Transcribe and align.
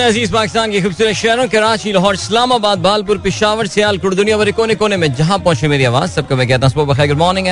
अज़ीज़ 0.00 0.32
पाकिस्तान 0.32 0.70
के 0.72 0.80
खूबसूरत 0.80 1.12
शहरों 1.12 1.48
कराची 1.48 1.92
लाहौर, 1.92 2.14
इस्लामाबाद 2.14 2.78
बालपुर 2.80 3.18
पिशावर, 3.20 3.66
सियालकोट, 3.68 4.14
दुनिया 4.16 4.36
भर 4.38 4.50
कोने 4.56 4.74
कोने 4.80 4.96
में 4.96 5.12
जहाँ 5.12 5.38
पहुँचे 5.38 5.68
मेरी 5.68 5.84
आवाज़, 5.84 6.10
सबको 6.10 6.36
मैं 6.36 6.48
कहता 6.48 6.66
हूँ 6.66 6.86
गुड 7.06 7.18
मॉर्निंग 7.18 7.48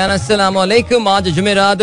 आज 1.09 1.29
जुमेरात 1.29 1.83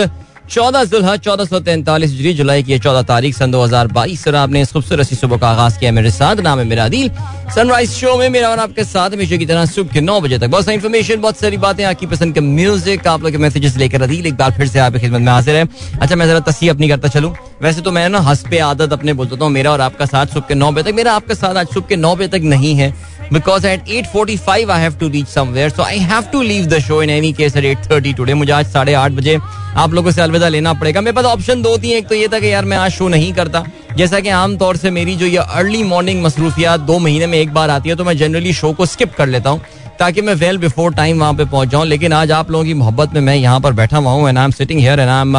चौदह 0.51 0.83
जुल्हा, 0.83 1.15
चौदह 1.17 1.45
सौ 1.45 1.59
तैंतालीस 1.59 2.11
जी 2.11 2.31
जुलाई 2.33 2.63
की 2.63 2.77
चौदह 2.79 3.01
तारीख, 3.05 3.35
सन 3.35 3.51
दो 3.51 3.61
हज़ार 3.63 3.87
बाईस 3.89 4.27
और 4.27 4.35
आपने 4.35 4.61
इस 4.61 4.71
खूबसूरत 4.71 5.07
सी 5.07 5.15
सुबह 5.15 5.37
का 5.37 5.47
आगाज़ 5.47 5.77
किया। 5.79 5.91
मेरे 5.91 6.11
साथ 6.11 6.35
नाम 6.41 6.59
है 6.59 6.65
मेरा 6.65 6.87
दिल। 6.89 7.09
सनराइज 7.55 7.91
शो 7.91 8.15
में 8.17 8.29
मेरा 8.29 8.49
और 8.49 8.59
आपके 8.59 8.83
साथ 8.83 9.09
हमेशा 9.11 9.37
की 9.37 9.45
तरह 9.45 9.65
सुबह 9.67 9.93
के 9.93 10.01
नौ 10.01 10.19
बजे 10.21 10.39
तक 10.39 10.47
बहुत 10.47 10.65
सारी 10.65 10.75
इन्फॉर्मेशन 10.75 11.21
बहुत 11.21 11.37
सारी 11.37 11.57
बातें, 11.59 11.83
आपकी 11.85 12.05
पसंद 12.07 12.33
के 12.33 12.41
म्यूज़िक 12.41 13.07
आप 13.07 13.23
लोग 13.23 13.31
के 13.31 13.37
मैसेजेस 13.37 13.77
लेकर 13.77 14.01
अदील 14.01 14.25
एक 14.27 14.37
बार 14.37 14.51
फिर 14.57 14.67
से 14.67 14.79
आपकी 14.79 14.99
खिदमत 14.99 15.21
में 15.21 15.31
हाजिर 15.31 15.55
है। 15.55 15.67
अच्छा 16.01 16.15
मैं 16.15 16.27
जरा 16.27 16.39
तस्वीर 16.41 16.71
अपनी 16.71 16.89
करता 16.89 17.07
चलूँ। 17.09 17.33
वैसे 17.61 17.81
तो 17.81 17.91
मैं 17.91 18.07
ना 18.09 18.19
हंस 18.21 18.43
पे 18.49 18.59
आदत 18.63 18.93
अपने 18.93 19.13
बोलता 19.13 19.43
हूँ, 19.43 19.51
मेरा 19.53 19.71
और 19.71 19.81
आपका 19.81 20.05
साथ 20.07 20.25
सुबह 20.27 20.47
के 20.47 20.55
नौ 20.55 20.71
बजे 20.71 20.91
तक, 20.91 20.95
मेरा 20.95 21.13
आपका 21.13 21.33
साथ 21.35 21.55
आज 21.55 21.67
सुबह 21.67 21.87
के 21.87 21.95
नौ 21.95 22.15
बजे 22.15 22.27
तक 22.27 22.43
नहीं 22.45 22.75
है। 22.75 22.93
Because 23.31 23.65
at 23.65 23.87
8:45 23.87 24.69
I 24.69 24.79
have 24.79 24.97
to 24.99 25.09
reach 25.09 25.27
somewhere. 25.29 25.69
So, 25.71 25.83
I 25.83 25.97
have 26.11 26.29
to 26.31 26.43
leave 26.43 26.69
the 26.69 26.79
show 26.81 26.99
in 27.01 27.09
any 27.09 27.31
case 27.33 27.55
at 27.55 27.65
8:30 27.65 28.13
today. 28.19 28.33
मुझे 28.33 28.51
आज 28.53 28.71
साढ़े 28.73 28.93
आठ 28.95 29.11
बजे 29.11 29.37
आप 29.77 29.93
लोगों 29.93 30.11
से 30.11 30.21
अलविदा 30.21 30.47
लेना 30.49 30.73
पड़ेगा। 30.75 31.01
मेरे 31.01 31.15
पास 31.15 31.25
ऑप्शन 31.25 31.61
दो 31.61 31.77
थी। 31.77 31.91
एक 31.93 32.07
तो 32.07 32.15
ये 32.15 32.27
था 32.27 32.39
कि 32.39 32.53
यार 32.53 32.65
मैं 32.65 32.77
आज 32.77 32.91
शो 32.91 33.07
नहीं 33.07 33.33
करता। 33.33 33.63
जैसा 33.97 34.19
कि 34.19 34.29
आमतौर 34.29 34.77
से 34.77 34.89
मेरी 34.91 35.15
जो 35.15 35.25
ये 35.25 35.37
अर्ली 35.37 35.83
मॉर्निंग 35.83 36.23
मसरूफियात 36.23 36.79
दो 36.79 36.97
महीने 36.99 37.27
में 37.27 37.37
एक 37.37 37.53
बार 37.53 37.69
आती 37.69 37.89
है 37.89 37.95
तो 37.95 38.03
मैं 38.05 38.17
जनरली 38.17 38.53
शो 38.53 38.71
को 38.73 38.85
स्किप 38.85 39.13
कर 39.17 39.27
लेता 39.27 39.49
हूँ, 39.49 39.61
ताकि 39.99 40.21
मैं 40.21 40.33
वेल 40.35 40.57
बिफोर 40.57 40.93
टाइम 40.95 41.19
वहाँ 41.19 41.33
पे 41.33 41.45
पहुँच 41.45 41.69
जाऊँ। 41.69 41.85
लेकिन 41.85 42.13
आज 42.13 42.31
आप 42.31 42.51
लोगों 42.51 42.65
की 42.65 42.73
मोहब्बत 42.73 43.13
में 43.13 43.21
मैं 43.21 43.35
यहाँ 43.35 43.59
पर 43.59 43.73
बैठा 43.73 43.97
हुआ 43.97 44.11
हूँ 44.11 44.29
and 44.29 44.37
I 44.37 44.43
am 44.43 44.51
sitting 44.51 44.79
here 44.79 44.99
and 44.99 45.09
I 45.09 45.21
am 45.21 45.37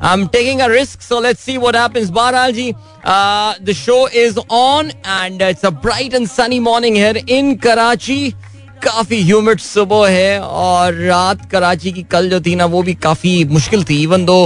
I'm 0.00 0.28
taking 0.28 0.60
a 0.60 0.68
risk, 0.68 1.02
so 1.02 1.18
let's 1.18 1.40
see 1.40 1.58
what 1.58 1.74
happens. 1.74 2.10
Baral 2.10 2.52
ji, 2.52 2.74
uh, 3.04 3.54
the 3.60 3.74
show 3.74 4.06
is 4.06 4.38
on 4.48 4.92
and 5.04 5.42
it's 5.42 5.64
a 5.64 5.70
bright 5.70 6.14
and 6.14 6.28
sunny 6.28 6.60
morning 6.60 6.94
here 6.94 7.20
in 7.26 7.58
Karachi. 7.58 8.34
काफ़ी 8.82 9.22
humid 9.22 9.58
सुबह 9.58 10.08
है 10.08 10.40
और 10.40 10.94
रात 10.94 11.50
कराची 11.50 11.92
की 11.92 12.02
कल 12.10 12.28
जो 12.30 12.40
थी 12.40 12.54
ना 12.56 12.64
वो 12.74 12.82
भी 12.82 12.94
काफ़ी 12.94 13.32
मुश्किल 13.44 13.82
थी 13.84 14.00
इवन 14.02 14.24
दो 14.24 14.36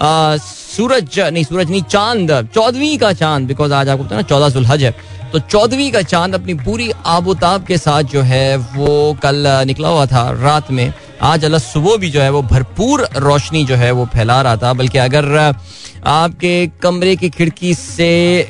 सूरज, 0.00 1.18
नहीं 1.20 1.44
सूरज 1.44 1.70
नहीं, 1.70 1.82
चाँद, 1.84 2.30
चौदहवीं 2.54 2.98
का 2.98 3.12
चाँद 3.12 3.46
बिकॉज़ 3.46 3.72
आज 3.72 3.88
आपको 3.88 4.14
ना 4.14 4.22
चौदह 4.22 4.48
सुलहज 4.50 4.82
है। 4.82 4.94
तो 5.32 5.38
चौदहवीं 5.40 5.90
का 5.92 6.02
चाँद 6.02 6.34
अपनी 6.34 6.54
पूरी 6.56 6.90
आबोताब 7.06 7.64
के 7.64 7.78
साथ 7.78 8.02
जो 8.12 8.22
है, 8.22 8.56
वो 8.56 9.16
कल 9.22 9.46
निकला 9.66 9.88
हुआ 9.88 10.06
था 10.06 10.30
रात 10.42 10.70
में। 10.70 10.92
आज 11.22 11.44
अल्लाह 11.44 11.60
सुबह 11.60 11.96
भी 11.96 12.10
जो 12.10 12.20
है, 12.20 12.30
वो 12.30 12.42
भरपूर 12.44 13.08
रोशनी 13.16 13.64
जो 13.64 13.76
है, 13.76 13.90
वो 13.92 14.06
फैला 14.14 14.40
रहा 14.42 14.56
था। 14.56 14.72
बल्कि 14.72 14.98
अगर 14.98 15.54
आपके 16.02 16.66
कमरे 16.82 17.14
की 17.16 17.28
खिड़की 17.30 17.74
से 17.74 18.46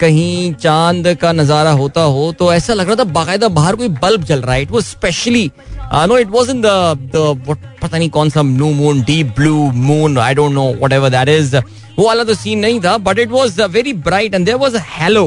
कहीं 0.00 0.52
चाँद 0.54 1.14
का 1.22 1.32
नज़ारा 1.32 1.70
होता 1.72 2.00
हो 2.02 2.30
तो 2.32 2.52
ऐसा 2.52 2.74
लग 2.74 2.86
रहा 2.86 2.96
था 2.96 3.04
बाकायदा 3.10 3.48
बाहर 3.50 3.76
कोई 3.76 3.88
बल्ब 4.02 4.24
जल 4.24 4.40
रहा 4.40 4.54
है। 4.54 4.62
इट 4.62 4.70
वो 4.70 4.80
specially 4.82 5.50
no 5.92 6.18
it 6.18 6.28
was 6.30 6.50
in 6.50 6.62
पता 6.66 7.96
नहीं 7.96 8.08
कौन 8.10 8.30
सा 8.30 8.42
new 8.42 8.70
moon 8.74 9.02
deep 9.02 9.34
blue 9.36 9.70
moon 9.72 10.18
I 10.18 10.34
don't 10.34 10.52
know 10.52 10.66
whatever 10.92 11.10
that 11.10 11.28
is 11.28 11.56
वो 11.56 12.06
वाला 12.06 12.24
तो 12.24 12.34
सीन 12.34 12.58
नहीं 12.58 12.80
था 12.80 12.96
but 12.98 13.18
it 13.18 13.30
was 13.30 13.62
very 13.62 13.92
bright 14.08 14.34
and 14.34 14.46
there 14.46 14.54
was 14.54 14.76
halo 14.90 15.26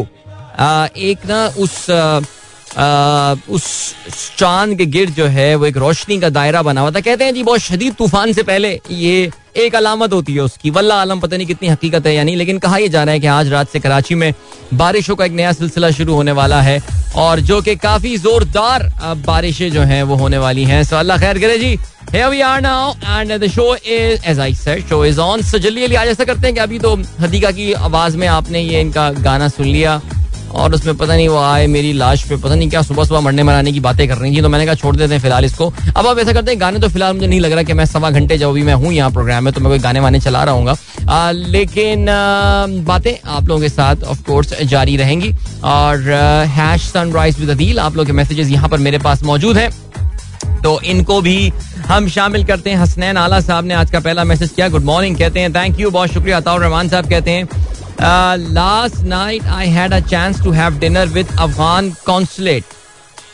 एक 1.09 1.25
ना 1.29 1.45
उस 1.59 1.89
उस 3.49 3.65
चाँद 4.37 4.77
के 4.77 4.85
गिर 4.85 5.09
जो 5.09 5.25
है, 5.25 5.53
वो 5.55 5.65
एक 5.65 5.77
रोशनी 5.77 6.19
का 6.19 6.29
दायरा 6.29 6.61
बना 6.61 6.81
हुआ 6.81 6.91
था। 6.91 6.99
कहते 6.99 7.25
हैं 7.25 7.33
जी, 7.33 7.43
बहुत 7.43 7.59
शदीद 7.59 7.93
तूफ़ान 7.93 8.33
से 8.33 8.43
पहले 8.43 8.79
ये 8.91 9.31
एक 9.57 9.75
अलामत 9.75 10.13
होती 10.13 10.33
है 10.33 10.41
उसकी। 10.41 10.69
वल्ला 10.69 10.95
आलम, 11.01 11.19
पता 11.19 11.37
नहीं 11.37 11.47
कितनी 11.47 11.67
हकीकत 11.69 12.07
है 12.07 12.15
या 12.15 12.23
नहीं, 12.23 12.35
लेकिन 12.35 12.59
कहा 12.59 12.77
यह 12.77 12.87
जा 12.87 13.03
रहा 13.03 13.13
है 13.13 13.19
कि 13.19 13.27
आज 13.27 13.49
रात 13.49 13.69
से 13.69 13.79
कराची 13.79 14.15
में 14.15 14.33
बारिशों 14.73 15.15
का 15.15 15.25
एक 15.25 15.31
नया 15.31 15.51
सिलसिला 15.53 15.89
शुरू 15.91 16.13
होने 16.13 16.31
वाला 16.31 16.61
है 16.61 16.81
और 17.15 17.39
जो 17.39 17.61
कि 17.61 17.75
काफ़ी 17.75 18.17
जोरदार 18.17 18.91
बारिशें 19.25 19.71
जो 19.71 19.81
हैं 19.81 20.03
वो 20.03 20.15
होने 20.15 20.37
वाली 20.37 20.63
हैं। 20.65 20.83
सो 20.83 20.95
अल्लाह 20.95 21.17
खैर 21.17 21.39
करे 21.39 21.57
जी। 21.57 21.77
Here 22.13 22.29
we 22.31 22.41
are 22.43 22.61
now 22.61 22.95
and 23.11 23.31
the 23.41 23.47
show 23.49 23.69
is, 23.91 24.25
as 24.31 24.39
I 24.39 24.49
said, 24.53 24.81
show 24.89 24.99
is 25.03 25.19
on. 25.19 25.41
So 25.43 25.57
जल्दी 25.59 25.81
जल्दी 25.81 25.95
आज 25.95 26.07
ऐसा 26.07 26.23
करते 26.23 26.47
हैं 26.47 26.53
कि 26.53 26.59
अभी 26.61 26.79
तो 26.79 26.95
हदीका 27.19 27.51
की 27.51 27.71
आवाज़ 27.87 28.17
में 28.17 28.27
आपने 28.27 28.59
ये 28.61 28.81
इनका 28.81 29.09
गाना 29.19 29.47
सुन 29.49 29.65
लिया। 29.65 29.99
और 30.53 30.73
उसमें 30.75 30.95
पता 30.97 31.15
नहीं 31.15 31.27
वो 31.29 31.37
आए, 31.37 31.67
मेरी 31.67 31.91
लाश 31.93 32.23
पे, 32.23 32.35
पता 32.37 32.55
नहीं 32.55 32.69
क्या 32.69 32.81
सुबह 32.83 33.03
सुबह 33.03 33.19
मरने 33.21 33.43
मराने 33.43 33.71
की 33.71 33.79
बातें 33.81 34.07
कर 34.07 34.17
रही 34.17 34.35
थी 34.35 34.41
तो 34.41 34.49
मैंने 34.49 34.65
कहा, 34.65 34.75
छोड़ 34.75 34.95
देते 34.95 35.13
हैं 35.13 35.21
फ़िलहाल 35.21 35.45
इसको। 35.45 35.71
अब 35.89 36.07
आप 36.07 36.19
ऐसा 36.19 36.33
करते 36.33 36.51
हैं, 36.51 36.59
गाने 36.61 36.79
तो 36.79 36.89
फ़िलहाल 36.89 37.13
मुझे 37.13 37.27
नहीं 37.27 37.39
लग 37.39 37.51
रहा 37.51 37.63
कि 37.63 37.73
मैं 37.73 37.85
सवा 37.85 38.09
घंटे 38.11 38.37
जब 38.37 38.51
भी 38.53 38.63
मैं 38.63 38.73
हूँ 38.75 38.93
यहाँ 38.93 39.11
प्रोग्राम 39.11 39.43
में 39.43 39.53
तो 39.53 39.61
मैं 39.61 39.69
कोई 39.71 39.79
गाने 39.79 39.99
वाने 39.99 40.19
चला 40.19 40.43
रहा 40.43 40.55
हूँ 40.55 40.75
लेकिन 41.49 42.05
बातें 42.85 43.13
आप 43.25 43.47
लोगों 43.47 43.61
के 43.61 43.69
साथ 43.69 44.03
ऑफकोर्स 44.05 44.53
जारी 44.63 44.97
रहेंगी। 44.97 45.33
और 45.65 46.09
हैश 46.49 46.81
सनराइज 46.83 47.39
विद 47.39 47.49
अदील 47.49 47.79
आप 47.79 47.95
लोग 47.97 48.05
के 48.05 48.11
मैसेजेस 48.13 48.49
यहाँ 48.49 48.69
पर 48.69 48.77
मेरे 48.79 48.97
पास 48.99 49.23
मौजूद 49.23 49.57
हैं। 49.57 49.69
तो 50.63 50.79
इनको 50.81 51.19
भी 51.21 51.51
हम 51.87 52.07
शामिल 52.09 52.43
करते 52.45 52.69
हैं। 52.69 52.77
हसनैन 52.77 53.17
आला 53.17 53.39
साहब 53.41 53.65
ने 53.65 53.73
आज 53.73 53.91
का 53.91 53.99
पहला 53.99 54.23
मैसेज 54.23 54.49
किया। 54.49 54.67
गुड 54.69 54.83
मॉर्निंग 54.85 55.17
कहते 55.17 55.39
हैं 55.39 55.53
थैंक 55.55 55.79
यू 55.79 55.89
बहुत 55.91 56.13
शुक्रिया। 56.13 56.37
अताउर 56.37 56.61
रहमान 56.61 56.89
साहब 56.89 57.09
कहते 57.09 57.31
हैं 57.31 57.47
last 58.01 59.03
night 59.05 59.47
I 59.47 59.67
had 59.69 59.93
a 59.93 59.99
chance 60.07 60.41
to 60.43 60.51
have 60.51 60.79
dinner 60.79 61.07
with 61.07 61.35
Afghan 61.39 61.91
consulate 62.05 62.63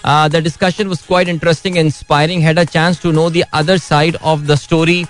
the 0.06 0.42
discussion 0.44 0.88
was 0.88 1.00
quite 1.08 1.30
interesting 1.30 1.78
inspiring 1.78 2.44
had 2.44 2.60
a 2.60 2.64
chance 2.64 3.02
to 3.02 3.12
know 3.12 3.30
the 3.30 3.78
side 3.80 4.16
of 4.24 4.42
the 4.42 4.56
story 4.56 5.06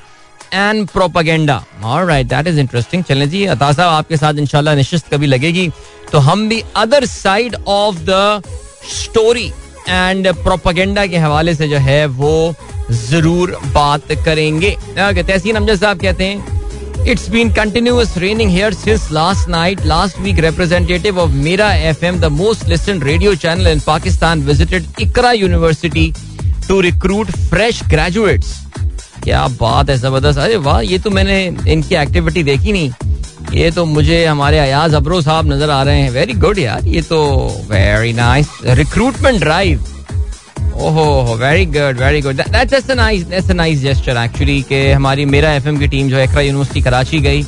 and 0.54 0.88
propaganda 0.88 1.64
और 1.86 2.06
right 2.06 2.28
that 2.28 2.48
is 2.48 2.60
interesting 2.60 3.04
चले 3.04 3.28
जी 3.28 3.46
अता 3.46 3.72
साहब 3.72 3.90
आपके 3.90 4.18
साथ 4.18 4.34
इनशाला 4.40 4.76
निश्चित 4.76 5.04
कभी 5.14 5.28
लगेगी 5.28 5.70
तो 6.12 6.20
हम 6.20 6.48
भी 6.50 6.64
other 6.76 7.06
side 7.06 7.56
of 7.68 7.96
the 8.10 8.42
story 8.94 9.52
and 9.90 10.28
propaganda 10.34 11.06
के 11.06 11.18
हवाले 11.18 11.56
से 11.56 11.68
जो 11.68 11.78
है 11.80 12.06
वो 12.06 12.54
ज़रूर 12.92 13.56
बात 13.74 14.12
करेंगे 14.26 14.76
तहसीन 14.98 15.56
अमजद 15.56 15.80
साहब 15.80 16.00
कहते 16.02 16.26
हैं 16.26 16.58
It's 17.06 17.30
been 17.30 17.52
continuous 17.52 18.18
raining 18.18 18.50
here 18.50 18.72
since 18.72 19.10
last 19.10 19.48
night. 19.48 19.84
Last 19.86 20.20
week, 20.20 20.38
representative 20.38 21.18
of 21.18 21.34
Mira 21.34 21.70
FM, 21.92 22.20
the 22.20 22.30
most 22.30 22.68
listened 22.68 23.04
radio 23.04 23.34
channel 23.36 23.68
in 23.68 23.80
Pakistan, 23.80 24.42
visited 24.42 24.84
Ikra 25.00 25.38
University 25.38 26.14
to 26.68 26.82
recruit 26.82 27.28
fresh 27.50 27.82
graduates. 27.84 28.56
क्या 29.24 29.48
बात 29.60 29.90
है 29.90 29.98
ज़बरदस्त 29.98 30.40
अरे 30.40 30.56
वाह 30.66 30.80
ये 30.82 30.98
तो 31.00 31.10
मैंने 31.12 31.38
इनकी 31.74 31.96
एक्टिविटी 31.96 32.44
देखी 32.44 32.72
नहीं 32.72 32.92
ये 33.54 33.72
तो 33.72 33.86
मुझे 33.86 34.24
हमारे 34.26 34.60
अयाज 34.60 34.94
अबरो 34.96 35.22
साहब 35.22 35.52
नज़र 35.52 35.70
आ 35.70 35.82
रहे 35.84 36.02
हैं 36.02 36.10
वेरी 36.12 36.34
गुड 36.44 36.60
यार 36.60 36.88
ये 36.88 37.02
तो 37.10 37.20
very 37.70 38.14
nice 38.14 38.50
recruitment 38.80 39.40
drive 39.44 39.84
very 40.82 41.66
good 41.66 41.98
very 42.00 42.22
good 42.22 42.36
that's 42.36 42.90
a 42.92 42.94
nice 42.96 43.24
that's 43.28 43.50
a 43.52 43.54
nice 43.54 43.80
gesture 43.80 44.18
actually 44.18 44.62
कि 44.70 44.80
हमारी 44.92 45.26
मेरा 45.26 45.52
एफएम 45.54 45.78
की 45.80 45.88
टीम 45.88 46.10
जो 46.10 46.18
एकरा 46.18 46.42
यूनिवर्सिटी 46.42 46.82
कराची 46.82 47.20
गई। 47.20 47.44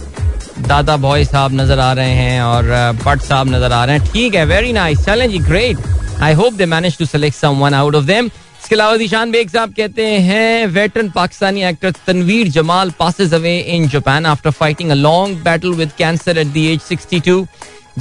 दादा 0.67 0.97
बॉय 0.97 1.23
साहब 1.25 1.53
नज़र 1.53 1.79
आ 1.79 1.91
रहे 1.93 2.09
हैं 2.09 2.41
और 2.41 2.63
भट्ट 3.05 3.21
uh, 3.21 3.27
साहब 3.27 3.49
नज़र 3.49 3.71
आ 3.71 3.83
रहे 3.85 3.97
हैं। 3.97 4.11
ठीक 4.13 4.35
है 4.35 4.45
वेरी 4.45 4.73
नाइस 4.73 5.05
चलें 5.05 5.29
जी 5.29 5.39
great 5.39 5.77
I 6.21 6.33
hope 6.33 6.53
they 6.53 6.65
manage 6.65 6.97
to 6.97 7.05
select 7.05 7.37
someone 7.37 7.73
out 7.73 7.95
of 7.95 8.05
them 8.05 8.25
इसके 8.25 8.75
अलावा 8.75 8.97
दिशान 8.97 9.31
बेग 9.31 9.49
साहब 9.49 9.73
कहते 9.77 10.05
हैं 10.27 10.67
veteran 10.73 11.09
Pakistani 11.11 11.63
actor 11.69 11.91
Tanveer 12.07 12.47
Jamal 12.57 12.91
passes 12.99 13.33
away 13.33 13.57
in 13.75 13.87
Japan 13.89 14.25
after 14.25 14.51
fighting 14.59 14.91
a 14.91 14.95
long 14.95 15.43
battle 15.43 15.73
with 15.75 15.91
cancer 15.97 16.37
at 16.37 16.47
the 16.47 16.57
age 16.57 16.79
62 16.91 17.45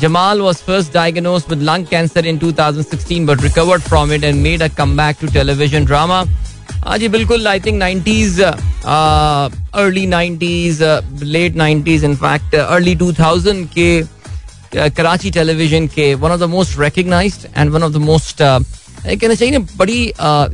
Jamal 0.03 0.42
was 0.46 0.62
first 0.62 0.92
diagnosed 0.94 1.50
with 1.50 1.62
lung 1.68 1.86
cancer 1.92 2.24
in 2.31 2.40
2016 2.40 3.26
but 3.26 3.42
recovered 3.42 3.84
from 3.92 4.12
it 4.12 4.26
and 4.30 4.44
made 4.44 4.62
a 4.62 4.70
comeback 4.80 5.20
to 5.20 5.28
television 5.38 5.86
drama. 5.92 6.26
हाँ 6.86 6.98
जी 6.98 7.08
बिल्कुल 7.09 7.48
I 7.48 7.59
think 7.59 7.78
nineties 7.78 8.40
early 8.42 10.06
nineties 10.08 10.81
late 11.36 11.56
nineties 11.56 12.03
in fact 12.06 12.56
early 12.56 12.96
two 12.96 13.12
thousand 13.20 13.68
के 13.78 14.90
Karachi 14.98 15.31
television 15.31 15.88
के 15.96 16.14
one 16.24 16.31
of 16.31 16.40
the 16.40 16.50
most 16.52 16.80
recognized 16.80 17.47
and 17.58 17.72
one 17.72 17.84
of 17.84 17.91
the 17.91 17.97
most 18.09 18.41
कहना 19.01 19.34
चाहिए 19.34 19.59
ना 19.59 19.65
बड़ी 19.77 20.01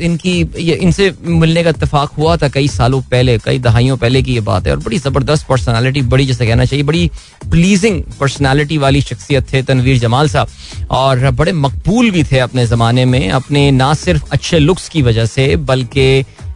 इनकी 0.07 0.33
ये 0.59 0.75
इनसे 0.77 1.13
मिलने 1.21 1.63
का 1.65 1.71
इतफाक 1.71 2.11
हुआ 2.19 2.37
था 2.37 2.49
कई 2.49 2.69
सालों 2.69 3.01
पहले 3.11 3.37
कई 3.39 3.59
दहाइयों 3.59 3.97
पहले 3.97 4.23
की 4.23 4.35
ये 4.35 4.41
बात 4.43 4.67
है 4.67 4.73
और 4.73 4.79
बड़ी 4.81 4.99
ज़बरदस्त 4.99 5.47
पर्सनालिटी 5.47 6.03
बड़ी 6.05 6.27
जैसे 6.27 6.47
कहना 6.47 6.65
चाहिए 6.65 6.85
बड़ी 6.85 7.11
प्लीजिंग 7.51 8.03
पर्सनालिटी 8.21 8.79
वाली 8.79 9.01
शख्सियत 9.03 9.53
थे 9.53 9.63
तनवीर 9.65 9.99
जमाल 9.99 10.29
साहब 10.29 10.87
और 10.93 11.31
बड़े 11.33 11.53
मकबूल 11.55 12.11
भी 12.11 12.25
थे 12.25 12.39
अपने 12.41 12.67
ज़माने 12.67 13.05
में 13.05 13.29
अपने 13.33 13.71
ना 13.73 13.93
सिर्फ़ 13.97 14.33
अच्छे 14.33 14.59
लुक्स 14.59 14.89
की 14.89 15.03
वजह 15.03 15.27
से 15.27 15.55
बल्कि 15.67 16.09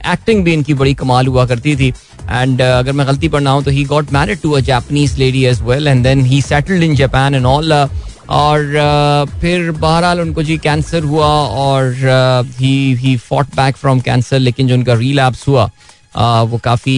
एक्टिंग 0.09 0.44
भी 0.44 0.53
इनकी 0.53 0.75
बड़ी 0.75 0.94
कमाल 0.94 1.27
हुआ 1.27 1.47
करती 1.47 1.77
थी 1.77 1.93
एंड 2.23 2.61
uh, 2.61 2.67
अगर 2.69 2.93
मैं 2.93 3.06
गलती 3.06 3.29
पर 3.29 3.41
ना 3.41 3.50
हूँ 3.50 3.62
तो 3.65 3.71
ही 3.71 3.85
got 3.85 4.12
married 4.12 4.41
to 4.41 4.50
a 4.50 4.61
Japanese 4.62 5.19
lady 5.19 5.44
as 5.47 5.61
well 5.62 5.88
and 5.88 6.03
then 6.05 6.25
he 6.25 6.41
settled 6.43 6.82
in 6.82 6.94
Japan 6.97 7.35
and 7.35 7.47
all 7.47 7.73
और 8.31 9.29
फिर 9.41 9.71
बहरहाल 9.73 10.21
उनको 10.21 10.43
जी 10.43 10.56
कैंसर 10.59 11.03
हुआ 11.05 11.27
और 11.27 11.94
he 12.59 12.73
he 12.94 13.17
fought 13.19 13.55
back 13.56 13.77
from 13.77 14.00
cancer 14.00 14.38
लेकिन 14.38 14.69
जो 14.69 14.75
उनका 14.75 14.94
रीलैप्स 14.94 15.47
हुआ 15.49 15.71
वो 16.44 16.59
काफ़ी 16.65 16.97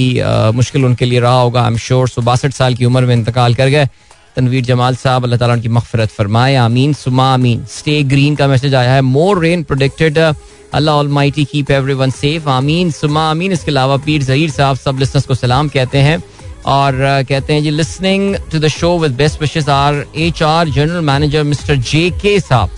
मुश्किल 0.55 0.85
उनके 0.85 1.05
लिए 1.05 1.21
रहा 1.21 1.41
होगा 1.41 1.63
आई 1.63 1.71
एम 1.71 1.77
श्योर 1.79 2.09
सो 2.09 2.23
बासठ 2.23 2.53
साल 2.53 2.75
की 2.75 2.85
उम्र 2.85 3.07
में 3.07 3.15
इंतकाल 3.17 3.55
कर 3.55 3.69
गए। 3.69 3.89
तनवीर 4.37 4.65
जमाल 4.65 4.95
साहब, 4.97 5.23
अल्लाह 5.25 5.39
ताला 5.39 5.53
उनकी 5.53 5.69
मगफरत 5.69 6.11
फरमाए, 6.11 6.55
आमीन, 6.57 6.93
सुमा 6.95 7.25
आमीन। 7.33 7.65
स्टे 7.69 8.03
ग्रीन 8.03 8.37
का 8.37 8.47
मैसेज 8.49 8.75
आया 8.75 8.93
है। 8.93 9.01
More 9.03 9.41
rain 9.43 9.63
predicted 9.63 10.19
Allah 10.19 10.95
almighty 10.95 11.45
keep 11.45 11.71
everyone 11.71 12.11
safe 12.11 12.49
आमीन, 12.49 12.91
सुमा 12.91 13.29
आमीन। 13.31 13.53
इसके 13.53 13.71
अलावा 13.71 13.97
पीर 14.07 14.23
जहीर 14.23 14.51
साहब, 14.51 14.77
सब 14.77 14.99
लिसनर्स 14.99 15.27
को 15.27 15.35
सलाम 15.35 15.69
कहते 15.69 15.99
हैं। 15.99 16.23
और 16.67 16.93
uh, 16.95 17.29
कहते 17.29 17.53
हैं 17.53 17.63
जी 17.63 17.71
listening 17.71 18.35
to 18.53 18.59
the 18.59 18.69
show 18.69 18.99
with 18.99 19.13
best 19.17 19.41
wishes 19.41 19.69
R 19.69 20.05
H 20.17 20.43
R 20.43 20.69
general 20.69 21.01
manager 21.05 21.43
mister 21.45 21.77
J 21.77 22.11
K 22.23 22.39
साहब. 22.41 22.71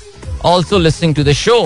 Also 0.45 0.79
listening 0.79 1.15
to 1.15 1.25
the 1.25 1.33
show 1.33 1.59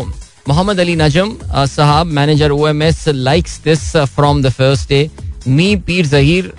Mohammad 0.48 0.80
Ali 0.80 0.96
Najam 0.96 1.36
साहब 1.66 2.06
manager 2.06 2.50
O 2.50 2.66
M 2.68 2.82
S 2.82 3.04
likes 3.08 3.60
this 3.64 3.96
from 3.96 4.42
the 4.42 4.50
first 4.50 4.88
day 4.88 5.10
me 5.48 5.74
Pir 5.86 6.06
Zaheer 6.06 6.52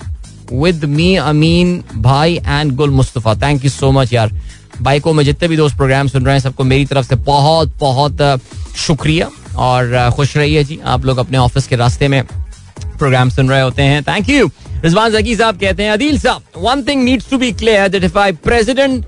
with 0.53 0.85
me 0.85 1.15
Ameen 1.15 1.83
भाई 1.95 2.35
and 2.45 2.75
Gul 2.75 2.89
Mustafa 2.89 3.35
thank 3.41 3.63
you 3.63 3.69
so 3.69 3.91
much 3.91 4.13
यार 4.13 4.31
भाई 4.81 4.99
को 4.99 5.13
मैं 5.13 5.23
जितने 5.25 5.47
भी 5.47 5.57
दोस्त 5.57 5.77
programme 5.77 6.07
सुन 6.07 6.25
रहे 6.25 6.35
हैं 6.35 6.41
सबको 6.41 6.63
मेरी 6.63 6.85
तरफ़ 6.85 7.07
से 7.07 7.15
बहुत 7.27 7.73
बहुत 7.79 8.21
शुक्रिया 8.85 9.29
और 9.57 10.09
खुश 10.15 10.35
रहिए 10.37 10.63
जी 10.63 10.79
आप 10.85 11.05
लोग 11.05 11.17
अपने 11.17 11.37
ऑफ़िस 11.37 11.67
के 11.67 11.75
रास्ते 11.75 12.07
में 12.07 12.23
प्रोग्राम 12.23 13.29
सुन 13.29 13.49
रहे 13.49 13.61
होते 13.61 13.81
हैं 13.83 14.03
थैंक 14.03 14.29
यू 14.29 14.49
रिजवान 14.83 15.11
जकी 15.11 15.35
साहब 15.35 15.59
कहते 15.59 15.83
हैं, 15.83 15.91
अदील 15.91 16.19
साहब 16.19 16.43
one 16.57 16.83
thing 16.83 17.03
needs 17.03 17.29
to 17.29 17.37
be 17.37 17.51
clear 17.51 17.87
that 17.87 18.03
if 18.03 18.17
I 18.17 18.31
president 18.43 19.05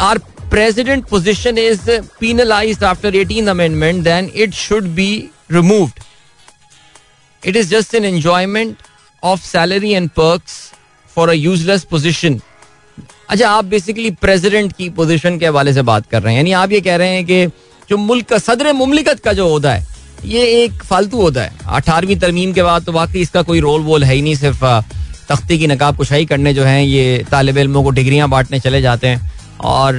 or 0.00 0.18
president 0.50 1.04
position 1.08 1.58
is 1.58 1.90
penalise 2.20 2.82
after 2.84 3.14
eighteen 3.16 3.46
amendment 3.48 4.02
then 4.04 4.30
it 4.34 4.54
should 4.54 4.84
be 4.94 5.08
removed 5.52 6.02
it 7.42 7.56
is 7.56 7.68
just 7.68 7.94
an 7.94 8.04
enjoyment 8.04 8.76
of 9.22 9.40
salary 9.40 9.92
and 9.92 10.10
perks 10.10 10.60
for 11.16 11.28
a 11.28 11.32
useless 11.32 11.84
position 11.84 12.40
अच्छा 13.28 13.50
आप 13.50 13.64
basically 13.64 14.10
president 14.10 14.72
की 14.72 14.88
position 14.90 15.38
के 15.38 15.46
हवाले 15.46 15.72
से 15.72 15.82
बात 15.82 16.06
कर 16.10 16.22
रहे 16.22 16.32
हैं। 16.32 16.40
यानी 16.40 16.52
आप 16.52 16.72
ये 16.72 16.80
कह 16.80 16.96
रहे 16.96 17.08
हैं 17.08 17.24
कि 17.26 17.46
जो 17.90 17.96
मुल्क 17.96 18.26
का, 18.26 18.38
सदर 18.38 18.72
मुमलिकत 18.72 19.20
का 19.20 19.32
जो 19.32 19.48
होता 19.48 19.72
है 19.72 19.93
ये 20.26 20.42
एक 20.62 20.82
फालतू 20.84 21.20
होता 21.20 21.42
है। 21.42 21.52
अठारहवीं 21.68 22.16
तरमीम 22.16 22.52
के 22.52 22.62
बाद 22.62 22.84
तो 22.84 22.92
वाकई 22.92 23.20
इसका 23.20 23.42
कोई 23.42 23.60
रोल 23.60 23.80
वोल 23.82 24.04
है 24.04 24.14
ही 24.14 24.22
नहीं, 24.22 24.34
सिर्फ़ 24.36 24.64
तख्ती 25.28 25.58
की 25.58 25.66
नकाब 25.66 25.96
कुशाई 25.96 26.24
करने 26.24 26.52
जो 26.54 26.64
है, 26.64 26.86
ये 26.86 27.24
तालब 27.30 27.58
इलमों 27.58 27.82
को 27.82 27.90
डिग्रियाँ 27.90 28.28
बांटने 28.28 28.60
चले 28.60 28.80
जाते 28.82 29.08
हैं। 29.08 29.32
और 29.56 29.94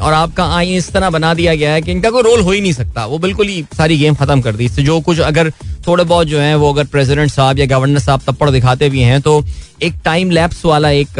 और 0.00 0.12
आपका 0.12 0.44
आइन 0.54 0.76
इस 0.76 0.90
तरह 0.92 1.10
बना 1.10 1.32
दिया 1.34 1.54
गया 1.54 1.72
है 1.72 1.82
कि 1.82 1.90
इनका 1.92 2.10
कोई 2.10 2.22
रोल 2.22 2.40
हो 2.40 2.50
ही 2.50 2.60
नहीं 2.60 2.72
सकता। 2.72 3.04
वो 3.06 3.18
बिल्कुल 3.18 3.48
ही 3.48 3.62
सारी 3.76 3.96
गेम 3.98 4.14
खत्म 4.14 4.40
कर 4.40 4.56
दी। 4.56 4.64
इससे 4.64 4.82
जो 4.82 5.00
कुछ 5.00 5.20
अगर 5.20 5.50
थोड़े 5.86 6.04
बहुत 6.04 6.26
जो 6.26 6.38
है, 6.40 6.54
वो 6.56 6.72
अगर 6.72 6.84
प्रेसिडेंट 6.86 7.30
साहब 7.30 7.58
या 7.58 7.66
गवर्नर 7.66 7.98
साहब 7.98 8.20
तप्पड़ 8.26 8.50
दिखाते 8.50 8.88
भी 8.90 9.00
हैं 9.02 9.20
तो 9.20 9.42
एक 9.82 9.94
टाइम 10.04 10.30
लैप्स 10.30 10.64
वाला 10.64 10.90
एक 10.90 11.18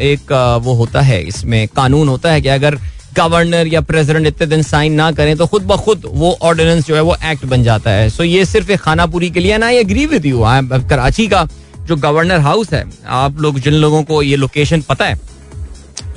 एक 0.00 0.32
वो 0.64 0.74
होता 0.74 1.00
है। 1.00 1.22
इसमें 1.22 1.66
कानून 1.68 2.08
होता 2.08 2.32
है 2.32 2.40
कि 2.42 2.48
अगर 2.50 2.78
गवर्नर 3.14 3.66
या 3.66 3.80
प्रेसिडेंट 3.80 4.26
इतने 4.26 4.46
दिन 4.46 4.62
साइन 4.62 4.92
ना 4.92 5.10
करें 5.12 5.36
तो 5.36 5.46
खुद 5.46 5.62
ब 5.62 5.76
खुद 5.76 6.02
वो 6.06 6.36
ऑर्डिनेंस 6.42 6.86
जो 6.86 6.94
है 6.94 7.00
वो 7.02 7.16
एक्ट 7.24 7.44
बन 7.44 7.62
जाता 7.62 7.90
है। 7.90 8.08
सो 8.10 8.16
so 8.16 8.28
ये 8.28 8.44
सिर्फ़ 8.44 8.70
एक 8.72 8.80
खानापुरी 8.80 9.30
के 9.30 9.40
लिए 9.40 9.58
ना 9.58 9.68
ये 9.68 9.80
एग्री 9.80 10.06
विद 10.06 10.26
यू 10.26 10.42
कराची 10.88 11.26
का 11.28 11.46
जो 11.80 11.96
गवर्नर 11.96 12.40
हाउस 12.40 12.72
है, 12.72 12.84
आप 13.06 13.40
लोग 13.40 13.58
जिन 13.60 13.74
लोगों 13.74 14.02
को 14.02 14.22
ये 14.22 14.36
लोकेशन 14.36 14.80
पता 14.80 15.04
है, 15.04 15.18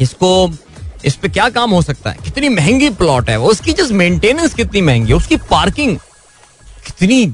इसको, 0.01 0.49
इस 1.05 1.15
पे 1.15 1.29
क्या 1.29 1.49
काम 1.49 1.71
हो 1.71 1.81
सकता 1.81 2.09
है? 2.09 2.17
कितनी 2.25 2.49
महँगी 2.49 2.89
प्लॉट 2.91 3.29
है 3.29 3.39
उसकी 3.41 3.73
जस्ट 3.73 3.91
मेंटेनेंस 3.93 4.53
कितनी 4.53 4.81
महँगी 4.81 5.11
है? 5.11 5.17
उसकी 5.17 5.37
पार्किंग 5.51 5.97
कितनी 6.87 7.25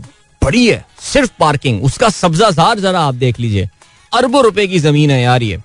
बड़ी 0.42 0.66
है? 0.68 0.86
सिर्फ़ 1.04 1.32
पार्किंग 1.40 1.84
उसका 1.84 2.10
सब्जाजार 2.10 2.80
जरा 2.80 3.00
आप 3.02 3.16
देख 3.16 3.40
लीजिए। 3.40 3.70
अरबों 4.12 4.44
रुपए 4.44 4.68
की 4.68 4.80
ज़मीन 4.80 5.12
है 5.12 5.22
यार 5.22 5.44
ये। 5.44 5.58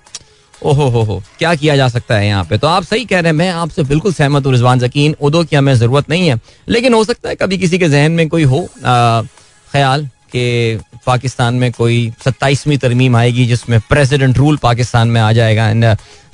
ओहो 0.63 0.87
हो 0.89 1.01
हो 1.03 1.21
क्या 1.39 1.53
किया 1.55 1.75
जा 1.75 1.87
सकता 1.89 2.15
है 2.15 2.27
यहाँ 2.27 2.43
पे? 2.43 2.57
तो 2.57 2.67
आप 2.67 2.83
सही 2.83 3.05
कह 3.05 3.19
रहे 3.19 3.31
हैं, 3.31 3.37
मैं 3.37 3.49
आपसे 3.51 3.83
बिल्कुल 3.83 4.13
सहमत 4.13 4.45
हूँ 4.45 4.53
रिजवान 4.53 4.79
जकीन, 4.79 5.15
उदो 5.21 5.43
की 5.43 5.55
हमें 5.55 5.73
ज़रूरत 5.75 6.09
नहीं 6.09 6.27
है। 6.27 6.39
लेकिन 6.69 6.93
हो 6.93 7.03
सकता 7.03 7.29
है 7.29 7.35
कभी 7.35 7.57
किसी 7.57 7.79
के 7.79 7.89
जहन 7.89 8.11
में 8.11 8.27
कोई 8.29 8.43
हो 8.45 8.67
ख्याल 8.79 10.05
कि 10.31 10.79
पाकिस्तान 11.05 11.55
में 11.55 11.71
कोई 11.71 12.11
सत्ताईसवीं 12.25 12.77
तरमीम 12.77 13.15
आएगी 13.15 13.45
जिसमें 13.45 13.79
प्रेसिडेंट 13.89 14.37
रूल 14.37 14.57
पाकिस्तान 14.57 15.07
में 15.07 15.19
आ 15.21 15.31
जाएगा। 15.33 15.67
एंड 15.69 15.85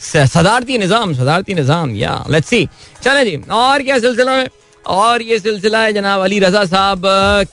सदारती 0.01 0.77
निज़ाम 0.77 1.13
सदारती 1.13 1.53
निज़ाम, 1.53 1.95
या 1.95 2.23
लेट्स 2.29 2.49
सी 2.49 2.67
चले 3.03 3.25
जी, 3.25 3.35
और 3.51 3.83
क्या 3.83 3.99
सिलसिला 3.99 4.31
है? 4.31 4.47
और 4.85 5.21
ये 5.21 5.39
सिलसिला 5.39 5.81
है 5.83 5.93
जनाब 5.93 6.21
अली 6.21 6.39
रजा 6.39 6.63
साहब, 6.65 7.01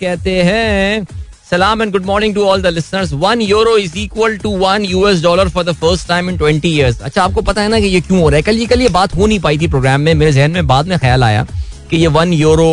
कहते 0.00 0.42
हैं 0.42 1.06
सलाम 1.50 1.82
and 1.82 1.90
good 1.92 2.04
morning 2.06 2.34
to 2.34 2.44
all 2.44 2.62
the 2.62 2.66
listeners 2.66 3.12
one 3.12 3.40
euro 3.40 3.76
is 3.78 3.96
equal 3.98 4.36
to 4.38 4.50
one 4.58 4.84
US 4.84 5.22
dollar 5.22 5.48
for 5.48 5.64
the 5.64 5.72
first 5.72 6.08
time 6.08 6.30
in 6.30 6.38
twenty 6.38 6.68
years 6.68 7.00
अच्छा 7.00 7.22
आपको 7.22 7.42
पता 7.42 7.62
है 7.62 7.68
ना 7.68 7.80
कि 7.80 7.86
ये 7.86 8.00
क्यों 8.00 8.20
हो 8.20 8.28
रहा 8.28 8.36
है? 8.36 8.42
कल 8.42 8.56
ये 8.58 8.66
कल 8.66 8.80
ये 8.82 8.88
बात 8.88 9.14
हो 9.16 9.26
नहीं 9.26 9.38
पाई 9.40 9.58
थी 9.58 9.68
प्रोग्राम 9.68 10.00
में। 10.00 10.12
मेरे 10.14 10.32
जहन 10.32 10.50
में 10.50 10.66
बाद 10.66 10.88
में 10.88 10.98
ख्याल 10.98 11.24
आया 11.24 11.46
कि 11.90 11.96
ये 11.96 12.06
one 12.16 12.32
euro 12.32 12.68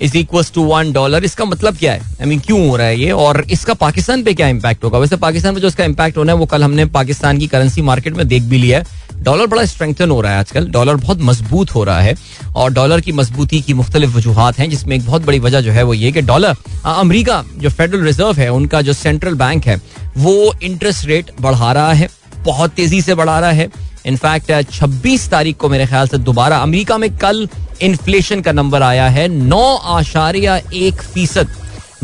is 0.00 0.16
equal 0.16 0.44
to 0.54 0.62
one 0.62 0.92
dollar 0.92 1.24
इसका 1.24 1.44
मतलब 1.44 1.76
क्या 1.76 1.92
है? 1.92 2.00
आई 2.00 2.26
मीन 2.26 2.40
क्यों 2.40 2.68
हो 2.68 2.76
रहा 2.76 2.86
है 2.86 3.00
ये? 3.00 3.10
और 3.10 3.46
इसका 3.50 3.74
पाकिस्तान 3.74 4.22
पे 4.22 4.34
क्या 4.34 4.48
इम्पैक्ट 4.48 4.84
होगा? 4.84 4.98
वैसे 4.98 5.16
पाकिस्तान 5.16 5.54
पे 5.54 5.60
जो 5.60 5.68
इसका 5.68 5.84
इम्पैक्ट 5.84 6.16
होना 6.16 6.32
है, 6.32 6.38
वो 6.38 6.46
कल 6.46 6.64
हमने 6.64 6.84
पाकिस्तान 6.84 7.38
की 7.38 7.46
करेंसी 7.46 7.82
मार्केट 7.82 8.16
में 8.16 8.28
देख 8.28 8.42
भी 8.42 8.58
लिया 8.58 8.78
है। 8.78 9.00
डॉलर 9.22 9.46
बड़ा 9.46 9.64
स्ट्रेंथन 9.64 10.10
हो 10.10 10.20
रहा 10.20 10.32
है 10.32 10.38
आजकल। 10.38 10.66
डॉलर 10.66 10.94
बहुत 10.94 11.18
मज़बूत 11.20 11.74
हो 11.74 11.84
रहा 11.84 12.00
है। 12.00 12.14
और 12.56 12.72
डॉलर 12.72 13.00
की 13.00 13.12
मजबूती 13.12 13.60
की 13.60 13.74
मुख्तलिफ़ 13.74 14.16
वजूहत 14.16 14.58
हैं, 14.58 14.70
जिसमें 14.70 14.96
एक 14.96 15.06
बहुत 15.06 15.22
बड़ी 15.22 15.38
वजह 15.38 15.60
जो 15.60 15.72
है 15.72 15.82
वो 15.82 15.94
ये 15.94 16.12
कि 16.12 16.22
डॉलर 16.22 16.56
अमरीका, 16.84 17.44
जो 17.56 17.70
फेडरल 17.70 18.00
रिज़र्व 18.00 18.32
है, 18.32 18.48
उनका 18.48 18.82
जो 18.82 18.92
सेंट्रल 18.92 19.34
बैंक 19.34 19.66
है, 19.66 19.80
वो 20.18 20.54
इंटरेस्ट 20.62 21.06
रेट 21.06 21.30
बढ़ा 21.40 21.72
रहा 21.72 21.92
है। 21.92 22.19
बहुत 22.44 22.70
तेज़ी 22.70 23.00
से 23.02 23.14
बढ़ा 23.14 23.38
रहा 23.40 23.50
है। 23.50 23.68
इनफैक्ट 24.06 24.52
26 24.72 25.28
तारीख 25.30 25.56
को 25.56 25.68
मेरे 25.68 25.86
ख्याल 25.86 26.08
से 26.08 26.18
दोबारा 26.18 26.58
अमेरिका 26.58 26.98
में 26.98 27.16
कल 27.16 27.48
इन्फ्लेशन 27.82 28.40
का 28.40 28.52
नंबर 28.52 28.82
आया 28.82 29.08
है। 29.08 29.26
नौ 29.28 29.74
आशारिया 29.76 30.56
एक 30.74 31.02
फ़ीसद। 31.04 31.50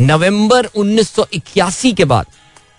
नवंबर 0.01 0.65
1981 0.67 1.93
के 1.93 2.05
बाद, 2.05 2.27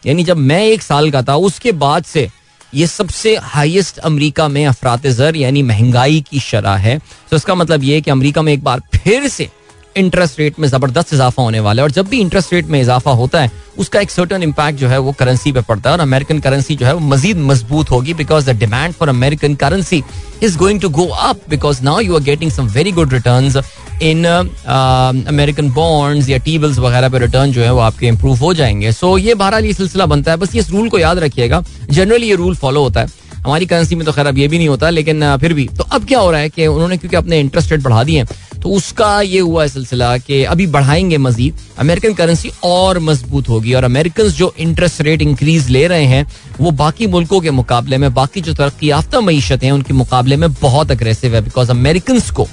यानी 0.06 0.24
जब 0.24 0.38
मैं 0.38 0.64
एक 0.64 0.82
साल 0.82 1.12
का 1.12 1.22
था, 1.22 1.36
उसके 1.36 1.72
बाद 1.74 2.04
से 2.04 2.30
ये 2.74 2.88
सबसे 2.88 3.36
हाईएस्ट 3.44 3.98
अमेरिका 4.00 4.48
में 4.48 4.66
अफरात 4.66 5.08
जर 5.08 5.36
यानी 5.36 5.62
महँगाई 5.64 6.24
की 6.32 6.40
शरह 6.40 6.76
है। 6.78 6.98
तो 7.32 7.38
इसका 7.38 7.56
मतलब 7.56 7.84
ये 7.84 8.02
कि 8.02 8.12
अमेरिका 8.12 8.42
में 8.42 8.52
एक 8.54 8.64
बार 8.64 8.82
फिर 8.96 9.28
से 9.28 9.50
इंटरेस्ट 9.98 10.40
रेट 10.40 10.60
में 10.60 10.68
ज़बरदस्त 10.68 11.14
इजाफा 11.14 11.44
होने 11.44 11.60
वाला 11.60 11.82
है 11.82 11.84
और 11.84 11.92
जब 11.92 12.08
भी 12.08 12.20
इंटरेस्ट 12.20 12.54
रेट 12.54 12.68
में 12.68 12.80
इजाफा 12.82 13.12
होता 13.12 13.42
है 13.42 13.52
उसका 13.78 14.00
एक 14.00 14.12
सर्टन 14.12 14.44
इम्पैक्ट 14.44 14.80
जो 14.80 14.88
है 14.88 14.98
वो 14.98 15.12
करेंसी 15.12 15.52
पे 15.52 15.62
पड़ता 15.62 15.90
है 15.90 15.96
और 15.96 16.02
अमेरिकन 16.02 16.40
करेंसी 16.40 16.76
जो 16.76 16.86
है 16.86 16.94
वो 16.94 17.00
मजीद 17.08 17.38
मज़बूत 17.48 17.92
होगी 17.92 18.14
because 18.14 18.50
the 18.52 18.56
demand 18.60 18.94
for 18.94 19.10
American 19.10 19.56
currency 19.56 20.04
is 20.44 20.58
going 20.58 20.82
to 20.82 20.90
go 20.90 21.06
up 21.06 21.42
because 21.50 21.84
now 21.84 22.00
you 22.00 22.16
are 22.16 22.24
getting 22.24 22.52
some 22.52 22.68
very 22.70 22.92
good 22.92 23.14
return 23.14 23.62
in 24.02 24.26
American 24.26 25.70
bonds 25.74 26.30
या 26.30 26.38
टी 26.38 26.58
बिल्स 26.58 26.80
वगैरह 26.80 27.10
पे 27.10 27.20
रिटर्न 27.20 27.52
जो 27.52 27.62
है 27.62 27.72
वो 27.74 27.80
आपके 27.80 28.08
इंप्रूव 28.08 28.38
हो 28.38 28.54
जाएँगे। 28.54 28.92
सो 28.92 29.18
so, 29.18 29.24
ये 29.26 29.34
बहरहाल 29.36 29.66
ये 29.66 29.74
सिलसिला 29.74 30.06
बनता 30.06 30.32
है। 30.32 30.38
बस 30.38 30.56
इस 30.56 30.70
रूल 30.70 30.90
को 30.90 31.00
याद 31.00 31.20
रखिएगा। 31.20 31.64
जनरली 31.92 32.30
ये 32.30 32.36
रूल 32.36 32.56
फॉलो 32.56 32.84
होता 32.84 33.02
है। 33.02 33.08
हमारी 33.38 33.66
करेंसी 33.66 33.96
में 33.96 34.06
तो 34.06 34.12
खैर 34.12 34.28
अब 34.28 34.38
ये 34.38 34.48
भी 34.48 34.58
नहीं 34.58 34.68
होता 34.68 34.90
लेकिन 34.90 35.36
फिर 35.38 35.54
भी। 35.54 35.68
तो 35.78 35.84
अब 35.84 36.06
क्या 36.06 36.20
हो 36.20 36.32
रहा 36.32 36.42
है 36.42 36.50
कि 36.50 36.68
उन्होंने 36.68 36.98
क्योंकि 36.98 37.18
अपने 37.18 37.40
इंटरेस्ट 37.40 37.72
रेट 37.72 37.82
बढ़ा 37.82 38.04
दिए 38.04 38.24
तो 38.68 38.72
उसका 38.72 39.22
ये 39.22 39.40
हुआ 39.40 39.64
है 39.64 39.70
सिलसिला 39.70 40.18
कि 40.18 40.44
अभी 40.44 40.68
बढ़ाएँगे 40.68 41.18
मजीद, 41.18 41.56
अमेरिकन 41.80 42.14
करेंसी 42.14 42.52
और 42.64 43.00
मज़बूत 43.00 43.50
होगी 43.50 43.74
और 43.74 43.84
अमेरिकन 43.84 44.24
जो 44.24 44.54
इंटरेस्ट 44.60 45.02
रेट 45.02 45.22
इंक्रीज 45.22 45.70
ले 45.70 45.88
रहे 45.88 46.06
हैं, 46.06 46.32
वो 46.62 46.72
बाकी 46.72 47.08
मुल्कों 47.08 47.40
के 47.42 47.52
मुकाबले 47.52 47.98
में, 47.98 48.14
बाकी 48.14 48.42
जो 48.42 48.54
तरक्की 48.54 48.90
याफ्ता 48.90 49.22
मीशत 49.22 49.64
हैं, 49.64 49.72
उनके 49.72 49.94
मुकाबले 49.94 50.38
में 50.38 50.54
बहुत 50.54 50.92
अग्रेसिव 50.92 51.36
है 51.36 51.42
बिकॉज़ 51.42 51.72
अमेरिकन 51.72 52.20
को 52.20 52.48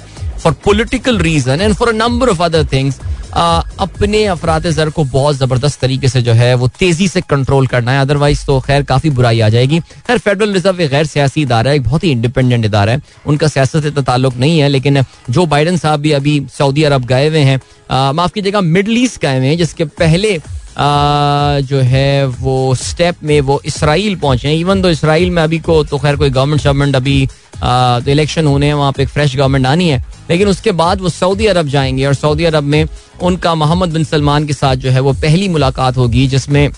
for 0.45 0.53
political 0.65 1.17
reason 1.19 1.61
and 1.61 1.73
for 1.75 1.93
number 1.93 2.29
of 2.29 2.41
other 2.43 2.65
things 2.73 2.99
अपने 3.33 4.23
अफरात 4.25 4.67
जर 4.67 4.89
को 4.89 5.03
बहुत 5.03 5.35
ज़बरदस्त 5.35 5.79
तरीके 5.81 6.07
से 6.07 6.21
जो 6.21 6.33
है 6.33 6.53
वो 6.55 6.67
तेज़ी 6.79 7.07
से 7.07 7.21
कंट्रोल 7.21 7.67
करना 7.67 7.91
है। 7.91 8.01
अदरवाइज़ 8.01 8.45
तो 8.45 8.59
खैर 8.67 8.83
काफ़ी 8.83 9.09
बुराई 9.09 9.39
आ 9.39 9.49
जाएगी। 9.49 9.79
खैर 9.79 10.17
फेडरल 10.17 10.53
रिज़र्व 10.53 10.81
एक 10.81 10.89
गैर 10.91 11.05
सियासी 11.05 11.41
इदारा 11.41 11.71
है 11.71 11.75
एक 11.75 11.83
बहुत 11.83 12.03
ही 12.03 12.11
इंडिपेंडेंट 12.11 12.65
इदारा 12.65 12.91
है। 12.91 13.01
उनका 13.25 13.47
सियासत 13.47 13.83
से 13.83 13.91
तो 13.91 14.01
ताल्लुक 14.01 14.35
नहीं 14.37 14.59
है 14.59 14.67
लेकिन 14.69 15.03
जो 15.29 15.45
बाइडन 15.45 15.77
साहब 15.77 15.99
भी 15.99 16.11
अभी 16.11 16.41
सऊदी 16.57 16.83
अरब 16.83 17.05
गए 17.05 17.27
हुए 17.27 17.39
हैं 17.41 17.59
माफ़ 18.13 18.33
कीजिएगा 18.33 18.61
मिडल 18.61 18.97
ईस्ट 18.97 19.21
गए 19.21 19.37
हुए 19.37 19.47
हैं 19.47 19.57
जिसके 19.57 19.85
पहले 19.85 20.39
आ, 20.77 21.59
जो 21.61 21.79
है 21.81 22.25
वो 22.27 22.75
स्टेप 22.75 23.15
में 23.23 23.39
वो 23.41 23.61
इसराइल 23.65 24.15
पहुँचे 24.15 24.47
हैं। 24.47 24.55
इवन 24.55 24.81
तो 24.81 24.89
इसराइल 24.89 25.29
में 25.31 25.41
अभी 25.43 25.59
को 25.59 25.83
तो 25.83 25.97
खैर 25.97 26.15
कोई 26.15 26.29
गवर्नमेंट 26.29 26.61
शवर्नमेंट 26.61 26.95
अभी 26.95 27.27
तो 27.55 28.11
इलेक्शन 28.11 28.45
होने 28.47 28.67
हैं, 28.67 28.73
वहाँ 28.73 28.91
पे 28.91 29.03
एक 29.03 29.09
फ्रेश 29.09 29.35
गवर्नमेंट 29.35 29.65
आनी 29.65 29.89
है। 29.89 30.03
लेकिन 30.29 30.47
उसके 30.47 30.71
बाद 30.73 31.01
वो 31.01 31.09
सऊदी 31.11 31.45
अरब 31.45 31.67
जाएँगे 31.67 32.05
और 32.05 32.13
सऊदी 32.15 32.45
अरब 32.45 32.63
में 32.65 32.87
उनका 33.21 33.53
मोहम्मद 33.55 33.93
बिन 33.93 34.03
सलमान 34.03 34.45
के 34.45 34.53
साथ 34.53 34.75
जो 34.75 34.91
है 34.91 34.99
वो 34.99 35.13
पहली 35.15 35.47
मुलाकात 35.49 35.97
होगी, 35.97 36.27
जिसमें 36.27 36.69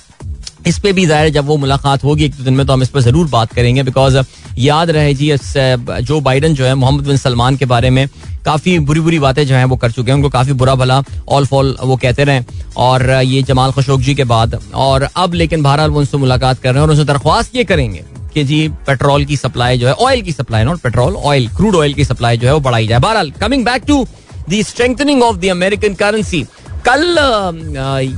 इस 0.68 0.78
पे 0.80 0.92
भी 0.94 1.06
ज़ाहिर 1.06 1.30
जब 1.34 1.46
वो 1.46 1.56
मुलाकात 1.58 2.04
होगी, 2.04 2.26
एक 2.26 2.34
दिन 2.36 2.54
में 2.54 2.66
तो 2.66 2.74
हम 2.74 2.82
इस 2.84 2.90
पर 2.90 3.02
ज़रूर 3.02 3.28
बात 3.30 3.54
करेंगे 3.54 3.84
बिकॉज़ 3.84 4.18
याद 4.60 4.90
रहे 4.90 5.14
जी 5.14 5.32
जो 5.38 6.20
बाइडन 6.22 6.54
जो 6.54 6.66
है 6.66 6.74
मोहम्मद 6.76 7.06
बिन 7.08 7.18
सलमान 7.18 7.58
के 7.58 7.66
बारे 7.66 7.90
में 7.90 8.08
काफ़ी 8.46 8.78
बुरी 8.80 9.00
बुरी 9.00 9.20
बातें 9.20 9.46
जो 9.48 9.56
हैं 9.56 9.64
वो 9.66 9.76
कर 9.78 9.92
चुके 9.92 10.12
हैं, 10.12 10.16
उनको 10.16 10.30
काफ़ी 10.30 10.54
बुरा 10.54 10.76
भला 10.76 11.02
ऑल 11.30 11.46
फॉल 11.46 11.76
वो 11.82 11.96
कहते 11.98 12.24
रहे। 12.24 12.44
और 12.78 13.10
ये 13.12 13.42
जमाल 13.44 13.72
खशोक 13.72 14.02
जी 14.02 14.16
के 14.16 14.24
बाद, 14.26 14.60
और 14.76 15.08
अब 15.16 15.34
लेकिन 15.34 15.64
बहरहाल 15.64 15.90
वो 15.90 16.00
उनसे 16.00 16.18
मुलाकात 16.18 16.60
कर 16.60 16.70
रहे 16.70 16.76
हैं 16.76 16.82
और 16.82 16.92
उनसे 16.92 17.04
दरख्वास्त 17.06 17.56
ये 17.56 17.64
करेंगे। 17.64 18.04
कि 18.38 18.44
जी, 18.44 18.68
पेट्रोल 18.88 19.26
की 19.26 19.38
सप्लाई 19.38 19.78
जो 19.78 19.88
है 19.88 19.94
ऑयल 19.96 20.22
की 20.22 20.32
supply 20.32 20.64
not 20.64 20.80
petrol 20.80 21.16
oil 21.16 21.48
crude 21.50 21.76
oil 21.76 21.94
की 21.94 22.04
सप्लाई 22.06 22.38
जो 22.38 22.48
है, 22.48 22.54
वो 22.54 22.60
बढ़ाई 22.60 22.88
जाए। 22.88 23.00
बहरहाल 23.00 23.32
coming 23.42 23.66
back 23.66 23.84
to 23.88 24.06
the 24.50 24.62
strengthening 24.64 25.24
of 25.24 25.38
the 25.38 25.46
American 25.52 25.94
currency 25.96 26.46
कल 26.86 27.16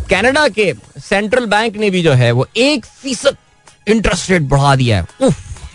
कनाडा 0.09 0.47
के 0.49 0.73
सेंट्रल 0.99 1.45
बैंक 1.47 1.77
ने 1.77 1.89
भी 1.89 2.01
जो 2.03 2.13
है, 2.13 2.31
वो 2.31 2.47
एक 2.57 2.85
फ़ीसद 2.85 3.37
इंटरेस्ट 3.87 4.29
रेट 4.31 4.41
बढ़ा 4.49 4.75
दिया 4.75 4.97
है। 4.97 5.29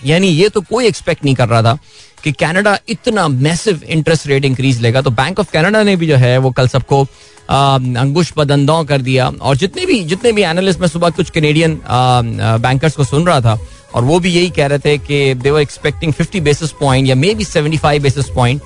यानी 0.06 0.28
ये 0.28 0.48
तो 0.48 0.60
कोई 0.62 0.86
एक्सपेक्ट 0.86 1.24
नहीं 1.24 1.34
कर 1.34 1.48
रहा 1.48 1.62
था 1.62 1.78
कि 2.24 2.32
कनाडा 2.34 2.78
इतना 2.88 3.26
मैसिव 3.28 3.80
इंटरेस्ट 3.86 4.26
रेट 4.26 4.44
इंक्रीज 4.44 4.80
लेगा। 4.82 5.02
तो 5.02 5.10
बैंक 5.12 5.40
ऑफ़ 5.40 5.50
कनाडा 5.52 5.82
ने 5.82 5.96
भी 5.96 6.06
जो 6.06 6.16
है, 6.16 6.36
वो 6.38 6.50
कल 6.50 6.68
सबको 6.68 7.02
अंकुश 7.50 8.32
बदंदौ 8.36 8.82
कर 8.84 9.02
दिया। 9.02 9.28
और 9.28 9.56
जितने 9.56 9.86
भी 9.86 10.02
जितने 10.04 10.32
भी 10.32 10.42
एनालिस्ट 10.42 10.80
में 10.80 10.88
सुबह 10.88 11.10
कुछ 11.10 11.30
कैनेडियन 11.30 11.80
बैंकर्स 11.86 12.96
को 12.96 13.04
सुन 13.04 13.26
रहा 13.26 13.40
था 13.40 13.58
और 13.94 14.04
वो 14.04 14.18
भी 14.20 14.30
यही 14.30 14.50
कह 14.50 14.66
रहे 14.66 14.78
थे 14.78 14.96
कि 14.98 15.34
they 15.34 15.50
were 15.50 15.60
expecting 15.60 16.12
50 16.14 16.40
basis 16.42 16.70
point 16.80 17.08
या 17.08 17.14
मे 17.14 17.34
बी 17.34 17.44
75 17.44 18.00
बेसिस 18.02 18.28
पॉइंट 18.30 18.62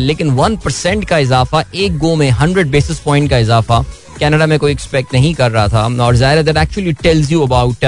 लेकिन 0.00 0.30
वन 0.32 0.56
परसेंट 0.56 1.04
का 1.08 1.18
इजाफा, 1.18 1.64
एक 1.74 1.98
गो 1.98 2.14
में 2.16 2.30
हंड्रेड 2.30 2.70
बेसिस 2.70 2.98
पॉइंट 3.00 3.30
का 3.30 3.38
इजाफा 3.38 3.84
कनाडा 4.20 4.46
में 4.46 4.58
कोई 4.58 4.72
एक्सपेक्ट 4.72 5.14
नहीं 5.14 5.34
कर 5.34 5.50
रहा 5.50 5.68
था। 5.68 5.84
और 6.04 6.16
ज़ाहिर 6.16 6.42
that 6.42 6.56
actually 6.56 6.92
tells 7.02 7.30
you 7.32 7.42
about 7.42 7.84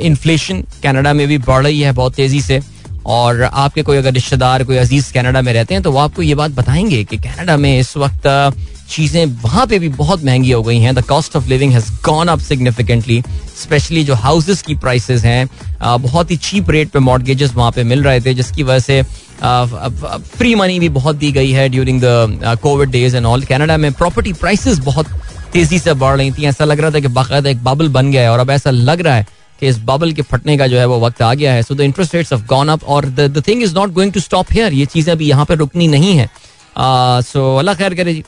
inflation 0.00 0.62
Canada 0.82 1.12
में 1.12 1.26
भी 1.28 1.38
बढ़ 1.40 1.64
रही 1.64 1.80
है 1.80 1.92
बहुत 1.92 2.14
तेज़ी 2.14 2.40
से। 2.42 2.60
और 3.06 3.42
आपके 3.42 3.82
कोई 3.82 3.96
अगर 3.96 4.12
रिश्तेदार, 4.12 4.64
कोई 4.64 4.76
अज़ीज़ 4.76 5.12
कनाडा 5.14 5.42
में 5.42 5.52
रहते 5.52 5.74
हैं 5.74 5.82
तो 5.82 5.92
वो 5.92 5.98
आपको 5.98 6.22
ये 6.22 6.34
बात 6.34 6.50
बताएँगे 6.50 7.02
कि 7.04 7.16
कनाडा 7.18 7.56
में 7.56 7.78
इस 7.78 7.96
वक्त 7.96 8.26
चीज़ें 8.92 9.24
वहाँ 9.42 9.66
पे 9.66 9.78
भी 9.78 9.88
बहुत 9.90 10.24
महँगी 10.24 10.50
हो 10.50 10.62
गई 10.62 10.78
हैं। 10.78 10.94
The 10.94 11.04
cost 11.06 11.36
of 11.36 11.48
living 11.48 11.72
has 11.72 11.90
gone 12.04 12.28
up 12.28 12.38
significantly 12.40 13.22
specially 13.62 14.04
जो 14.04 14.14
हाउसेस 14.16 14.62
की 14.62 14.74
प्राइसेस 14.76 15.24
हैं। 15.24 15.48
बहुत 15.82 16.30
ही 16.30 16.36
चीप 16.38 16.70
रेट 16.70 16.90
पे 16.90 16.98
मॉडगेजेस 17.00 17.54
वहाँ 17.54 17.70
पे 17.72 17.82
मिल 17.84 18.02
रहे 18.02 18.20
थे, 18.20 18.34
जिसकी 18.34 18.62
वजह 18.62 18.78
से 18.78 19.02
फ्री 20.36 20.54
मनी 20.54 20.78
भी 20.78 20.88
बहुत 20.90 21.16
दी 21.16 21.30
गई 21.32 21.50
है 21.52 21.68
during 21.68 22.00
the 22.02 22.56
covid 22.62 22.90
days 22.90 23.16
and 23.16 23.26
all 23.26 23.42
Canada 23.44 23.76
में 23.76 23.92
प्रॉपर्टी 23.92 24.32
प्राइसेस 24.34 24.78
बहुत 24.80 25.06
तेज़ी 25.52 25.78
से 25.78 25.92
बढ़ 25.94 26.16
रही 26.16 26.30
थी। 26.32 26.44
ऐसा 26.46 26.64
लग 26.64 26.80
रहा 26.80 26.90
था 26.90 27.00
कि 27.00 27.08
बाकायदा 27.10 27.50
एक 27.50 27.64
बबल 27.64 27.88
बन 27.90 28.10
गया 28.10 28.22
है 28.22 28.30
और 28.32 28.38
अब 28.38 28.50
ऐसा 28.50 28.70
लग 28.70 29.00
रहा 29.00 29.14
है 29.14 29.26
कि 29.60 29.68
इस 29.68 29.78
बबल 29.80 30.12
के 30.12 30.22
फटने 30.22 30.56
का 30.58 30.66
जो 30.66 30.78
है 30.78 30.86
वो 30.86 30.98
वक्त 31.00 31.22
आ 31.22 31.32
गया 31.34 31.52
है। 31.52 31.62
So 31.62 31.74
the 31.74 31.80
interest 31.80 32.14
rates 32.14 32.32
of 32.32 32.46
gone 32.46 32.68
up 32.68 32.84
और 32.84 33.06
the 33.08 33.42
thing 33.48 33.62
is 33.62 33.74
not 33.74 33.92
going 33.92 34.12
to 34.12 34.20
stop 34.20 34.52
here 34.52 34.72
ये 34.72 34.86
चीज़ें 34.86 35.12
अभी 35.12 35.28
यहाँ 35.28 35.44
पे 35.44 35.54
रुकनी 35.54 35.88
नहीं 35.88 36.16
है। 36.16 36.28
सो 36.76 37.56
अल्लाह 37.58 37.74
खैर 37.74 37.94
करे 37.94 38.14
जी. 38.14 38.22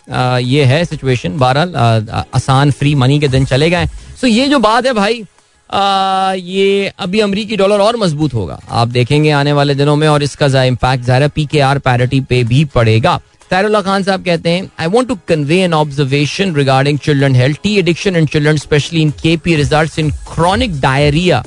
ये 0.48 0.64
है 0.64 0.84
सिचुएशन 0.84 1.36
बहरहाल 1.38 2.08
आसान 2.34 2.70
फ्री 2.70 2.94
मनी 2.94 3.18
के 3.20 3.28
दिन 3.28 3.44
चले 3.44 3.70
गए. 3.70 3.86
सो 4.20 4.26
ये 4.26 4.48
जो 4.48 4.58
बात 4.58 4.86
है 4.86 4.92
भाई 4.94 5.24
ये 5.70 6.92
अभी 6.98 7.20
अमरीकी 7.20 7.56
डॉलर 7.56 7.80
और 7.80 7.96
मज़बूत 7.96 8.34
होगा. 8.34 8.58
आप 8.70 8.88
देखेंगे 8.88 9.30
आने 9.32 9.52
वाले 9.52 9.74
दिनों 9.74 9.96
में 9.96 10.08
और 10.08 10.22
इसका 10.22 10.64
इम्पैक्ट 10.64 11.04
ज़ाहिर 11.04 11.28
पी 11.28 11.46
के 11.46 11.60
आर 11.60 11.78
पैरिटी 11.78 12.20
पे 12.20 12.42
भी 12.44 12.64
पड़ेगा. 12.74 13.20
तारुल्ला 13.50 13.80
खान 13.82 14.02
साहब 14.02 14.24
कहते 14.24 14.50
हैं 14.50 14.68
I 14.80 14.86
want 14.88 15.08
to 15.08 15.14
convey 15.28 15.58
an 15.62 15.74
observation 15.74 16.54
regarding 16.54 16.98
children 16.98 17.34
health 17.36 17.58
tea 17.62 17.76
addiction 17.78 18.16
in 18.16 18.26
children 18.26 18.56
specially 18.58 19.02
in 19.02 19.10
K 19.22 19.36
P 19.36 19.56
result 19.56 19.98
in 19.98 20.10
chronic 20.34 20.80
diarrhoea 20.80 21.42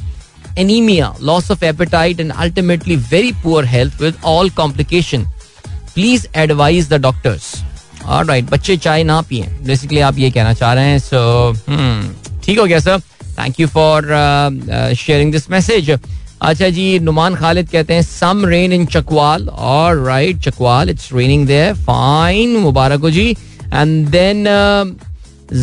anaemia 0.60 1.14
loss 1.22 1.50
of 1.52 1.66
appetite 1.66 2.20
and 2.20 2.32
ultimately 2.32 2.96
very 3.12 3.32
poor 3.44 3.66
health 3.66 4.02
with 4.02 4.16
all 4.26 4.50
complication 4.58 5.26
please 5.98 6.26
advise 6.38 6.90
the 6.90 7.02
doctors 7.02 7.54
right 8.06 8.50
बच्चे 8.50 8.76
चाय 8.78 9.04
ना 9.04 9.22
पिए। 9.30 9.44
Basically 9.68 10.00
आप 10.00 10.18
ये 10.20 10.30
कहना 10.32 10.54
चाह 10.54 10.74
रहे 10.74 10.90
हैं 10.90 11.00
सो 11.00 11.54
hmm, 11.54 12.44
ठीक 12.46 12.60
हो 12.60 12.66
गया 12.66 12.80
sir 12.80 13.00
thank 13.40 13.60
you 13.60 13.68
for 13.68 14.06
sharing 14.98 15.32
this 15.32 15.50
message 15.52 15.90
अच्छा 15.90 16.70
जी 16.70 16.88
नुमान 17.00 17.36
खालिद 17.36 17.70
कहते 17.70 17.94
हैं 17.94 18.02
सम 18.04 18.46
रेन 18.46 18.74
इन 18.74 18.86
चकवाल 18.86 19.50
और 19.50 20.04
right 20.06 20.42
Chakwal 20.42 20.90
it's 20.90 21.10
raining 21.14 21.48
there 21.48 21.74
fine 21.76 22.56
मुबारक 22.60 23.02
हो 23.02 23.12
जी. 23.12 23.30
एंड 23.74 24.08
देन 24.10 24.46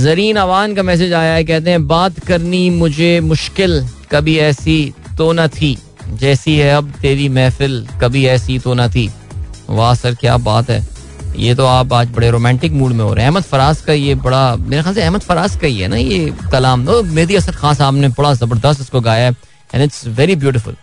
जरीन 0.02 0.36
अवान 0.36 0.74
का 0.74 0.82
मैसेज 0.82 1.12
आया 1.12 1.34
है 1.34 1.44
कहते 1.44 1.70
हैं 1.70 1.86
बात 1.88 2.20
करनी 2.26 2.68
मुझे 2.70 3.18
मुश्किल 3.22 3.82
कभी 4.12 4.36
ऐसी 4.50 4.78
तो 5.18 5.32
न 5.32 5.46
थी। 5.48 5.76
जैसी 6.20 6.56
है 6.56 6.76
अब 6.76 6.92
तेरी 7.02 7.28
महफिल 7.28 7.86
कभी 8.00 8.26
ऐसी 8.28 8.58
तो 8.58 8.74
न 8.74 8.88
थी। 8.88 9.10
वाह 9.68 9.94
सर, 9.94 10.14
क्या 10.14 10.36
बात 10.38 10.70
है। 10.70 10.82
ये 11.36 11.54
तो 11.54 11.66
आप 11.66 11.92
आज 11.92 12.10
बड़े 12.10 12.30
रोमांटिक 12.30 12.72
मूड 12.72 12.92
में 12.92 13.04
हो 13.04 13.12
रहे 13.14 13.24
हैं। 13.24 13.30
अहमद 13.30 13.42
फराज 13.44 13.80
का 13.80 13.92
ये 13.92 14.14
बड़ा, 14.16 14.56
मेरे 14.56 14.82
ख्याल 14.82 14.94
से 14.94 15.02
अहमद 15.02 15.20
फराज 15.22 15.56
का 15.56 15.66
ही 15.66 15.78
है 15.78 15.88
ना 15.88 15.96
ये 15.96 16.32
कलाम। 16.52 16.84
तो 16.86 17.02
मेहदी 17.04 17.34
असद 17.34 17.54
खान 17.54 17.74
साहब 17.74 17.94
ने 17.94 18.08
बड़ा 18.10 18.32
ज़बरदस्त 18.34 18.80
इसको 18.80 19.00
गाया 19.00 19.24
है 19.24 19.34
एंड 19.74 19.82
इट्स 19.82 20.06
वेरी 20.08 20.36
ब्यूटिफुल 20.36 20.76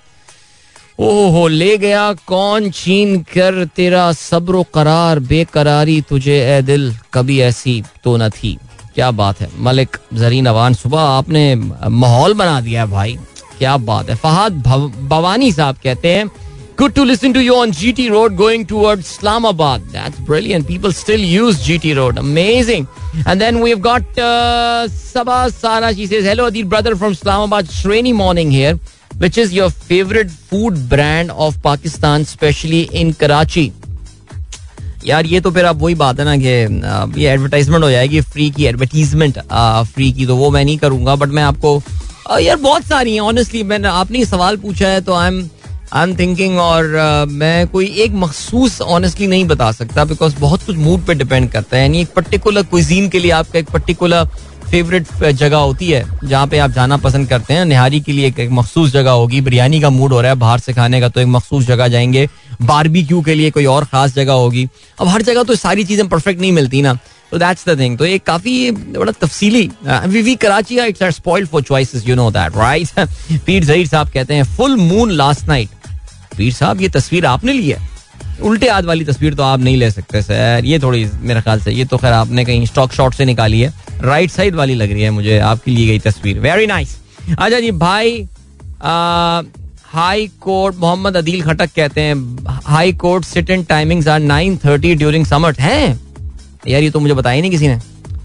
ओहो, 0.99 1.47
ले 1.47 1.77
गया 1.77 2.11
कौन 2.27 2.69
छीन 2.71 3.17
कर 3.27 3.63
तेरा 3.75 4.11
सब्र 4.13 4.63
करार, 4.73 5.19
बेकरारी 5.21 5.99
तुझे 6.01 6.37
ए 6.47 6.61
दिल 6.61 6.93
कभी 7.13 7.39
ऐसी 7.41 7.83
तो 8.03 8.15
न 8.17 8.29
थी। 8.31 8.57
क्या 8.95 9.09
बात 9.11 9.39
है। 9.41 9.49
मलिक 9.59 9.97
जरीन 10.13 10.45
अवान, 10.45 10.73
सुबह 10.73 10.99
आपने 10.99 11.55
माहौल 11.55 12.33
बना 12.33 12.59
दिया 12.61 12.85
भाई। 12.87 13.17
क्या 13.57 13.75
बात 13.79 14.09
है। 14.09 14.15
फहाद 14.17 14.61
भवानी 15.09 15.51
साहब 15.51 15.77
कहते 15.83 16.15
हैं 16.15 16.29
Good 16.76 16.94
to 16.96 17.04
listen 17.06 17.32
to 17.32 17.42
you 17.42 17.54
on 17.56 17.70
GT 17.72 18.10
Road 18.10 18.36
going 18.36 18.66
towards 18.66 19.10
Islamabad. 19.10 19.80
That's 19.92 20.18
brilliant. 20.20 20.66
People 20.68 20.92
still 20.92 21.18
use 21.20 21.66
GT 21.66 21.96
Road. 21.96 22.18
Amazing. 22.18 22.86
And 23.26 23.40
then 23.40 23.60
we've 23.60 23.80
got 23.80 24.02
uh, 24.18 24.86
Sabah 24.86 25.50
Sara. 25.50 25.94
She 25.94 26.06
says, 26.06 26.24
Hello, 26.24 26.50
Adil 26.50 26.68
brother 26.68 26.94
from 26.94 27.12
Islamabad. 27.12 27.64
It's 27.64 27.82
rainy 27.86 28.12
morning 28.12 28.50
here. 28.50 28.78
Which 29.16 29.38
is 29.38 29.54
your 29.54 29.70
favorite 29.70 30.30
food 30.30 30.86
brand 30.90 31.30
of 31.30 31.62
Pakistan, 31.62 32.20
especially 32.20 32.82
in 32.92 33.14
Karachi? 33.14 33.72
यार 35.06 35.26
ये 35.26 35.40
तो 35.40 35.50
फिर 35.50 35.64
अब 35.64 35.82
वही 35.82 35.94
बात 35.94 36.18
है 36.20 36.24
ना 36.24 36.36
कि 36.36 37.20
ये 37.22 37.28
एडवर्टाइजमेंट 37.30 37.84
हो 37.84 37.90
जाएगी 37.90 38.20
फ्री 38.20 38.50
की 38.50 38.64
एडवर्टीजमेंट 38.66 39.38
फ्री 39.92 40.12
की 40.12 40.26
तो 40.26 40.36
वो 40.36 40.50
मैं 40.50 40.64
नहीं 40.64 40.78
करूंगा 40.78 41.14
बट 41.16 41.28
मैं 41.38 41.42
आपको 41.42 41.80
यार 42.40 42.56
बहुत 42.56 42.84
सारी 42.84 43.12
हैं 43.14 43.20
ऑनेस्टली 43.20 43.62
मैंने 43.72 43.88
आपने 43.88 44.24
सवाल 44.24 44.56
पूछा 44.64 44.88
है 44.88 45.00
तो 45.04 45.14
I 45.14 45.28
M 45.28 45.42
I 45.93 46.03
am 46.03 46.15
thinking 46.17 46.57
और 46.59 46.85
uh, 46.85 47.31
मैं 47.31 47.67
कोई 47.67 47.85
एक 48.03 48.11
मखसूस 48.15 48.79
ऑनेस्टली 48.81 49.27
नहीं 49.27 49.45
बता 49.45 49.71
सकता 49.71 50.05
बिकॉज़ 50.05 50.35
बहुत 50.39 50.63
कुछ 50.65 50.77
मूड 50.77 51.05
पे 51.05 51.13
डिपेंड 51.13 51.49
करता 51.51 51.77
है। 51.77 51.81
यानी 51.83 52.01
एक 52.01 52.13
पर्टिकुलर 52.15 52.63
क्विजीन 52.63 53.09
के 53.09 53.19
लिए 53.19 53.31
आपका 53.31 53.59
एक 53.59 53.69
पर्टिकुलर 53.69 54.25
फेवरेट 54.69 55.07
जगह 55.23 55.57
होती 55.57 55.89
है 55.89 56.03
जहाँ 56.23 56.45
पे 56.47 56.57
आप 56.57 56.71
जाना 56.71 56.97
पसंद 56.97 57.27
करते 57.29 57.53
हैं। 57.53 57.65
निहारी 57.65 57.99
के 58.01 58.11
लिए 58.11 58.27
एक, 58.27 58.39
एक 58.39 58.49
मखसूस 58.51 58.91
जगह 58.91 59.11
होगी। 59.11 59.41
बिरयानी 59.41 59.81
का 59.81 59.89
मूड 59.89 60.13
हो 60.13 60.21
रहा 60.21 60.31
है 60.31 60.37
बाहर 60.39 60.59
से 60.59 60.73
खाने 60.73 61.01
का 61.01 61.09
तो 61.09 61.21
एक 61.21 61.27
मखसूस 61.27 61.65
जगह 61.65 61.87
जाएँगे। 61.87 62.27
बारबी 62.61 63.03
क्यू 63.03 63.21
के 63.21 63.35
लिए 63.35 63.51
कोई 63.51 63.65
और 63.65 63.85
खास 63.85 64.15
जगह 64.15 64.33
होगी। 64.33 64.67
अब 64.99 65.07
हर 65.07 65.21
जगह 65.21 65.43
तो 65.43 65.55
सारी 65.55 65.83
चीज़ें 65.83 66.07
परफेक्ट 66.09 66.41
नहीं 66.41 66.51
मिलती 66.51 66.81
ना। 66.81 66.97
तो 67.31 67.37
दैट्स 67.37 67.67
द 67.69 67.79
थिंग 67.79 67.97
तो 67.97 68.05
एक 68.05 68.23
काफ़ी 68.23 68.71
बड़ा 68.71 69.11
तफसीली 69.11 69.69
we 69.85 70.21
we 70.21 70.35
Karachi 70.35 70.79
it's 70.79 71.19
for 71.19 71.61
choices 71.61 72.07
you 72.07 72.15
know 72.15 72.31
that 72.31 72.57
right 72.57 73.07
Pir 73.45 73.63
Zaheer 73.63 73.87
साहब 73.87 74.09
कहते 74.09 74.33
हैं 74.33 74.43
full 74.57 74.75
moon 74.77 75.11
last 75.11 75.47
night 75.47 75.69
Pir 76.37 76.53
साहब, 76.53 76.81
ये 76.81 76.89
तस्वीर 76.89 77.25
आपने 77.25 77.53
ली 77.53 77.69
है? 77.69 77.79
उल्टे 78.41 78.69
हाथ 78.69 78.83
वाली 78.83 79.05
तस्वीर 79.05 79.33
तो 79.33 79.43
आप 79.43 79.59
नहीं 79.59 79.77
ले 79.77 79.89
सकते, 79.91 80.21
सर। 80.21 80.61
ये 80.65 80.79
थोड़ी, 80.79 81.05
मेरे 81.21 81.41
ख्याल 81.41 81.59
से, 81.61 81.71
ये 81.71 81.85
तो 81.85 81.97
खैर 81.97 82.13
आपने 82.13 82.45
कहीं 82.45 82.65
स्टॉक 82.65 82.91
शॉट 82.93 83.13
से 83.13 83.25
निकाली 83.25 83.59
है। 83.61 83.73
राइट 84.01 84.31
साइड 84.31 84.55
वाली 84.55 84.75
लग 84.75 84.91
रही 84.91 85.01
है 85.01 85.09
मुझे 85.11 85.37
आपकी 85.39 85.71
ली 85.71 85.85
गई 85.87 85.99
तस्वीर। 86.01 86.39
वेरी 86.39 86.67
नाइस 86.67 86.97
अच्छा 87.29 87.59
जी, 87.59 87.71
भाई 87.71 88.27
हाई 89.85 90.27
कोर्ट 90.41 90.75
मोहम्मद 90.75 91.17
अदील 91.17 91.41
खटक 91.43 91.69
कहते 91.75 92.01
हैं 92.01 92.45
high 92.65 92.93
court 92.95 93.25
sit 93.25 93.49
in 93.49 93.63
timings 93.63 94.07
are 94.07 94.19
nine 94.19 94.57
thirty 94.57 94.93
during 94.95 95.25
summer 95.25 95.55
है? 95.59 95.99
यार, 96.67 96.81
ये 96.81 96.89
तो 96.89 96.99
मुझे 96.99 97.13
बताया 97.13 97.41
नहीं 97.41 97.51
किसी 97.51 97.67
ने। 97.67 97.79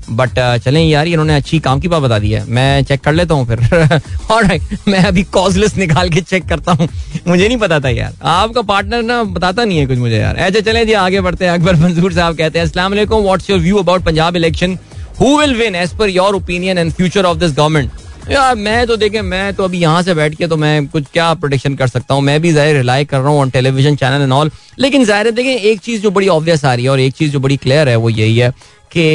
बट 0.09 0.31
uh, 0.31 0.65
चलें 0.65 0.83
यार 0.83 1.09
इन्होंने 1.09 1.35
अच्छी 1.35 1.59
काम 1.61 1.81
की 1.81 1.89
बात 1.89 2.03
बता 2.03 2.19
दी 2.19 2.31
है। 2.31 2.45
मैं 2.49 2.85
चेक 2.85 3.01
कर 3.01 3.13
लेता 3.13 3.35
हूँ 3.35 3.47
फिर। 3.47 4.01
और 4.31 4.45
मैं 4.89 5.03
अभी 5.05 5.23
कॉजलेस 5.33 5.77
निकाल 5.77 6.11
के 6.11 6.21
चेक 6.23 6.49
करता 6.49 6.73
हूँ। 6.73 6.89
मुझे 7.27 7.47
नहीं 7.47 7.59
पता 7.59 7.81
था 7.81 7.89
यार। 7.89 8.15
आपका 8.25 8.63
पार्टनर 8.65 9.03
ना 9.03 9.23
बताता 9.25 9.65
नहीं 9.65 9.79
है 9.79 9.87
कुछ 9.87 9.99
मुझे 9.99 10.17
यार। 10.17 10.37
ऐसे 10.39 10.63
चले 10.63 10.85
जी 10.87 10.93
आगे 10.95 11.21
बढ़ते 11.21 11.45
हैं। 11.45 11.53
अकबर 11.53 11.77
मंजूर 11.77 12.13
साहब 12.13 12.37
कहते 12.37 12.59
हैं 12.59 12.67
असला 12.67 12.89
what's 12.89 13.51
your 13.51 13.61
view 13.61 13.77
about 13.77 14.05
Punjab 14.05 14.37
election 14.37 14.79
who 15.21 15.37
will 15.39 15.55
win 15.57 15.75
as 15.75 15.97
per 15.99 16.09
your 16.11 16.35
opinion 16.35 16.79
and 16.79 16.93
future 16.93 17.25
of 17.25 17.39
this 17.39 17.53
government 17.53 17.91
यार 18.31 18.55
मैं 18.57 18.87
तो 18.87 18.97
देखे 18.97 19.21
मैं 19.23 19.53
तो 19.55 19.65
अभी 19.65 19.79
यहाँ 19.79 20.03
से 20.03 20.15
बैठ 20.15 20.35
के 20.35 20.47
तो 20.47 20.57
मैं 20.57 20.87
कुछ 20.89 21.05
क्या 21.13 21.33
प्रोडिक्शन 21.35 21.75
कर 21.77 21.89
सकता 21.89 22.15
हूँ। 22.15 22.23
मैं 22.23 22.41
भी 22.43 22.53
ज़ाहिर 22.53 22.77
रिलाई 22.77 23.05
कर 23.05 23.19
रहा 23.19 23.29
हूँ 23.29 23.41
on 23.41 23.51
television 23.51 23.97
channel 23.97 24.23
and 24.23 24.33
all 24.33 24.51
लेकिन 24.79 25.05
ज़ाहिर 25.05 25.31
देखें 25.31 25.51
एक 25.51 25.81
चीज़ 25.81 26.03
जो 26.03 26.11
बड़ी 26.11 26.29
ऑब्वियस 26.29 26.65
आ 26.65 26.73
रही 26.75 26.85
है 26.85 26.91
और 26.91 27.01
एक 27.01 27.15
चीज़ 27.15 27.33
जो 27.33 27.41
बड़ी 27.41 27.57
क्लियर 27.57 27.89
है 27.89 27.97
वो 27.97 28.11
यही 28.11 28.37
है। 28.39 28.53
कि 28.97 29.07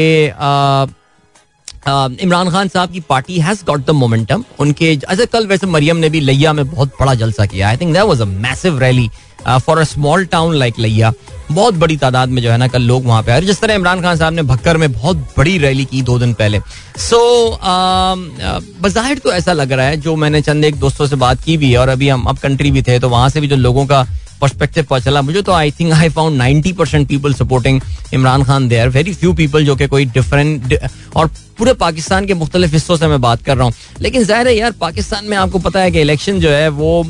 इमरान 2.23 2.49
खान 2.51 2.67
साहब 2.67 2.91
की 2.91 2.99
party 3.09 3.39
has 3.39 3.63
got 3.65 3.85
the 3.85 3.91
momentum 3.91 4.43
उनके 4.59 4.93
ऐसे 5.09 5.25
कल 5.25 5.47
वैसे 5.47 5.67
मरियम 5.67 5.97
ने 5.97 6.09
भी 6.09 6.19
लैया 6.19 6.53
में 6.53 6.69
बहुत 6.71 6.93
बड़ा 6.99 7.13
जलसा 7.15 7.45
किया। 7.45 7.69
I 7.69 7.77
think 7.77 7.93
that 7.93 8.03
was 8.03 8.21
a 8.21 8.25
massive 8.25 8.79
rally 8.79 9.09
for 9.47 9.77
a 9.77 9.83
small 9.83 10.25
town 10.25 10.55
like 10.55 10.79
लिया। 10.79 11.11
बहुत 11.51 11.73
बड़ी 11.73 11.95
तादाद 11.97 12.29
में 12.29 12.41
जो 12.41 12.51
है 12.51 12.57
ना 12.57 12.67
कल 12.67 12.81
लोग 12.81 13.05
वहाँ 13.05 13.23
पे 13.23 13.31
आए। 13.31 13.41
जिस 13.41 13.61
तरह 13.61 13.73
इमरान 13.73 14.01
खान 14.01 14.17
साहब 14.17 14.33
ने 14.33 14.41
भक्कर 14.43 14.77
में 14.77 14.91
बहुत 14.93 15.17
बड़ी 15.37 15.57
रैली 15.57 15.85
की 15.85 16.01
दो 16.01 16.17
दिन 16.19 16.33
पहले। 16.33 16.59
सो 16.99 17.17
so, 17.49 18.93
बाहिर 18.93 19.17
तो 19.17 19.31
ऐसा 19.33 19.53
लग 19.53 19.71
रहा 19.71 19.85
है 19.85 19.97
जो 19.97 20.15
मैंने 20.15 20.41
चंद 20.41 20.65
एक 20.65 20.75
दोस्तों 20.79 21.07
से 21.07 21.15
बात 21.15 21.41
की 21.43 21.57
भी 21.57 21.71
है 21.71 21.77
और 21.77 21.89
अभी 21.89 22.09
हम 22.09 22.25
अब 22.25 22.37
कंट्री 22.37 22.71
भी 22.71 22.81
थे 22.81 22.99
तो 22.99 23.09
वहाँ 23.09 23.29
से 23.29 23.41
भी 23.41 23.47
जो 23.47 23.55
लोगों 23.55 23.85
का 23.85 24.05
पर्सपेक्टिव 24.41 24.83
पता 24.83 24.99
चला। 25.01 25.21
मुझे 25.21 25.41
तो 25.41 25.51
I 25.51 25.71
think 25.71 25.93
I 25.93 26.09
found 26.09 26.37
ninety 26.37 26.73
percent 26.73 27.07
people 27.07 27.33
supporting 27.33 27.81
Imran 28.13 28.43
Khan 28.43 28.67
they 28.67 28.79
are 28.79 28.89
very 28.89 29.13
few 29.13 29.33
people 29.33 29.65
जो 29.65 29.75
कि 29.75 29.87
कोई 29.87 30.05
डिफरेंट 30.07 30.77
और 31.15 31.27
पूरे 31.57 31.73
पाकिस्तान 31.75 32.25
के 32.25 32.33
मुख्तलिफ़ 32.33 32.71
हिस्सों 32.73 32.95
से 32.97 33.07
मैं 33.07 33.19
बात 33.21 33.41
कर 33.43 33.57
रहा 33.57 33.65
हूँ। 33.65 33.73
लेकिन 34.01 34.23
ज़ाहिर 34.23 34.47
है 34.47 34.55
यार, 34.55 34.71
पाकिस्तान 34.71 35.25
में 35.25 35.37
आपको 35.37 35.59
पता 35.59 35.79
है 35.81 35.91
कि 35.91 36.01
इलेक्शन 36.01 36.39
जो 36.39 36.49
है 36.49 36.69
वो 36.71 37.05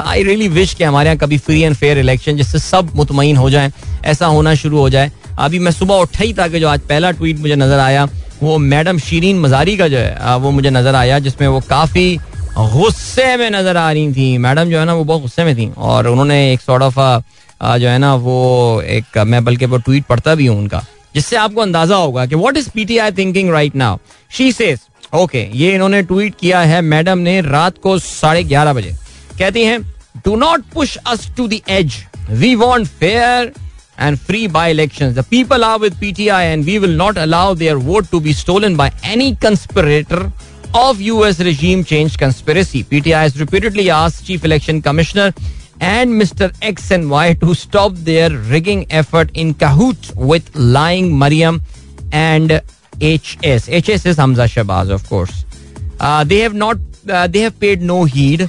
आई 0.00 0.22
रियली 0.22 0.48
विश 0.50 0.74
कि 0.74 0.84
हमारे 0.84 1.08
यहाँ 1.08 1.18
कभी 1.18 1.38
फ्री 1.38 1.60
एंड 1.60 1.74
फेयर 1.76 1.98
इलेक्शन 1.98 2.36
जिससे 2.36 2.58
सब 2.60 2.90
मुतमिन 2.96 3.36
हो 3.36 3.50
जाए। 3.50 3.72
ऐसा 4.04 4.26
होना 4.28 4.54
शुरू 4.54 4.78
हो 4.78 4.88
जाए। 4.90 5.10
अभी 5.38 5.58
मैं 5.58 5.70
सुबह 5.72 5.94
उठा 5.96 6.24
ही 6.24 6.32
था 6.34 6.48
कि 6.48 6.60
जो 6.60 6.68
आज 6.68 6.80
पहला 6.88 7.10
ट्वीट 7.10 7.38
मुझे 7.38 7.56
नज़र 7.56 7.78
आया, 7.80 8.08
वो 8.42 8.56
मैडम 8.60 8.98
शीरीन 9.00 9.38
मजारी 9.40 9.76
का 9.76 9.88
जो 9.88 9.98
है 9.98 10.36
वो 10.38 10.50
मुझे 10.50 10.70
नज़र 10.70 10.94
आया, 10.94 11.18
जिसमें 11.18 11.48
वो 11.48 11.60
काफ़ी 11.68 12.18
गुस्से 12.56 13.36
में 13.36 13.50
नज़र 13.50 13.76
आ 13.76 13.90
रही 13.92 14.12
थी। 14.12 14.36
मैडम 14.38 14.70
जो 14.70 14.78
है 14.78 14.84
ना, 14.84 14.94
वो 14.94 15.04
बहुत 15.04 15.20
गुस्से 15.22 15.44
में 15.44 15.54
थी 15.56 15.70
और 15.76 16.06
उन्होंने 16.06 16.52
एक 16.52 16.60
सॉर्ट 16.60 16.82
ऑफ़ 16.82 16.98
जो 17.80 17.88
है 17.88 17.98
ना, 17.98 18.14
वो 18.14 18.82
एक, 18.82 19.18
मैं 19.18 19.44
बल्कि 19.44 19.66
वो 19.66 19.78
ट्वीट 19.78 20.04
पढ़ता 20.06 20.34
भी 20.34 20.46
हूँ 20.46 20.58
उनका, 20.58 20.84
जिससे 21.14 21.36
आपको 21.36 21.60
अंदाज़ा 21.60 21.96
होगा 21.96 22.26
कि 22.26 22.34
what 22.34 22.56
is 22.56 22.68
PTI 22.74 23.12
thinking 23.18 23.50
right 23.50 23.76
now 23.76 23.98
she 24.36 24.50
says 24.52 24.80
okay 25.14 25.48
ये 25.58 25.74
इन्होंने 25.74 26.02
ट्वीट 26.02 26.34
किया 26.40 26.60
है 26.60 26.80
मैडम 26.82 27.18
ने 27.18 27.40
रात 27.40 27.78
को 27.82 27.98
साढ़े 27.98 28.42
ग्यारह 28.44 28.72
बजे। 28.72 28.94
कहती 29.38 29.64
हैं 29.64 29.80
do 30.24 30.36
not 30.36 30.64
push 30.74 30.96
us 31.06 31.28
to 31.36 31.48
the 31.48 31.60
edge 31.70 31.96
we 32.30 32.54
want 32.54 32.86
fair 32.86 33.52
and 34.04 34.18
free 34.26 34.46
by 34.52 34.62
elections. 34.72 35.14
The 35.16 35.22
people 35.32 35.64
are 35.64 35.78
with 35.80 35.96
PTI 36.00 36.38
and 36.52 36.68
we 36.68 36.76
will 36.84 36.94
not 37.00 37.18
allow 37.24 37.54
their 37.54 37.74
vote 37.88 38.06
to 38.12 38.20
be 38.20 38.32
stolen 38.38 38.76
by 38.78 38.86
any 39.04 39.26
conspirator. 39.42 40.20
Of 40.74 41.00
US 41.00 41.40
regime 41.40 41.84
change 41.84 42.16
conspiracy. 42.16 42.82
PTI 42.84 43.22
has 43.22 43.40
repeatedly 43.40 43.90
asked 43.90 44.26
Chief 44.26 44.44
Election 44.44 44.80
Commissioner 44.80 45.32
and 45.80 46.10
Mr. 46.10 46.54
X 46.62 46.90
and 46.90 47.10
Y 47.10 47.34
to 47.34 47.54
stop 47.54 47.92
their 47.94 48.30
rigging 48.30 48.86
effort 48.90 49.30
in 49.34 49.54
cahoots 49.54 50.12
with 50.16 50.54
lying 50.54 51.18
Mariam 51.18 51.62
and 52.12 52.62
HS. 53.00 53.68
HS 53.68 54.06
is 54.06 54.16
Hamza 54.16 54.44
Shabazz, 54.44 54.90
of 54.90 55.06
course. 55.08 55.44
Uh, 56.00 56.24
they 56.24 56.38
have 56.38 56.54
not. 56.54 56.78
Uh, 57.08 57.26
they 57.26 57.40
have 57.40 57.58
paid 57.58 57.82
no 57.82 58.04
heed 58.04 58.48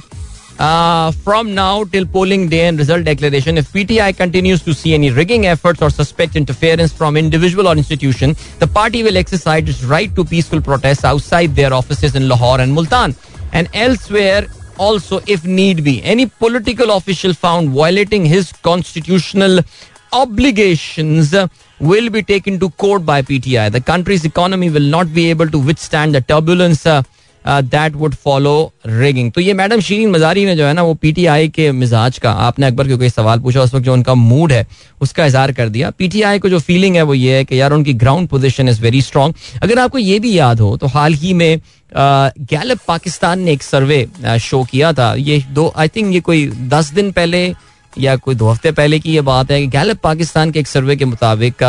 uh, 0.58 1.10
from 1.10 1.54
now 1.54 1.84
till 1.84 2.06
polling 2.06 2.48
day 2.48 2.66
and 2.66 2.78
result 2.78 3.04
declaration, 3.04 3.58
if 3.58 3.72
PTI 3.72 4.16
continues 4.16 4.62
to 4.62 4.72
see 4.72 4.94
any 4.94 5.10
rigging 5.10 5.46
efforts 5.46 5.82
or 5.82 5.90
suspect 5.90 6.36
interference 6.36 6.92
from 6.92 7.16
individual 7.16 7.66
or 7.66 7.76
institution, 7.76 8.36
the 8.60 8.66
party 8.66 9.02
will 9.02 9.16
exercise 9.16 9.68
its 9.68 9.82
right 9.82 10.14
to 10.14 10.24
peaceful 10.24 10.60
protests 10.60 11.04
outside 11.04 11.56
their 11.56 11.72
offices 11.72 12.14
in 12.14 12.28
Lahore 12.28 12.60
and 12.60 12.72
Multan 12.72 13.14
and 13.52 13.68
elsewhere 13.74 14.46
also 14.78 15.20
if 15.26 15.44
need 15.44 15.82
be. 15.84 16.02
Any 16.02 16.26
political 16.26 16.90
official 16.92 17.34
found 17.34 17.70
violating 17.70 18.24
his 18.24 18.52
constitutional 18.52 19.60
obligations 20.12 21.34
will 21.80 22.10
be 22.10 22.22
taken 22.22 22.58
to 22.60 22.70
court 22.70 23.04
by 23.04 23.22
PTI. 23.22 23.70
The 23.72 23.80
country's 23.80 24.24
economy 24.24 24.70
will 24.70 24.88
not 24.96 25.12
be 25.12 25.30
able 25.30 25.48
to 25.48 25.58
withstand 25.58 26.14
the 26.14 26.20
turbulence 26.20 26.86
uh, 26.86 27.02
that 27.46 27.94
would 27.94 28.14
follow 28.14 28.72
rigging 28.86 29.30
तो 29.32 29.40
ये 29.40 29.52
madam 29.54 29.80
Shireen 29.80 30.10
Mazari 30.10 30.44
ने 30.46 30.54
जो 30.56 30.66
है 30.66 30.72
ना, 30.72 30.82
वो 30.82 30.94
PTI 30.94 31.48
के 31.48 31.70
मिजाज 31.72 32.18
का 32.18 32.30
आपने 32.32 32.66
अकबर 32.66 32.86
क्योंकि 32.86 33.10
सवाल 33.10 33.40
पूछा, 33.40 33.60
उस 33.60 33.74
वक्त 33.74 33.84
जो 33.84 33.92
उनका 33.92 34.14
मूड 34.14 34.52
है, 34.52 34.66
उसका 35.00 35.26
इजहार 35.26 35.52
कर 35.52 35.68
दिया। 35.68 35.90
पीटीआई 35.90 36.38
को 36.38 36.48
जो 36.48 36.58
फीलिंग 36.60 36.96
है, 36.96 37.02
वो 37.02 37.14
ये 37.14 37.36
है 37.36 37.44
कि 37.44 37.60
यार 37.60 37.72
उनकी 37.72 37.94
ground 37.94 38.28
position 38.28 38.68
is 38.68 38.80
very 38.82 39.02
strong 39.02 39.34
अगर 39.62 39.78
आपको 39.78 39.98
ये 39.98 40.18
भी 40.18 40.38
याद 40.38 40.60
हो 40.60 40.76
तो 40.76 40.86
हाल 40.88 41.14
ही 41.14 41.32
में 41.34 41.60
गैलप 41.92 42.78
पाकिस्तान 42.88 43.40
ने 43.40 43.52
एक 43.52 43.62
सर्वे 43.62 44.06
शो 44.40 44.62
किया 44.64 44.92
था। 44.92 45.12
ये 45.14 45.44
दो 45.50 45.72
आई 45.76 45.88
थिंक 45.88 46.12
ये 46.14 46.20
कोई 46.20 46.46
दस 46.68 46.92
दिन 46.94 47.12
पहले 47.12 47.46
या 47.92 48.16
कोई 48.16 48.34
दो 48.34 48.48
हफ़्ते 48.48 48.72
पहले 48.72 48.98
की 48.98 49.14
ये 49.14 49.20
बात 49.22 49.50
है 49.50 49.60
कि 49.60 49.66
गैलप 49.68 50.00
पाकिस्तान 50.02 50.50
के 50.50 50.60
एक 50.60 50.66
सर्वे 50.66 50.96
के 50.96 51.04
मुताबिक 51.04 51.62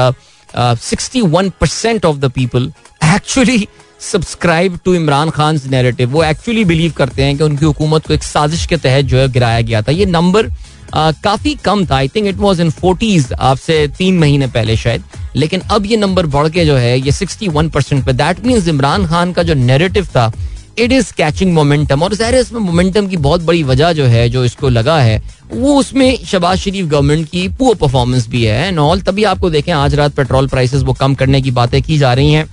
sixty 0.81 1.21
one 1.21 1.49
percent 1.61 2.05
of 2.05 2.17
the 2.17 2.31
people 2.31 2.71
actually 3.05 3.67
subscribe 4.01 4.79
to 4.85 4.93
Imran 4.93 5.29
Khan 5.29 5.59
narrative 5.69 6.09
वो 6.11 6.23
एक्चुअली 6.23 6.63
बिलीव 6.65 6.91
करते 6.91 7.23
हैं 7.23 7.37
कि 7.37 7.43
उनकी 7.43 7.65
हुकूमत 7.65 8.07
को 8.07 8.13
एक 8.13 8.23
साजिश 8.23 8.65
के 8.65 8.77
तहत 8.77 9.05
जो 9.05 9.17
है 9.17 9.27
गिराया 9.31 9.61
गया 9.61 9.81
था। 9.81 9.91
ये 9.91 10.05
नंबर 10.05 10.49
काफ़ी 10.95 11.53
कम 11.55 11.85
था। 11.85 11.95
I 11.95 12.07
think 12.07 12.27
it 12.27 12.35
was 12.37 12.61
in 12.61 12.69
forties 12.71 13.31
आपसे 13.33 13.87
तीन 13.97 14.17
महीने 14.19 14.47
पहले 14.47 14.75
शायद। 14.77 15.03
लेकिन 15.35 15.61
अब 15.71 15.85
ये 15.85 15.97
नंबर 15.97 16.25
बढ़ 16.25 16.49
के 16.49 16.65
जो 16.65 16.75
है, 16.75 16.99
ये 16.99 17.11
सिक्सटी 17.11 17.47
वन 17.47 17.69
परसेंट 17.69 18.05
पे। 18.05 18.13
दैट 18.13 18.45
मीन्स 18.45 18.67
इमरान 18.67 19.05
खान 19.07 19.33
का 19.33 19.43
जो 19.43 19.53
नेरेटिव 19.53 20.05
था 20.07 20.31
इट 20.79 20.91
इज़ 20.91 21.11
कैचिंग 21.13 21.53
मोमेंटम 21.53 22.01
और 22.03 22.13
जहर 22.15 22.35
इसमें 22.35 22.59
मोमेंटम 22.59 23.07
की 23.07 23.17
बहुत 23.17 23.41
बड़ी 23.43 23.63
वजह 23.63 23.91
जो 23.93 24.05
है, 24.05 24.27
जो 24.29 24.43
इसको 24.45 24.69
लगा 24.69 24.99
है, 24.99 25.21
वो 25.51 25.75
उसमें 25.79 26.17
शबाज 26.25 26.57
शरीफ 26.57 26.85
गवर्नमेंट 26.85 27.29
की 27.29 27.47
पुअर 27.49 27.75
परफॉर्मेंस 27.75 28.27
भी 28.27 28.43
है। 28.43 28.67
एंड 28.67 28.79
ऑल 28.79 29.01
तभी 29.01 29.23
आपको 29.23 29.49
देखें, 29.49 29.71
आज 29.73 29.95
रात 29.95 30.15
पेट्रोल 30.15 30.47
प्राइसेस 30.47 30.83
वो 30.83 30.93
कम 30.93 31.15
करने 31.15 31.41
की 31.41 31.51
बातें 31.51 31.81
की 31.83 31.97
जा 31.97 32.13
रही 32.13 32.33
हैं। 32.33 32.45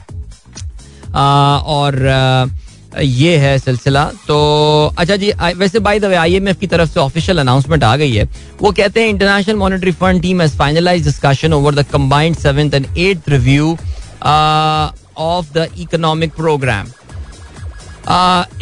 और 1.15 2.51
ये 2.99 3.37
है 3.39 3.59
सिलसिला। 3.59 4.05
तो 4.27 4.37
अच्छा 4.99 5.17
जी 5.17 5.31
वैसे 5.57 5.79
बाय 5.79 5.99
द 6.01 6.05
वे 6.05 6.17
आईएमएफ 6.17 6.59
की 6.61 6.67
तरफ़ 6.67 6.91
से 6.91 7.01
ऑफिशियल 7.01 7.39
अनाउंसमेंट 7.41 7.85
आ 7.85 7.95
गई 7.97 8.13
है। 8.15 8.29
वो 8.61 8.73
कहते 8.73 9.03
हैं 9.03 9.09
international 9.09 9.57
monetary 9.57 9.93
fund 10.01 10.23
team 10.23 10.41
has 10.43 10.57
finalise 10.59 11.05
discussion 11.05 11.53
over 11.53 11.75
the 11.75 11.85
combined 11.93 12.37
seventh 12.37 12.75
and 12.75 12.87
eighth 12.99 13.29
review 13.29 13.77
of 14.23 15.53
the 15.55 15.69
economic 15.79 16.35
programme 16.35 16.87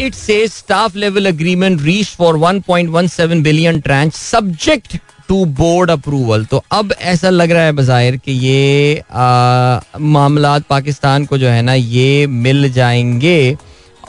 it 0.00 0.14
say 0.14 0.46
staff 0.48 0.96
level 0.96 1.26
agreement 1.26 1.80
reach 1.82 2.06
for 2.18 2.38
1.17 2.38 3.42
billion 3.42 3.80
tranche 3.80 4.12
subject 4.14 4.96
to 5.30 5.44
board 5.56 5.90
approval 5.90 6.44
तो 6.44 6.62
अब 6.72 6.92
ऐसा 7.00 7.30
लग 7.30 7.50
रहा 7.50 7.64
है 7.64 7.72
बाहिर 7.72 8.16
कि 8.16 8.32
ये 8.34 9.02
मामला 9.12 10.58
पाकिस्तान 10.70 11.24
को 11.24 11.38
जो 11.38 11.48
है 11.48 11.62
ना, 11.62 11.74
ये 11.74 12.26
मिल 12.26 12.70
जाएँगे 12.72 13.56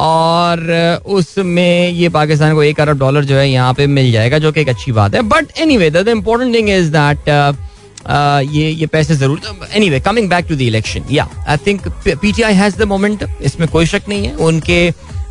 और 0.02 1.02
उसमें 1.16 1.90
ये 1.90 2.10
पाकिस्तान 2.10 2.54
को 2.56 2.64
एक 2.64 2.80
अरब 2.80 3.00
डॉलर 3.00 3.26
जो 3.26 3.36
है 3.36 3.50
यहाँ 3.50 3.74
पे 3.74 3.88
मिल 3.88 4.12
जाएगा, 4.12 4.38
जो 4.38 4.52
कि 4.52 4.62
एक 4.62 4.70
अच्छी 4.70 4.92
बात 4.92 5.16
है। 5.16 5.22
But 5.30 5.60
anyway 5.78 5.90
the 5.92 6.08
important 6.08 6.56
thing 6.56 6.70
is 6.70 6.92
that 6.92 7.30
ये 8.50 8.70
ये 8.72 8.86
पैसे 8.88 9.16
ज़रूर 9.16 9.42
anyway 9.90 10.00
coming 10.00 10.30
back 10.30 10.46
to 10.50 10.56
the 10.56 10.62
election 10.62 11.04
या 11.12 11.28
I 11.48 11.58
think 11.68 11.88
P 12.08 12.32
T 12.32 12.42
I 12.42 12.54
has 12.56 12.78
the 12.78 12.88
moment 12.88 13.26
इसमें 13.42 13.68
कोई 13.70 13.86
शक 13.86 14.10
नहीं 14.10 14.26
है। 14.26 14.36
उनके 14.48 14.80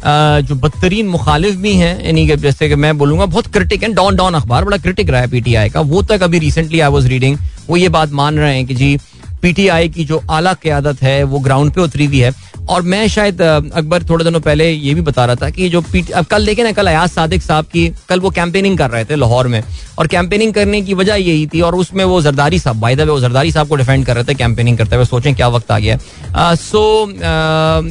जो 0.04 0.54
बदतरीन 0.54 1.08
मुखालिफ 1.08 1.54
भी 1.56 1.72
हैं, 1.74 2.04
यानी 2.04 2.26
कि 2.26 2.36
जैसे 2.36 2.68
कि 2.68 2.74
मैं 2.74 2.96
बोलूँगा, 2.98 3.26
बहुत 3.26 3.46
क्रिटिक 3.46 3.82
है 3.82 3.92
डॉन 3.94 4.16
डॉन 4.16 4.34
अखबार, 4.34 4.64
बड़ा 4.64 4.76
क्रिटिक 4.76 5.10
रहा 5.10 5.20
है 5.20 5.30
पीटीआई 5.30 5.68
का। 5.68 5.80
वो 5.80 6.02
तक 6.02 6.22
अभी 6.22 6.38
रिसेंटली 6.38 6.80
आई 6.80 6.90
वॉज़ 6.90 7.08
रीडिंग 7.08 7.38
वो 7.68 7.76
ये 7.76 7.88
बात 7.88 8.12
मान 8.12 8.38
रहे 8.38 8.54
हैं 8.56 8.66
कि 8.66 8.74
जी 8.74 8.98
पीटीआई 9.42 9.88
की 9.88 10.04
जो 10.04 10.20
आला 10.30 10.52
क्यादत 10.54 11.02
है, 11.02 11.22
वो 11.22 11.38
ग्राउंड 11.38 11.72
पे 11.72 11.80
उतरी 11.80 12.06
हुई 12.06 12.18
है। 12.18 12.32
और 12.70 12.82
मैं 12.82 13.06
शायद 13.08 13.40
अकबर 13.42 14.02
थोड़े 14.08 14.24
दिनों 14.24 14.40
पहले 14.40 14.70
ये 14.70 14.92
भी 14.94 15.00
बता 15.00 15.24
रहा 15.24 15.36
था 15.36 15.48
कि 15.50 15.68
जो 15.68 15.80
पी 15.82 16.04
अब 16.14 16.24
कल 16.26 16.46
देखे 16.46 16.62
ना, 16.62 16.72
कल 16.72 16.86
अयाज 16.86 17.10
सादिक 17.10 17.42
साहब 17.42 17.64
की, 17.64 17.88
कल 18.08 18.20
वो 18.20 18.30
कैंपेनिंग 18.30 18.76
कर 18.78 18.90
रहे 18.90 19.04
थे 19.04 19.16
लाहौर 19.16 19.48
में। 19.48 19.62
और 19.98 20.06
कैंपेनिंग 20.06 20.52
करने 20.54 20.80
की 20.82 20.94
वजह 20.94 21.14
यही 21.14 21.46
थी 21.46 21.60
और 21.60 21.74
उसमें 21.74 22.04
वो 22.04 22.20
जरदारी 22.22 22.58
साहब 22.58 22.80
बाई 22.80 22.94
वो 22.96 23.18
जरदारी 23.20 23.52
साहब 23.52 23.68
को 23.68 23.76
डिफेंड 23.76 24.06
कर 24.06 24.14
रहे 24.14 24.24
थे 24.24 24.34
कैंपेनिंग 24.34 24.78
करते 24.78 24.96
हुए। 24.96 25.04
सोचें 25.06 25.34
क्या 25.34 25.48
वक्त 25.48 25.72
आ 25.72 25.78
गया। 25.78 26.54
सो 26.56 26.82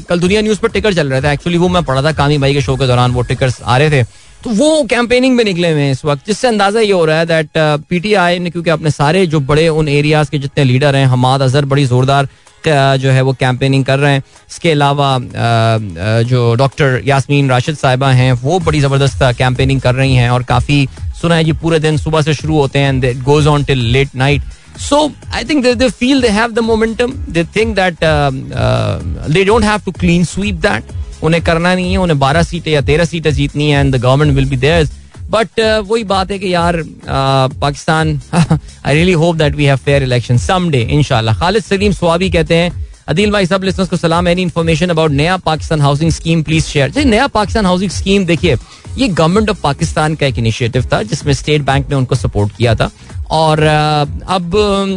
कल 0.09 0.19
दुनिया 0.19 0.41
न्यूज़ 0.41 0.59
पर 0.59 0.69
टिकट 0.69 0.93
चल 0.95 1.09
रहे 1.09 1.21
थे। 1.21 1.33
एक्चुअली 1.33 1.57
वो 1.57 1.67
मैं 1.69 1.83
पढ़ा 1.83 2.03
था 2.03 2.11
कामी 2.13 2.37
भाई 2.37 2.53
के 2.53 2.61
शो 2.61 2.75
के 2.75 2.87
दौरान, 2.87 3.11
वो 3.11 3.21
टिकट 3.23 3.53
आ 3.63 3.77
रहे 3.77 3.89
थे। 3.91 4.03
तो 4.43 4.49
वो 4.49 4.83
कैंपेनिंग 4.89 5.35
में 5.35 5.43
निकले 5.43 5.71
हुए 5.71 5.89
इस 5.91 6.03
वक्त, 6.05 6.25
जिससे 6.27 6.47
अंदाज़ा 6.47 6.79
ये 6.79 6.91
हो 6.91 7.05
रहा 7.05 7.17
है 7.17 7.25
दैट 7.25 7.49
पीटीआई 7.89 8.39
ने, 8.39 8.49
क्योंकि 8.49 8.69
अपने 8.69 8.91
सारे 8.91 9.25
जो 9.27 9.39
बड़े 9.41 9.67
उन 9.69 9.87
एरियाज़ 9.89 10.29
के 10.31 10.37
जितने 10.39 10.63
लीडर 10.63 10.95
हैं, 10.95 11.05
हमाद 11.07 11.41
अजहर 11.41 11.65
बड़ी 11.65 11.85
जोरदार 11.85 12.27
जो 12.67 13.11
है 13.11 13.21
वो 13.21 13.33
कैंपेनिंग 13.39 13.85
कर 13.85 13.99
रहे 13.99 14.13
हैं। 14.13 14.23
इसके 14.51 14.71
अलावा 14.71 15.17
जो 16.23 16.53
डॉक्टर 16.55 17.01
यासमीन 17.05 17.49
राशिद 17.49 17.75
साहिबा 17.77 18.11
हैं, 18.11 18.31
वो 18.33 18.59
बड़ी 18.59 18.79
ज़बरदस्त 18.79 19.23
कैंपेनिंग 19.37 19.81
कर 19.81 19.95
रही 19.95 20.15
हैं 20.15 20.29
और 20.29 20.43
काफ़ी, 20.43 20.87
सुना 21.21 21.35
है 21.35 21.43
जी, 21.43 21.51
पूरे 21.53 21.79
दिन 21.79 21.97
सुबह 21.97 22.21
से 22.21 22.33
शुरू 22.33 22.57
होते 22.57 22.79
हैं 22.79 22.89
and 22.89 23.23
goes 23.23 23.47
on 23.47 23.63
till 23.63 23.79
late 23.91 24.15
night 24.15 24.41
so 24.79 25.11
I 25.33 25.43
think 25.45 25.65
they 25.67 25.89
feel 25.89 26.21
they 26.21 26.27
have 26.29 26.51
the 26.51 26.59
momentum 26.63 27.13
they 27.29 27.43
think 27.55 27.75
that 27.75 27.97
they 29.33 29.43
don't 29.45 29.63
have 29.63 29.81
to 29.85 29.91
clean 29.99 30.23
sweep 30.25 30.55
that 30.61 31.23
उन्हें 31.23 31.43
करना 31.43 31.73
नहीं 31.75 31.91
है, 31.91 31.97
उन्हें 31.97 32.19
बारह 32.19 32.43
सीटें 32.43 32.71
या 32.71 32.81
तेरह 32.81 33.05
सीटें 33.05 33.31
जीतनी 33.33 33.69
है 33.71 33.79
and 33.79 33.95
the 33.95 34.01
government 34.01 34.35
will 34.35 34.49
be 34.49 34.57
there 34.57 34.87
but 35.29 35.59
वही 35.87 36.03
बात 36.03 36.31
है 36.31 36.39
कि 36.39 36.53
यार 36.53 36.83
Pakistan 37.07 38.19
I 38.33 38.93
really 38.95 39.13
hope 39.13 39.35
that 39.35 39.55
we 39.55 39.65
have 39.65 39.77
fair 39.77 40.03
election 40.03 40.37
some 40.39 40.69
day 40.71 40.81
इनशाला 40.91 41.33
खालिद 41.33 41.63
सलीम 41.63 41.91
स्वाबी 41.93 42.29
कहते 42.29 42.55
हैं, 42.55 42.71
अदील 43.07 43.31
भाई, 43.31 43.45
सब 43.45 43.63
लिसनर्स 43.63 43.89
को 43.89 43.97
सलाम 43.97 44.27
any 44.27 44.41
information 44.41 44.89
about 44.89 45.11
Naya 45.11 45.37
Pakistan 45.45 45.81
housing 45.81 46.11
scheme 46.11 46.43
please 46.43 46.65
share 46.65 47.05
Naya 47.05 47.27
Pakistan 47.27 47.65
housing 47.65 47.91
scheme 47.91 48.25
देखिए, 48.25 48.55
ये 48.97 49.07
गवर्नमेंट 49.07 49.49
ऑफ़ 49.49 49.61
पाकिस्तान 49.61 50.15
का 50.15 50.25
एक 50.25 50.37
इनिशिएटिव 50.39 50.89
था, 50.93 51.01
जिसमें 51.03 51.33
स्टेट 51.33 51.61
बैंक 51.61 51.89
ने 51.89 51.95
उनको 51.95 52.15
सपोर्ट 52.15 52.55
किया 52.57 52.75
था। 52.75 52.89
और 53.29 53.59
अब 53.63 54.51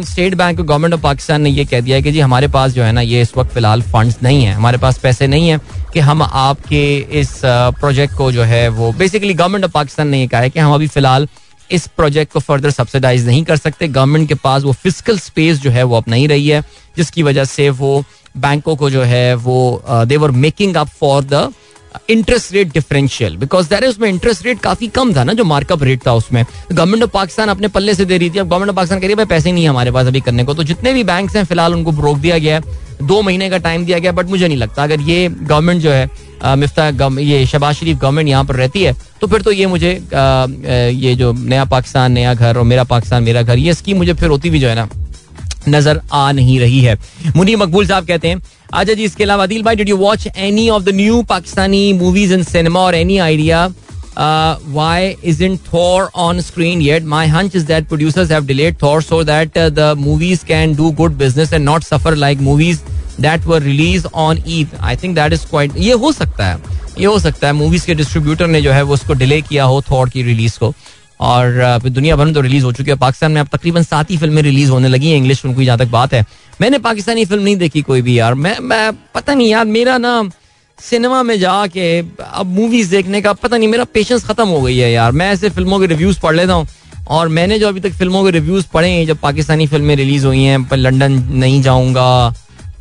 state 0.05 0.35
bank 0.35 0.59
government 0.59 0.93
of 0.93 1.01
Pakistan 1.01 1.41
ने 1.41 1.49
ये 1.49 1.65
कह 1.65 1.81
दिया 1.81 1.95
है 1.95 2.01
कि 2.01 2.11
जी 2.11 2.19
हमारे 2.19 2.47
पास 2.47 2.71
जो 2.71 2.83
है 2.83 2.91
ना 2.91 3.01
ये 3.01 3.21
इस 3.21 3.35
वक्त 3.37 3.51
फ़िलहाल 3.53 3.81
फंड्स 3.83 4.17
नहीं 4.23 4.43
है। 4.43 4.53
हमारे 4.53 4.77
पास 4.77 4.97
पैसे 4.97 5.27
नहीं 5.27 5.49
है 5.49 5.59
कि 5.93 5.99
हम 5.99 6.21
आपके 6.23 6.83
इस 7.19 7.39
प्रोजेक्ट 7.45 8.15
को 8.17 8.31
जो 8.31 8.43
है 8.43 8.67
वो 8.71 8.91
बेसिकली 8.93 9.33
गवर्नमेंट 9.33 9.65
ऑफ़ 9.65 9.71
पाकिस्तान 9.71 10.07
ने 10.07 10.19
ये 10.19 10.27
कहा 10.27 10.41
है 10.41 10.49
कि 10.49 10.59
हम 10.59 10.73
अभी 10.73 10.87
फ़िलहाल 10.87 11.27
इस 11.69 11.87
प्रोजेक्ट 11.87 12.33
को 12.33 12.39
फर्दर 12.39 12.71
सब्सिडाइज 12.71 13.25
नहीं 13.27 13.43
कर 13.43 13.57
सकते। 13.57 13.87
गवर्नमेंट 13.87 14.27
के 14.29 14.35
पास 14.35 14.63
वो 14.63 14.71
फ़िज़िकल 14.73 15.19
स्पेस 15.19 15.59
जो 15.61 15.71
है 15.71 15.83
वो 15.83 15.97
अब 15.97 16.05
नहीं 16.07 16.27
रही 16.27 16.47
है, 16.47 16.61
जिसकी 16.97 17.23
वजह 17.23 17.45
से 17.45 17.69
वो 17.71 18.03
बैंकों 18.37 18.75
को 18.75 18.89
जो 18.89 19.03
है 19.03 19.33
वो 19.35 19.83
they're 19.87 20.31
making 20.31 20.75
up 20.75 20.87
for 20.89 21.23
the 21.23 21.51
interest 22.09 22.53
rate 22.53 22.73
differential 22.73 23.35
because 23.37 23.69
there 23.69 23.85
उसमें 23.85 24.07
इंटरेस्ट 24.09 24.45
रेट 24.45 24.59
काफ़ी 24.59 24.87
कम 24.89 25.13
था 25.15 25.23
ना, 25.23 25.33
जो 25.33 25.43
मार्कअप 25.43 25.83
रेट 25.83 26.05
था 26.07 26.13
उसमें। 26.13 26.43
गवर्नमेंट 26.71 27.03
ऑफ़ 27.03 27.11
पाकिस्तान 27.11 27.49
अपने 27.49 27.67
पल्ले 27.69 27.93
से 27.93 28.05
दे 28.05 28.17
रही 28.17 28.29
थी। 28.29 28.39
अब 28.39 28.47
गवर्नमेंट 28.47 28.69
ऑफ़ 28.69 28.75
पाकिस्तान 28.75 28.99
कह 28.99 29.07
रही 29.07 29.15
है 29.19 29.25
पैसे 29.25 29.51
नहीं 29.51 29.63
है 29.63 29.69
हमारे 29.69 29.91
पास 29.91 30.07
अभी 30.07 30.21
करने 30.21 30.43
को। 30.43 30.53
तो 30.53 30.63
जितने 30.63 30.93
भी 30.93 31.03
बैंक 31.03 31.35
हैं, 31.35 31.43
फ़िलहाल 31.43 31.73
उनको 31.73 31.91
रोक 32.01 32.17
दिया 32.17 32.37
गया 32.37 32.55
है। 32.55 32.81
दो 33.03 33.21
महीने 33.21 33.49
का 33.49 33.57
टाइम 33.59 33.85
दिया 33.85 33.97
गया 33.99 34.11
बट 34.11 34.27
मुझे 34.27 34.47
नहीं 34.47 34.57
लगता। 34.57 34.83
अगर 34.83 35.01
ये 35.01 35.27
गवर्नमेंट 35.29 35.81
जो 35.81 35.91
है 35.91 36.55
मिफ्ता 36.57 36.87
ये 37.19 37.45
शबाज 37.45 37.75
शरीफ 37.75 37.97
गवर्नमेंट 37.97 38.29
यहाँ 38.29 38.45
पर 38.45 38.55
रहती 38.55 38.83
है 38.83 38.95
तो 39.21 39.27
फिर 39.27 39.41
तो 39.41 39.51
ये 39.51 39.65
मुझे 39.65 39.91
ये 39.91 41.13
जो 41.15 41.31
नया 41.33 41.65
पाकिस्तान, 41.65 42.11
नया 42.11 42.33
घर 42.33 42.57
और 42.57 42.63
मेरा 42.63 42.83
पाकिस्तान, 42.85 43.23
मेरा 43.23 43.41
घर, 43.41 43.57
ये 43.57 43.73
स्कीम 43.73 43.97
मुझे 43.97 44.13
फिर 44.13 44.29
होती 44.29 44.49
भी 44.49 44.59
जो 44.59 44.67
है 44.67 44.75
ना, 44.75 44.87
नज़र 45.67 46.01
आ 46.13 46.31
नहीं 46.31 46.59
रही 46.59 46.81
है। 46.81 46.97
मुनी 47.35 47.55
मकबूल 47.55 47.87
साहब 47.87 48.07
कहते 48.07 48.27
हैं 48.27 48.41
अच्छा 48.73 48.93
जी 48.93 49.03
इसके 49.03 49.23
अलावा 49.23 49.45
दिल 49.45 49.63
भाई 49.63 49.75
did 49.75 49.89
you 49.89 49.97
watch 49.97 50.27
any 50.27 50.69
of 50.69 50.83
the 50.83 50.95
new 50.95 51.21
Pakistani 51.29 51.81
movies 51.93 52.33
in 52.33 52.43
cinema 52.43 52.79
और 52.81 52.95
any 52.95 53.17
idea 53.29 53.69
why 54.15 55.17
isn't 55.23 55.59
Thor 55.61 56.09
on 56.15 56.41
screen 56.41 56.81
yet? 56.81 57.03
My 57.03 57.27
hunch 57.27 57.55
is 57.55 57.65
that 57.65 57.87
producers 57.87 58.29
have 58.29 58.45
delayed 58.45 58.77
Thor 58.77 59.01
so 59.01 59.23
that 59.23 59.57
uh, 59.57 59.69
the 59.71 59.95
movies 59.97 60.43
can 60.43 60.73
do 60.73 60.91
good 60.91 61.17
business 61.17 61.53
and 61.53 61.65
not 61.65 61.83
suffer 61.83 62.15
like 62.15 62.39
movies 62.39 62.83
that 63.19 63.45
were 63.45 63.59
released 63.61 64.05
on 64.15 64.37
Eid. 64.47 64.75
I 64.81 64.95
think 64.95 65.15
that 65.15 65.33
is 65.33 65.45
quite. 65.45 65.75
ये 65.77 65.93
हो 65.93 66.11
सकता 66.11 66.47
है 66.47 66.61
ये 66.99 67.05
हो 67.05 67.19
सकता 67.19 67.47
है 67.47 67.53
movies 67.53 67.85
के 67.85 67.93
distributor 67.95 68.47
ने 68.47 68.61
जो 68.61 68.71
है 68.71 68.81
वो 68.83 68.93
उसको 68.93 69.13
डिले 69.13 69.41
किया 69.41 69.63
हो 69.65 69.81
थॉर 69.91 70.09
की 70.09 70.23
रिलीज़ 70.23 70.59
को 70.59 70.73
और 71.21 71.79
दुनिया 71.85 72.15
भर 72.15 72.25
में 72.25 72.33
तो 72.33 72.41
रिलीज़ 72.41 72.63
हो 72.65 72.71
चुकी 72.73 72.91
है 72.91 72.97
पाकिस्तान 72.97 73.31
में 73.31 73.41
अब 73.41 73.47
तकरीबन 73.53 73.83
सात 73.83 74.11
ही 74.11 74.17
फ़िल्में 74.17 74.41
रिलीज़ 74.41 74.71
होने 74.71 74.87
लगी 74.87 75.11
हैं 75.11 75.17
इंग्लिश 75.17 75.41
फ़िल्म 75.41 75.55
की 75.55 75.65
जहाँ 75.65 75.77
तक 75.77 75.91
बात 75.91 76.13
है 76.13 76.25
मैंने 76.61 76.77
पाकिस्तानी 76.79 77.25
फ़िल्म 77.25 77.43
नहीं 77.43 77.55
देखी 77.57 77.81
कोई 77.81 78.01
भी 78.01 78.17
यार। 78.19 78.33
मैं 78.35 78.57
मैं, 78.59 78.91
पता 79.15 79.33
नहीं 79.33 79.49
यार, 79.49 79.65
मेरा 79.65 79.97
ना 79.97 80.21
सिनेमा 80.79 81.21
में 81.23 81.37
जाके 81.39 81.99
अब 82.21 82.45
मूवीज़ 82.49 82.91
देखने 82.91 83.21
का 83.21 83.33
पता 83.33 83.57
नहीं, 83.57 83.67
मेरा 83.69 83.83
पेशेंस 83.83 84.23
खत्म 84.25 84.47
हो 84.47 84.61
गई 84.61 84.77
है 84.77 84.91
यार। 84.91 85.11
मैं 85.11 85.31
ऐसे 85.31 85.49
फ़िल्मों 85.49 85.79
के 85.79 85.85
रिव्यूज़ 85.85 86.19
पढ़ 86.19 86.35
लेता 86.35 86.53
हूँ। 86.53 86.67
और 87.09 87.27
मैंने 87.29 87.57
जो 87.59 87.67
अभी 87.67 87.79
तक 87.79 87.93
फ़िल्मों 87.93 88.23
के 88.23 88.31
रिव्यूज़ 88.31 88.65
पढ़े 88.73 88.89
हैं, 88.89 89.05
जब 89.05 89.17
पाकिस्तानी 89.19 89.67
फ़िल्में 89.67 89.95
रिलीज़ 89.95 90.25
हुई 90.25 90.43
हैं, 90.43 90.63
पर 90.63 90.77
लंदन 90.77 91.23
नहीं 91.31 91.61
जाऊँगा 91.61 92.33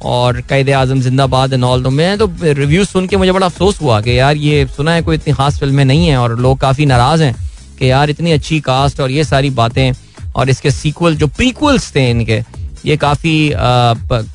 और 0.04 0.40
कैद 0.40 0.70
आज़म 0.70 1.00
जिंदाबाद 1.00 1.52
एंड 1.52 1.64
ऑल 1.64 1.82
तो 1.82 1.90
मैं 1.90 2.16
तो 2.18 2.30
रिव्यूज़ 2.42 2.88
सुन 2.88 3.06
के 3.06 3.16
मुझे 3.16 3.32
बड़ा 3.32 3.46
अफसोस 3.46 3.80
हुआ 3.82 4.00
कि 4.00 4.18
यार 4.18 4.36
ये 4.36 4.66
सुना 4.66 4.94
है 4.94 5.02
कोई 5.02 5.16
इतनी 5.16 5.34
खास 5.34 5.58
फ़िल्में 5.60 5.84
नहीं 5.84 6.06
है 6.08 6.16
और 6.16 6.38
लोग 6.38 6.58
काफ़ी 6.60 6.86
नाराज़ 6.86 7.22
हैं 7.22 7.34
कि 7.78 7.90
यार 7.90 8.10
इतनी 8.10 8.32
अच्छी 8.32 8.60
कास्ट 8.60 9.00
और 9.00 9.10
ये 9.10 9.24
सारी 9.24 9.50
बातें 9.52 9.92
और 10.36 10.50
इसके 10.50 10.70
सीक्वल 10.70 11.16
जो 11.16 11.26
प्रीक्वल्स 11.28 11.94
थे 11.94 12.08
इनके 12.10 12.40
ये 12.84 12.96
काफ़ी 12.96 13.52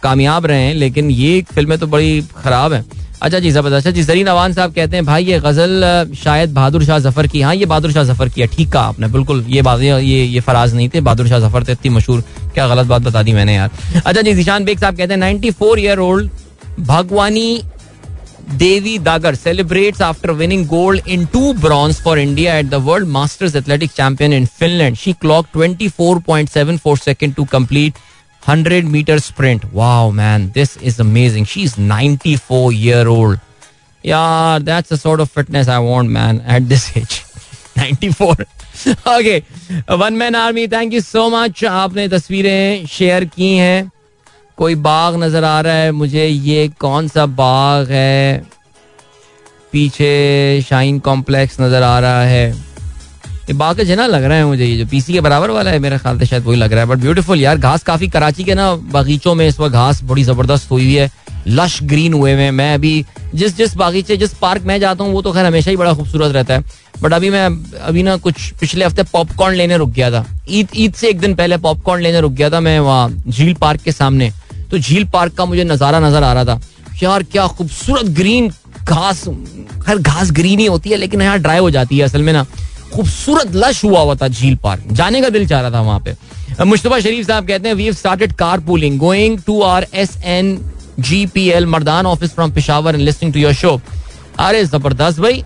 कामयाब 0.03 0.45
रहे 0.45 0.61
हैं, 0.61 0.73
लेकिन 0.75 1.11
ये 1.11 1.41
फ़िल्में 1.53 1.77
तो 1.79 1.87
बड़ी 1.87 2.21
खराब 2.35 2.73
हैं। 2.73 2.85
अच्छा 3.21 3.39
जी, 3.39 3.51
ज़बरदस्त 3.51 3.75
अच्छा 3.77 3.91
जी, 3.91 4.03
जरीन 4.03 4.27
अवान 4.27 4.53
साहब 4.53 4.73
कहते 4.73 4.95
हैं, 4.95 5.05
भाई, 5.05 5.23
ये 5.25 5.39
गज़ल 5.39 6.13
शायद 6.15 6.53
बहादुर 6.53 6.83
शाह 6.85 6.99
ज़फ़र 6.99 7.27
की 7.27 7.41
हाँ 7.41 7.53
ये 7.55 7.65
बहादुर 7.65 7.91
शाह 7.91 8.03
ज़फ़र 8.03 8.29
की 8.29 8.41
है। 8.41 8.47
ठीक 8.47 8.71
कहा 8.71 8.81
आपने, 8.83 9.07
बिल्कुल, 9.07 9.43
ये 9.49 9.61
बात, 9.61 9.79
ये 9.81 10.23
ये 10.23 10.39
फराज 10.39 10.75
नहीं 10.75 10.89
थे, 10.89 11.01
बहादुर 11.01 11.27
शाह 11.27 11.39
ज़फ़र 11.39 11.63
थे 11.63 11.71
इतनी 11.71 11.91
मशहूर, 11.91 12.23
क्या 12.53 12.67
गलत 12.67 12.87
बात 12.87 13.01
बता 13.01 13.23
दी 13.23 13.33
मैंने 13.33 13.55
यार। 13.55 13.71
अच्छा 14.05 14.21
जी, 14.21 14.33
जिशान 14.33 14.65
बेग 14.65 14.79
साहब 14.79 14.97
कहते 14.97 15.13
हैं 15.13 15.19
ninety 15.19 15.51
four 15.53 15.79
year 15.79 15.99
old 15.99 16.29
Bhagwani 16.81 17.61
Devi 18.49 18.97
Dagar 18.99 19.35
celebrates 19.35 20.01
after 20.01 20.31
winning 20.33 20.65
gold 20.67 21.07
in 21.07 21.25
two 21.33 21.53
bronze 21.55 21.95
for 22.01 22.19
India 22.19 22.57
at 22.57 22.65
the 22.65 22.75
world 22.83 23.07
masters 23.09 23.55
athletic 23.55 23.91
champion 23.91 24.33
in 24.33 24.45
Finland. 24.59 24.97
She 24.97 25.13
clock 25.21 25.47
twenty 25.53 25.87
four 25.89 26.19
point 26.27 26.49
seven 26.49 26.77
four 26.77 26.97
second 26.97 27.33
to 27.35 27.45
complete 27.51 27.93
hundred 28.49 28.85
metre 28.85 29.19
sprint 29.19 29.65
wow 29.73 30.11
man 30.11 30.47
this 30.55 30.77
is 30.83 31.01
amazing 31.01 31.45
she 31.45 31.61
is 31.63 31.75
ninety 31.79 32.35
four 32.37 32.73
year 32.73 33.07
old 33.07 33.39
यार 34.05 34.61
that's 34.61 35.05
of 35.05 35.29
fitness 35.35 35.69
I 35.69 35.85
want 35.85 36.09
man 36.09 36.41
at 36.49 36.63
this 36.63 36.89
age 36.97 37.21
94 37.79 38.45
okay 39.17 39.37
one 39.95 40.13
man 40.13 40.35
army 40.35 40.67
thank 40.67 40.93
you 40.93 41.01
so 41.01 41.29
much 41.29 41.63
आपने 41.65 42.07
तस्वीरें 42.07 42.85
share 42.85 43.25
की 43.25 43.55
हैं. 43.57 43.91
कोई 44.57 44.75
बाग 44.75 45.15
नज़र 45.23 45.43
आ 45.43 45.61
रहा 45.61 45.73
है? 45.73 45.91
मुझे 45.91 46.25
ये 46.25 46.67
कौन 46.79 47.07
सा 47.07 47.25
बाग 47.25 47.91
है? 47.91 48.43
पीछे 49.71 50.61
शाइन 50.69 50.99
कॉम्प्लेक्स 50.99 51.59
नज़र 51.61 51.83
आ 51.83 51.99
रहा 51.99 52.21
है। 52.21 52.66
बाग 53.53 53.81
जना 53.81 54.05
लग 54.07 54.23
रहा 54.23 54.37
है 54.37 54.45
मुझे, 54.45 54.65
ये 54.65 54.77
जो 54.77 54.85
पीसी 54.85 55.13
के 55.13 55.21
बराबर 55.21 55.49
वाला 55.49 55.71
है, 55.71 55.79
मेरा 55.79 55.97
ख्याल 55.97 56.19
से 56.19 56.25
शायद 56.25 56.43
वही 56.43 56.57
लग 56.57 56.73
रहा 56.73 56.81
है। 56.81 56.87
बट 56.87 56.97
ब्यूटीफुल 56.97 57.41
यार, 57.41 57.57
घास 57.57 57.83
काफ़ी 57.83 58.07
कराची 58.07 58.43
के 58.43 58.55
ना 58.55 58.73
बागीचों 58.91 59.35
में 59.35 59.47
इस 59.47 59.59
वक्त 59.59 59.73
घास 59.73 60.03
बड़ी 60.03 60.23
ज़बरदस्त 60.23 60.71
हुई 60.71 60.93
है 60.93 61.09
लश 61.47 61.79
ग्रीन 61.83 62.13
हुए 62.13 62.35
में 62.35 62.51
मैं 62.51 62.73
अभी 62.73 63.05
जिस 63.35 63.55
जिस 63.57 63.75
बागीचे, 63.77 64.17
जिस 64.17 64.33
पार्क 64.33 64.63
में 64.63 64.79
जाता 64.79 65.03
हूँ, 65.03 65.13
वो 65.13 65.21
तो 65.21 65.31
खैर 65.31 65.45
हमेशा 65.45 65.71
ही 65.71 65.77
बड़ा 65.77 65.93
खूबसूरत 65.93 66.33
रहता 66.33 66.53
है। 66.53 66.63
बट 67.01 67.13
अभी 67.13 67.29
मैं, 67.29 67.45
अभी 67.77 68.03
ना 68.03 68.15
कुछ 68.17 68.51
पिछले 68.59 68.85
हफ़्ते 68.85 69.03
पॉपकॉर्न 69.03 69.55
लेने 69.55 69.77
रुक 69.77 69.89
गया 69.89 70.11
था। 70.11 70.25
ईद 70.49 70.67
ईद 70.75 70.93
से 70.93 71.09
एक 71.09 71.19
दिन 71.19 71.35
पहले 71.35 71.57
पॉपकॉर्न 71.57 72.01
लेने 72.03 72.21
रुक 72.21 72.31
गया 72.31 72.49
था 72.49 72.59
मैं 72.59 72.79
वहाँ 72.79 73.09
झील 73.29 73.53
पार्क 73.53 73.81
के 73.81 73.91
सामने। 73.91 74.31
तो 74.71 74.77
झील 74.77 75.05
पार्क 75.05 75.33
का 75.33 75.45
मुझे 75.45 75.63
नज़ारा 75.63 75.99
नज़र 75.99 76.23
आ 76.23 76.33
रहा 76.33 76.45
था। 76.45 76.59
यार, 77.03 77.23
क्या 77.23 77.47
खूबसूरत 77.47 78.05
ग्रीन 78.11 78.49
घास, 78.83 79.23
खैर 79.85 79.97
घास 79.97 80.31
ग्रीन 80.31 80.59
ही 80.59 80.65
होती 80.65 80.89
है, 80.89 80.97
लेकिन 80.97 81.21
यहाँ 81.21 81.39
ड्राई 81.39 81.59
हो 81.59 81.69
जाती 81.71 81.97
है 81.97 82.03
असल 82.03 82.21
में 82.21 82.33
ना। 82.33 82.45
खूबसूरत 82.93 83.55
लश 83.55 83.83
हुआ 83.83 83.99
हुआ 83.99 84.15
था 84.15 84.27
झील 84.27 84.55
पार्क 84.55 84.83
जाने 84.91 85.21
का 85.21 85.29
दिल 85.29 85.47
चाह 85.47 85.61
रहा 85.61 85.71
था 85.71 85.81
वहाँ 85.81 85.99
पे। 85.99 86.15
मुश्तबा 86.65 86.99
शरीफ 86.99 87.27
साहब 87.27 87.47
कहते 87.47 87.69
हैं 87.69 87.75
we 87.75 87.91
started 87.93 88.33
car 88.35 88.59
pooling 88.59 88.97
going 88.99 89.39
to 89.45 89.61
R 89.61 89.87
S 89.93 90.17
N 90.25 90.57
G 90.99 91.25
P 91.25 91.47
L 91.49 91.65
Mardan 91.65 92.05
office 92.05 92.33
from 92.35 92.51
Peshawar 92.51 92.95
and 92.95 93.03
listening 93.03 93.33
to 93.33 93.39
your 93.39 93.53
show 93.53 93.79
अरे, 94.39 94.63
ज़बरदस्त 94.65 95.19
भाई। 95.19 95.43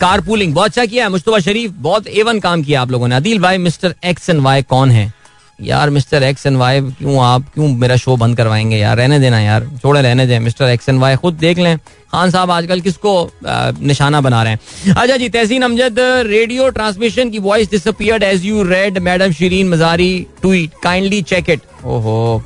कार 0.00 0.20
पूलिंग 0.20 0.54
बहुत 0.54 0.68
अच्छा 0.68 0.84
किया 0.84 1.04
है 1.04 1.10
मुश्तबा 1.10 1.38
शरीफ। 1.38 1.70
बहुत 1.78 2.06
एवन 2.06 2.40
काम 2.40 2.62
किया 2.62 2.82
आप 2.82 2.90
लोगों 2.90 3.08
ने। 3.08 3.14
अदिल 3.14 3.38
भाई 3.38 3.58
मिस्टर 3.58 3.94
एक्स 4.04 4.30
एंड 4.30 4.40
वाई 4.40 4.62
कौन 4.62 4.90
है? 4.90 5.12
यार, 5.58 5.90
मिस्टर 5.90 6.22
एक्स 6.22 6.46
एंड 6.46 6.56
वाई 6.56 6.80
क्यों 6.80 7.18
आप, 7.24 7.42
क्यों 7.54 7.68
मेरा 7.68 7.96
शो 7.96 8.16
बंद 8.16 8.36
करवाएँगे 8.36 8.76
यार? 8.76 8.96
रहने 8.96 9.18
देना 9.20 9.40
यार। 9.40 9.68
छोड़े, 9.82 10.00
रहने 10.02 10.26
दें। 10.26 10.38
मिस्टर 10.40 10.64
एक्स 10.64 10.88
एंड 10.88 11.00
वाई 11.00 11.16
खुद 11.16 11.34
देख 11.34 11.58
लें। 11.58 11.76
खान 12.12 12.30
साहब 12.30 12.50
आजकल 12.50 12.80
किसको 12.80 13.12
निशाना 13.44 14.20
बना 14.20 14.42
रहे 14.42 14.52
हैं? 14.52 14.94
अच्छा 14.94 15.16
जी, 15.16 15.28
तहसीन 15.28 15.62
अमजद 15.62 15.96
रेडियो 16.26 16.68
ट्रांसमिशन 16.70 17.30
की 17.30 17.38
voice 17.38 17.70
disappeared 17.70 18.22
as 18.22 18.44
you 18.44 18.62
read 18.62 18.98
madam 19.00 19.32
Shireen 19.32 19.68
Mazari 19.68 20.26
tweet 20.40 20.72
kindly 20.82 21.22
check 21.22 21.50
it 21.50 21.60
ओहो। 21.84 22.42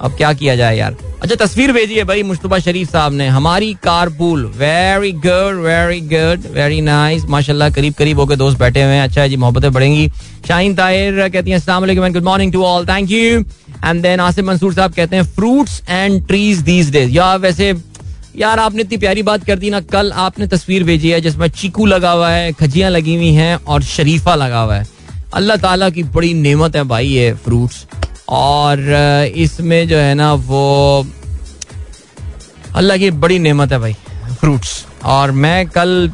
अब 0.00 0.16
क्या 0.16 0.32
किया 0.32 0.54
जाए 0.56 0.76
यार? 0.76 0.96
अच्छा 1.22 1.34
तस्वीर 1.36 1.72
भेजी 1.72 1.94
है 1.94 2.04
भाई 2.04 2.22
मुश्तबा 2.22 2.58
शरीफ 2.58 2.90
साहब 2.92 3.12
ने। 3.12 3.26
हमारी 3.28 3.72
car 3.82 4.08
pool 4.18 4.44
very 4.56 5.12
good 5.14 5.62
very 5.64 6.00
good 6.08 6.46
very 6.54 6.80
nice 6.80 7.24
माशाल्लाह 7.30 7.70
करीब 7.70 7.94
करीब 7.94 8.20
होकर 8.20 8.36
दोस्त 8.36 8.58
बैठे 8.58 8.82
हुए 8.82 8.92
हैं। 8.92 9.02
अच्छा 9.02 9.20
है 9.22 9.28
जी, 9.28 9.36
मोहब्बतें 9.36 9.72
बढ़ेंगी। 9.72 10.08
शाहीन 10.48 10.74
ताहिर 10.74 11.28
कहती 11.28 11.50
हैं, 11.50 11.56
अस्सलाम 11.58 11.82
वालेकुम 11.82 12.12
good 12.12 12.24
morning 12.24 12.52
to 12.52 12.64
all 12.64 12.86
thank 12.86 13.10
you 13.10 13.40
and 13.84 14.02
then 14.02 14.20
Asim 14.20 14.46
Mansoor 14.46 14.74
साहब 14.74 14.94
कहते 14.94 15.16
हैं 15.16 15.24
fruits 15.34 15.82
and 15.88 16.26
trees 16.26 16.60
these 16.62 16.90
days 16.92 17.10
या 17.12 17.34
वैसे, 17.36 17.72
यार 18.36 18.58
आपने 18.58 18.82
इतनी 18.82 18.96
प्यारी 18.98 19.22
बात 19.22 19.44
कर 19.44 19.58
दी 19.58 19.70
ना, 19.70 19.80
कल 19.82 20.12
आपने 20.14 20.46
तस्वीर 20.46 20.84
भेजी 20.84 21.10
है 21.10 21.20
जिसमें 21.20 21.48
चीकू 21.50 21.86
लगा 21.86 22.10
हुआ 22.10 22.30
है, 22.30 22.52
खजियाँ 22.52 22.90
लगी 22.90 23.14
हुई 23.16 23.32
हैं 23.32 23.54
और 23.56 23.82
शरीफा 23.84 24.34
लगा 24.34 24.60
हुआ 24.60 24.76
है। 24.76 24.86
अल्लाह 25.34 25.56
ताला 25.56 25.88
की 25.90 26.02
बड़ी 26.14 26.34
नेमत 26.36 26.76
है 26.76 26.82
भाई 26.84 27.06
ये 27.08 27.32
फ्रूट्स 27.44 27.86
और 28.28 28.80
इसमें 29.36 29.86
जो 29.88 29.96
है 29.96 30.14
ना 30.14 30.32
वो 30.34 31.06
अल्लाह 32.76 32.96
की 32.98 33.10
बड़ी 33.12 33.38
नेमत 33.38 33.72
है 33.72 33.78
भाई। 33.78 33.94
फ्रूट्स। 34.40 34.84
और 35.04 35.30
मैं 35.32 35.68
कल 35.68 36.10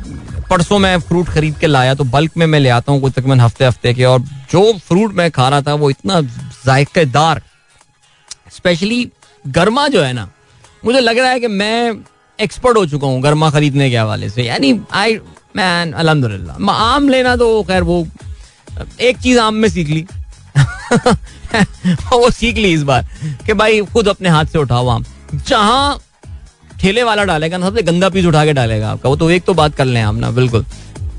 परसों 0.51 0.79
में 0.79 1.01
फ्रूट 1.01 1.29
खरीद 1.29 1.57
के 1.59 1.67
लाया 1.67 1.95
तो 1.95 2.05
बल्क 2.07 2.37
में 2.37 2.47
मैं 2.47 2.61
ले 2.61 2.69
आता 2.69 2.93
हूँ 2.93 3.01
कुछ 3.01 3.13
तकरीबन 3.13 3.41
हफ़्ते 3.41 3.65
हफ़्ते 3.65 3.95
के। 3.95 4.05
और 4.05 4.21
जो 4.53 4.73
फ्रूट 4.79 5.15
मैं 5.15 5.31
खा 5.31 5.49
रहा 5.49 5.63
था 5.63 5.75
वो 5.75 5.91
इतना 5.91 6.21
जायकेदार। 6.21 7.43
स्पेशली 8.57 9.09
गर्मा 9.45 9.87
जो 9.89 10.03
है 10.03 10.13
ना 10.13 10.29
मुझे 10.85 11.01
लग 11.01 11.19
रहा 11.19 11.31
है 11.31 11.41
कि 11.41 11.47
मैं 11.49 11.93
एक्सपर्ट 12.39 12.77
हो 12.77 12.85
चुका 12.87 13.07
हूँ 13.07 13.21
गर्मा 13.23 13.51
खरीदने 13.51 13.91
के 13.91 13.97
हवाले 13.97 14.29
से। 14.31 14.43
यानी 14.43 14.79
आई 14.93 15.19
मैन 15.57 15.93
अलहमदुल्ला 15.93 16.73
आम 16.73 17.09
लेना 17.09 17.37
तो 17.37 17.63
खैर 17.63 17.83
वो 17.83 18.07
एक 19.01 19.19
चीज़ 19.19 19.39
आम 19.39 19.55
में 19.55 19.69
सीख 19.69 19.89
ली। 19.89 20.07
वो 22.13 22.31
सीख 22.31 22.57
ली 22.57 22.73
इस 22.73 22.83
बार 22.83 23.07
कि 23.47 23.53
भाई 23.55 23.81
खुद 23.93 24.09
अपने 24.09 24.29
हाथ 24.29 24.45
से 24.45 24.59
उठाओ 24.59 24.89
आम। 24.89 25.05
जहाँ 25.49 25.99
ठेले 26.81 27.03
वाला 27.03 27.25
डालेगा 27.25 27.57
ना 27.59 27.69
सबसे 27.69 27.83
गंदा 27.83 28.09
पीस 28.09 28.27
उठा 28.27 28.45
के 28.45 28.53
डालेगा 28.53 28.91
आपका। 28.91 29.09
वो 29.09 29.17
तो 29.17 29.31
एक 29.31 29.45
तो 29.45 29.55
बात 29.55 29.75
कर 29.77 29.85
लें 29.85 30.01
आप 30.03 30.15
ना 30.15 30.31
बिल्कुल। 30.31 30.65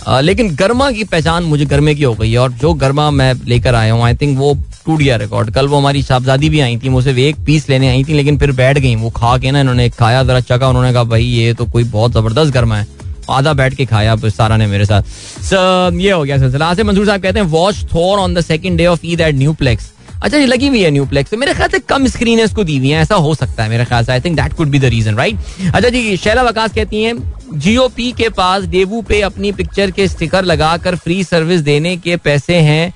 आ, 0.07 0.19
लेकिन 0.19 0.55
गर्मा 0.55 0.89
की 0.91 1.03
पहचान 1.03 1.43
मुझे 1.43 1.65
गर्मे 1.65 1.93
की 1.95 2.03
हो 2.03 2.13
गई 2.13 2.31
है 2.31 2.37
और 2.39 2.51
जो 2.51 2.73
गर्मा 2.73 3.09
मैं 3.11 3.33
लेकर 3.47 3.75
आया 3.75 3.93
हूँ 3.93 4.03
आई 4.03 4.15
थिंक 4.15 4.37
वो 4.37 4.53
टूट 4.85 4.99
गया 4.99 5.15
रिकॉर्ड 5.17 5.51
कल 5.51 5.67
वो 5.67 5.77
हमारी 5.77 6.01
साहबजादी 6.03 6.49
भी 6.49 6.59
आई 6.59 6.77
थी 6.77 6.89
वो 6.89 7.01
सिर्फ़ 7.01 7.19
एक 7.19 7.35
पीस 7.45 7.69
लेने 7.69 7.89
आई 7.89 8.03
थी 8.03 8.13
लेकिन 8.13 8.37
फिर 8.37 8.51
बैठ 8.51 8.77
गई। 8.77 8.95
वो 8.95 9.09
खा 9.09 9.37
के 9.37 9.51
ना 9.51 9.59
इन्होंने 9.59 9.89
खाया 9.89 10.23
जरा 10.23 10.39
चका 10.41 10.67
उन्होंने 10.69 10.91
कहा 10.93 11.03
भाई 11.05 11.23
ये 11.23 11.53
तो 11.53 11.65
कोई 11.65 11.83
बहुत 11.85 12.11
ज़बरदस्त 12.11 12.53
गर्मा 12.53 12.77
है। 12.77 12.87
आधा 13.31 13.53
बैठ 13.53 13.73
के 13.73 13.85
खाया 13.85 14.15
सारा 14.17 14.57
ने 14.57 14.67
मेरे 14.67 14.85
साथ। 14.85 15.01
so, 15.43 16.01
ये 16.01 16.11
हो 16.11 16.23
गया 16.23 16.37
सिलसिला। 16.37 16.65
आसिफ 16.65 16.85
मंसूर 16.85 17.05
साहब 17.05 17.21
कहते 17.21 17.39
हैं 17.39 17.45
watch 17.47 17.83
Thor 17.93 18.19
on 18.19 18.33
the 18.33 18.41
second 18.41 18.77
day 18.77 18.85
of 18.85 19.05
Eid 19.05 19.21
at 19.21 19.35
Nueplex 19.53 19.91
अच्छा 20.23 20.38
ये 20.38 20.45
लगी 20.45 20.67
हुई 20.67 20.81
है 20.81 20.89
न्यू 20.91 21.05
प्लेक्स 21.05 21.31
तो 21.31 21.38
मेरे 21.38 21.53
ख्याल 21.53 21.69
से 21.69 21.79
कम 21.79 22.05
स्क्रीन 22.07 22.39
इसको 22.39 22.63
दी 22.63 22.77
हुई 22.77 22.89
है। 22.89 23.01
ऐसा 23.01 23.15
हो 23.15 23.33
सकता 23.36 23.63
है 23.63 23.69
मेरे 23.69 23.86
ख्याल 23.86 24.05
से। 24.05 24.12
I 24.12 24.21
think 24.21 24.36
that 24.36 24.53
could 24.53 24.69
be 24.69 24.79
the 24.79 24.86
reason 24.86 25.15
right 25.17 25.38
अच्छा 25.75 25.89
जी, 25.89 26.17
शैला 26.17 26.43
वकास 26.43 26.73
कहती 26.73 27.03
हैं 27.03 27.59
जीओपी 27.59 28.12
के 28.12 28.29
पास 28.31 28.63
डेबू 28.65 29.01
पे 29.01 29.21
अपनी 29.21 29.51
पिक्चर 29.51 29.91
के 29.91 30.07
स्टिकर 30.07 30.45
लगाकर 30.45 30.95
फ्री 30.95 31.23
सर्विस 31.23 31.62
देने 31.62 31.95
के 31.97 32.15
पैसे 32.17 32.55
हैं 32.62 32.93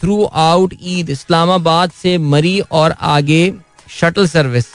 थ्रू 0.00 0.22
आउट 0.24 0.74
ईद 0.82 1.10
इस्लामाबाद 1.10 1.90
से 2.02 2.16
मरी 2.18 2.58
और 2.60 2.94
आगे 3.00 3.52
शटल 3.90 4.26
सर्विस 4.28 4.66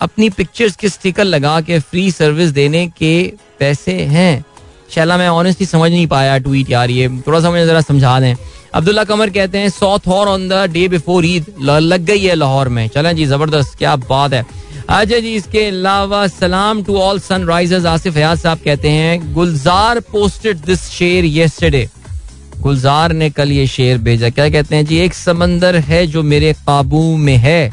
अपनी 0.00 0.28
पिक्चर्स 0.30 0.76
के 0.76 0.88
स्टिकर 0.88 1.24
लगा 1.24 1.60
के 1.60 1.78
फ्री 1.80 2.10
सर्विस 2.10 2.50
देने 2.50 2.86
के 2.88 3.32
पैसे 3.58 3.92
हैं। 3.92 4.44
शैला, 4.90 5.16
मैं 5.16 5.28
ऑनेस्टली 5.28 5.66
समझ 5.66 5.90
नहीं 5.90 6.06
पाया 6.06 6.38
ट्वीट 6.38 6.70
यार, 6.70 6.90
ये 6.90 7.08
थोड़ा 7.26 7.40
सा 7.40 7.50
मुझे 7.50 7.66
जरा 7.66 7.80
समझा 7.80 8.18
दें। 8.20 8.34
अब्दुल्ला 8.74 9.04
कमर 9.04 9.30
कहते 9.30 9.58
हैं 9.58 9.68
saw 9.70 10.06
Thor 10.08 10.28
on 10.28 10.48
the 10.48 10.66
day 10.72 10.86
before 10.88 11.24
Eid 11.26 11.46
लग 11.60 12.04
गई 12.04 12.20
है 12.20 12.34
लाहौर 12.34 12.68
में। 12.68 12.86
चलें 12.88 13.14
जी, 13.16 13.26
ज़बरदस्त, 13.26 13.76
क्या 13.78 13.96
बात 13.98 14.32
है। 14.32 14.44
अच्छा 14.88 15.18
जी, 15.18 15.34
इसके 15.34 15.64
अलावा 15.66 16.26
सलाम 16.28 16.82
to 16.84 16.96
all 16.98 17.18
sunrisers 17.20 17.84
Asif 17.86 18.16
Hayaz 18.16 18.38
साहब 18.38 18.58
कहते 18.64 18.88
हैं, 18.90 19.34
गुलजार 19.34 20.00
पोस्टेड 20.12 20.64
दिस 20.64 20.88
शेर 20.90 21.24
येस्टरडे 21.24 21.88
गुलजार 22.60 23.12
ने 23.12 23.28
कल 23.30 23.52
ये 23.52 23.66
शेर 23.66 23.98
भेजा। 23.98 24.28
क्या 24.30 24.48
कहते 24.48 24.76
हैं 24.76 24.86
जी, 24.86 24.98
एक 24.98 25.14
समंदर 25.14 25.76
है 25.78 26.06
जो 26.06 26.22
मेरे 26.22 26.52
काबू 26.66 27.02
में 27.16 27.36
है, 27.36 27.72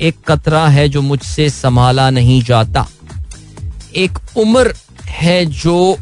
एक 0.00 0.16
कतरा 0.28 0.66
है 0.68 0.88
जो 0.88 1.02
मुझसे 1.02 1.48
संभाला 1.50 2.08
नहीं 2.10 2.42
जाता। 2.42 2.86
एक 3.96 4.18
उम्र 4.36 4.74
है 5.06 5.44
जो 5.46 5.96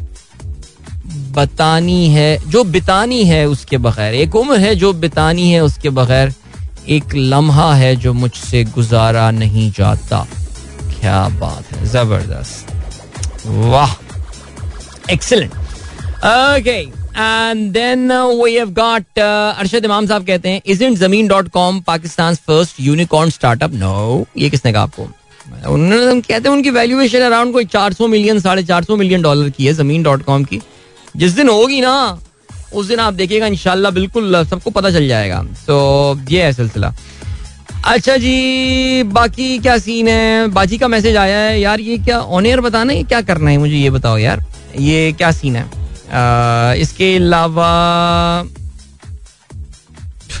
बतानी 1.31 2.07
है, 2.09 2.37
जो 2.47 2.63
बितानी 2.65 3.23
है 3.23 3.45
उसके 3.49 3.77
बगैर। 3.79 4.13
एक 4.15 4.35
उम्र 4.35 4.57
है 4.59 4.75
जो 4.75 4.93
बितानी 4.95 5.51
है 5.51 5.63
उसके 5.63 5.89
बगैर। 5.91 6.33
एक 6.89 7.15
लम्हा 7.15 7.73
है 7.75 7.95
जो 7.95 8.13
मुझसे 8.13 8.63
गुजारा 8.65 9.29
नहीं 9.31 9.71
जाता। 9.71 10.25
क्या 10.91 11.27
बात 11.39 11.71
है, 11.73 11.85
ज़बरदस्त। 11.87 13.47
वाह 13.47 13.93
excellent 15.11 15.51
okay 15.51 16.79
and 17.17 17.71
then 17.73 18.11
we 18.11 18.53
have 18.53 18.69
got 18.73 19.19
Arshad 19.19 19.85
Imam 19.85 20.07
साहब 20.07 20.25
कहते 20.25 20.49
हैं 20.49 20.61
is 20.65 20.83
in 20.83 20.95
Zameen 20.95 21.27
dot 21.27 21.49
com 21.51 21.79
Pakistan 21.87 22.35
first 22.37 22.75
unicorn 22.81 23.29
startup 23.29 23.73
no 23.73 24.25
ये 24.37 24.49
किसने 24.49 24.73
कहा 24.73 24.83
आपको? 24.83 25.07
उन्होंने 25.67 26.21
कहते 26.21 26.49
हैं, 26.49 26.55
उनकी 26.55 26.69
वैल्यूएशन 26.69 27.21
अराउंड 27.21 27.53
कोई 27.53 27.65
400 27.67 28.07
मिलियन 28.07 28.39
साढ़े 28.39 28.63
चार 28.63 28.83
सौ 28.83 28.95
मिलियन 28.95 29.21
डॉलर 29.21 29.49
की 29.49 29.65
है 29.65 29.73
ज़मीन 29.73 30.03
डॉट 30.03 30.23
कॉम 30.23 30.43
की। 30.43 30.61
जिस 31.15 31.31
दिन 31.31 31.49
होगी 31.49 31.81
ना 31.81 32.19
उस 32.73 32.85
दिन 32.87 32.99
आप 32.99 33.13
देखिएगा 33.13 33.47
इनशाला 33.47 33.89
बिल्कुल 33.89 34.43
सबको 34.43 34.69
पता 34.69 34.91
चल 34.91 35.07
जाएगा। 35.07 35.41
तो 35.67 36.19
ये 36.29 36.43
है 36.43 36.53
सिलसिला। 36.53 36.93
अच्छा 37.85 38.15
जी 38.17 39.03
बाकी 39.03 39.57
क्या 39.59 39.77
सीन 39.77 40.07
है? 40.07 40.47
बाजी 40.47 40.77
का 40.77 40.87
मैसेज 40.87 41.15
आया 41.15 41.37
है। 41.39 41.59
यार 41.61 41.79
ये 41.79 41.97
क्या 41.97 42.19
ऑन 42.19 42.45
एयर 42.45 42.61
बताना 42.61 42.93
है 42.93 43.03
क्या 43.03 43.21
करना 43.21 43.49
है? 43.51 43.57
मुझे 43.57 43.75
ये 43.75 43.89
बताओ 43.89 44.17
यार। 44.17 44.45
ये 44.79 45.11
क्या 45.13 45.31
सीन 45.31 45.55
है? 45.55 45.63
आ, 45.63 46.73
इसके 46.73 47.15
अलावा 47.15 47.69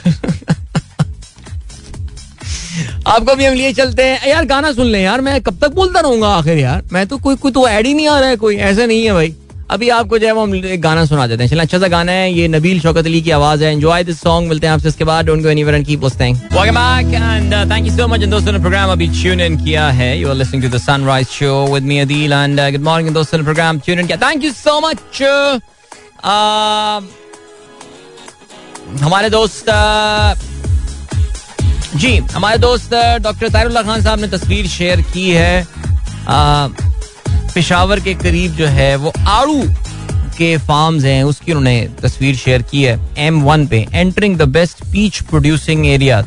आपको 3.07 3.35
भी 3.35 3.45
हम 3.45 3.53
लिए 3.53 3.73
चलते 3.73 4.03
हैं। 4.03 4.27
यार 4.29 4.45
गाना 4.45 4.71
सुन 4.71 4.85
लें 4.85 5.01
यार। 5.01 5.21
मैं 5.21 5.41
कब 5.41 5.57
तक 5.61 5.71
बोलता 5.75 5.99
रहूँगा 5.99 6.27
आखिर 6.27 6.57
यार? 6.57 6.83
मैं 6.93 7.05
तो 7.07 7.17
कोई 7.17 7.35
कोई 7.35 7.51
तो 7.51 7.67
ऐड 7.67 7.87
ही 7.87 7.93
नहीं 7.93 8.07
आ 8.07 8.19
रहा 8.19 8.29
है 8.29 8.35
कोई। 8.35 8.55
ऐसा 8.57 8.85
नहीं 8.85 9.05
है 9.05 9.13
भाई। 9.13 9.35
अभी 9.71 9.89
आपको 9.89 10.17
जो 10.19 10.27
है 10.27 10.31
वो 10.33 10.41
हम 10.43 10.55
एक 10.55 10.81
गाना 10.81 11.03
सुना 11.05 11.25
देते 11.27 11.43
हैं। 11.43 11.49
चलिए 11.49 11.61
अच्छा 11.61 11.77
सा 11.79 11.87
गाना 11.87 12.11
है 12.11 12.31
ये 12.33 12.47
नबील 12.47 12.79
शौकत 12.81 13.05
अली 13.05 13.21
की 13.21 13.31
आवाज़ 13.31 13.63
है। 13.63 13.71
एंजॉय 13.73 14.03
दिस 14.03 14.19
सॉन्ग 14.21 14.49
मिलते 14.49 14.67
हैं 14.67 14.73
आपसे 14.73 14.87
इसके 14.87 15.03
बाद। 15.03 15.25
Don't 15.25 15.41
go 15.43 15.49
anywhere 15.49 15.75
and 15.75 15.85
keep 15.85 16.03
listening 16.03 16.35
welcome 16.53 16.75
back 16.75 17.13
and 17.13 17.53
thank 17.71 17.87
you 17.87 17.95
so 17.97 18.07
much 18.07 18.23
दोस्तों 18.29 18.51
ने 18.51 18.59
प्रोग्राम 18.59 18.91
अभी 18.91 19.07
ट्यून 19.21 19.41
इन 19.41 19.55
किया 19.63 19.87
है। 19.89 20.17
You 20.19 20.29
are 20.29 20.35
listening 20.35 20.63
to 20.63 20.69
the 20.69 20.81
sunrise 20.81 21.27
show 21.29 21.53
with 21.73 21.83
me 21.83 21.99
Adeel 21.99 22.33
and 22.33 22.59
good 22.61 22.83
morning 22.83 23.13
दोस्तों 23.15 23.37
ने 23.37 23.43
प्रोग्राम 23.43 23.79
ट्यून 23.79 23.99
इन 23.99 24.07
किया। 24.07 24.17
Thank 24.27 24.43
you 24.43 24.51
so 24.53 24.79
much 24.87 25.21
हमारे 29.01 29.29
दोस्त 29.29 29.69
uh, 29.69 30.35
जी 31.95 32.15
हमारे 32.33 32.57
दोस्त 32.57 32.93
डॉक्टर 33.23 33.49
तारुल्ला 33.49 33.81
खान 33.81 34.01
साहब 34.03 34.19
ने 34.19 34.27
तस्वीर 34.27 34.67
शेयर 34.67 35.01
की 35.13 35.29
है। 35.29 35.63
Uh, 35.63 36.91
पिशावर 37.53 37.99
के 37.99 38.13
करीब 38.15 38.51
जो 38.55 38.67
है, 38.67 38.95
वो 38.95 39.13
आड़ू 39.29 39.63
के 40.37 40.55
फार्म्स 40.59 41.03
हैं, 41.05 41.23
उसकी 41.23 41.51
उन्होंने 41.51 41.89
तस्वीर 42.01 42.35
शेयर 42.35 42.61
की 42.71 42.83
है 42.83 42.99
एम 43.19 43.41
वन 43.43 43.65
पे 43.67 43.85
entering 43.93 44.37
the 44.37 44.47
best 44.49 44.83
peach 44.91 45.21
producing 45.23 45.85
area 45.87 46.19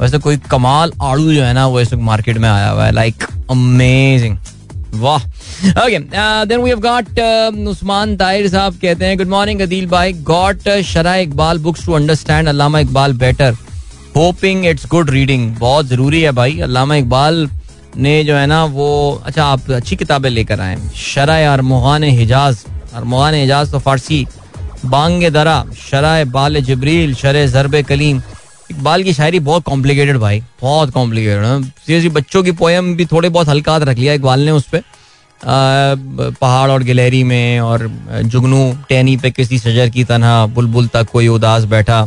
वैसे 0.00 0.18
कोई 0.18 0.36
कमाल 0.50 0.92
आड़ू 1.02 1.32
जो 1.32 1.42
है 1.42 1.52
ना, 1.52 1.66
वो 1.66 1.80
इस 1.80 1.92
वक्त 1.92 2.02
मार्केट 2.04 2.38
में 2.38 2.48
आया 2.48 2.68
हुआ 2.70 2.84
है 2.84 2.92
लाइक 2.92 3.24
अमेजिंग 3.50 4.36
वाह। 4.94 5.24
Okay 5.84 5.98
then 5.98 6.60
we 6.60 6.70
have 6.70 6.80
got 6.80 7.18
Usman 7.68 8.16
Tahir 8.16 8.48
साहब 8.48 8.78
कहते 8.82 9.06
हैं 9.06 9.16
गुड 9.18 9.28
मॉर्निंग 9.28 9.60
अदील 9.60 9.86
भाई। 9.88 10.12
Got 10.24 10.68
Sharah 10.86 11.14
Iqbal 11.16 11.58
books 11.58 11.84
to 11.86 11.92
understand 11.92 12.48
Allama 12.48 12.78
Iqbal 12.80 13.12
better 13.18 13.56
hoping 14.16 14.64
it's 14.66 14.86
good 14.90 15.10
reading 15.10 15.50
बहुत 15.56 15.86
ज़रूरी 15.86 16.20
है 16.22 16.32
भाई 16.32 16.58
अल्लामा 16.60 16.94
इकबाल 16.96 17.46
ने 17.98 18.22
जो 18.24 18.34
है 18.34 18.46
ना, 18.46 18.64
वो 18.64 19.22
अच्छा 19.26 19.44
आप 19.44 19.70
अच्छी 19.70 19.96
किताबें 19.96 20.28
लेकर 20.30 20.60
आए। 20.60 20.76
शरा 20.96 21.36
अरमुहान 21.52 22.04
हिजाज। 22.04 22.64
अरमुहान 22.94 23.34
हिजाज 23.34 23.70
तो 23.72 23.78
फारसी। 23.78 24.26
बांग 24.86 25.24
दरा 25.24 25.64
शरा 25.80 26.12
बाल 26.26 26.60
जबरील 26.62 27.14
शर 27.14 27.46
जरब 27.46 27.80
कलीम। 27.88 28.22
इकबाल 28.70 29.02
की 29.02 29.12
शायरी 29.12 29.40
बहुत 29.40 29.62
कॉम्प्लिकेटेड 29.64 30.16
भाई, 30.16 30.42
बहुत 30.62 30.90
कॉम्प्लिकेटेड 30.90 31.64
सीरियसली 31.64 32.08
बच्चों 32.10 32.42
की 32.42 32.52
पोएम 32.52 32.94
भी 32.96 33.06
थोड़े 33.06 33.28
बहुत 33.28 33.48
हल्का 33.48 33.76
रख 33.78 33.98
लिया 33.98 34.12
इकबाल 34.12 34.40
ने 34.40 34.50
उस 34.50 34.68
पर 34.68 34.82
पहाड़ 36.40 36.70
और 36.70 36.82
गिलहरी 36.82 37.22
में 37.24 37.60
और 37.60 37.86
जुगनू 38.24 38.60
टैनी 38.88 39.16
पे 39.16 39.30
किसी 39.30 39.58
सजर 39.58 39.88
की 39.88 40.04
तरह 40.04 40.46
बुलबुल 40.46 40.86
तक 40.86 41.10
कोई 41.12 41.28
उदास 41.28 41.64
बैठा। 41.64 42.06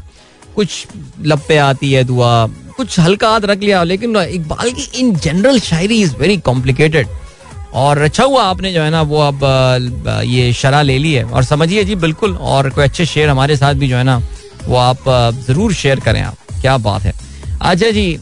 कुछ 0.56 0.88
लपे 1.24 1.58
आती 1.58 1.92
है 1.92 2.04
दुआ 2.04 2.46
कुछ 2.82 3.00
हल्का 3.00 3.30
हाथ 3.30 3.41
रख 3.46 3.60
लिया 3.60 3.84
लेकिन 3.86 4.17
इकबाल 4.17 4.72
की 4.72 4.89
इन 5.00 5.15
जनरल 5.17 5.60
शायरी 5.62 6.02
इज़ 6.02 6.15
वेरी 6.17 6.38
कॉम्प्लिकेटेड 6.46 7.08
और 7.74 7.98
अच्छा 8.02 8.24
हुआ 8.26 8.44
आपने 8.44 8.72
जो 8.74 8.82
है 8.82 8.89
ना 8.89 9.02
वो 9.04 9.20
अब 9.22 9.44
ये 10.26 10.52
शरा 10.54 10.82
ले 10.82 10.98
ली 11.00 11.13
है। 11.13 11.24
और 11.24 11.44
समझिए 11.44 11.84
जी 11.84 11.96
बिल्कुल 11.98 12.36
और 12.54 12.70
कोई 12.70 12.84
अच्छे 12.84 13.06
शेर 13.06 13.30
हमारे 13.30 13.56
साथ 13.58 13.74
भी 13.76 13.88
जो 13.88 13.98
है 13.98 14.04
ना 14.04 14.17
वो 14.63 14.76
आप 14.78 15.04
ज़रूर 15.48 15.74
शेयर 15.74 16.00
करें 16.00 16.22
आप। 16.22 16.38
क्या 16.62 16.78
बात 16.80 17.02
है। 17.02 17.13
अच्छा 17.62 17.89
जी 17.91 18.20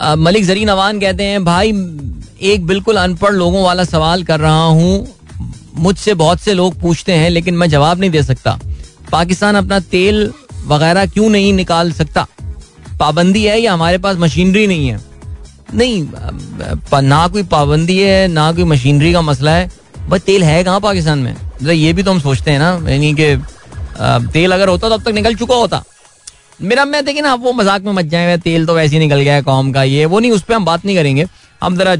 आ, 0.00 0.14
मलिक 0.16 0.44
जरीन 0.44 0.68
अवान 0.68 1.00
कहते 1.00 1.24
हैं 1.24 1.44
भाई 1.44 1.70
एक 2.50 2.66
बिल्कुल 2.66 2.96
अनपढ़ 2.96 3.32
लोगों 3.34 3.64
वाला 3.64 3.84
सवाल 3.86 4.22
कर 4.24 4.40
रहा 4.40 4.64
हूँ। 4.64 5.06
मुझसे 5.78 6.14
बहुत 6.16 6.40
से 6.40 6.54
लोग 6.54 6.80
पूछते 6.80 7.12
हैं 7.14 7.30
लेकिन 7.30 7.54
मैं 7.54 7.68
जवाब 7.70 8.00
नहीं 8.00 8.10
दे 8.10 8.22
सकता। 8.24 8.58
पाकिस्तान 9.12 9.54
अपना 9.56 9.78
तेल 9.90 10.32
वगैरह 10.66 11.06
क्यों 11.06 11.28
नहीं 11.30 11.52
निकाल 11.52 11.92
सकता? 11.92 12.26
पाबंदी 13.00 13.44
है 13.44 13.60
या 13.60 13.72
हमारे 13.72 13.98
पास 13.98 14.16
मशीनरी 14.18 14.66
नहीं 14.66 14.88
है? 14.88 15.00
नहीं 15.74 16.02
ना 17.02 17.26
कोई 17.28 17.42
पाबंदी 17.44 17.98
है, 17.98 18.26
ना 18.28 18.50
कोई 18.52 18.64
मशीनरी 18.66 19.12
का 19.12 19.22
मसला 19.22 19.52
है। 19.52 19.70
बस 20.08 20.20
तेल 20.20 20.42
है 20.44 20.62
कहाँ 20.64 20.80
पाकिस्तान 20.80 21.18
में? 21.18 21.32
मतलब 21.32 21.70
ये 21.70 21.92
भी 21.92 22.02
तो 22.02 22.10
हम 22.10 22.20
सोचते 22.20 22.50
हैं 22.50 22.58
ना, 22.58 22.72
यानी 22.90 23.14
कि 23.14 23.36
तेल 24.32 24.52
अगर 24.52 24.68
होता 24.68 24.88
तो 24.88 24.94
अब 24.94 25.02
तक 25.02 25.10
निकल 25.10 25.34
चुका 25.34 25.54
होता। 25.56 25.82
मेरा, 26.60 26.84
मैं 26.84 27.04
देखिए 27.04 27.22
ना 27.22 27.32
आप 27.32 27.40
वो 27.40 27.52
मज़ाक 27.52 27.82
में 27.82 27.92
मच 27.92 28.04
जाए, 28.06 28.36
तेल 28.38 28.66
तो 28.66 28.74
वैसे 28.74 28.96
ही 28.96 28.98
निकल 28.98 29.20
गया 29.20 29.34
है 29.34 29.42
कौम 29.42 29.70
का, 29.72 29.82
ये 29.82 30.04
वो 30.06 30.20
नहीं, 30.20 30.30
उस 30.30 30.42
पर 30.42 30.54
हम 30.54 30.64
बात 30.64 30.84
नहीं 30.84 30.96
करेंगे। 30.96 31.26
हम 31.62 31.76
जरा 31.76 31.94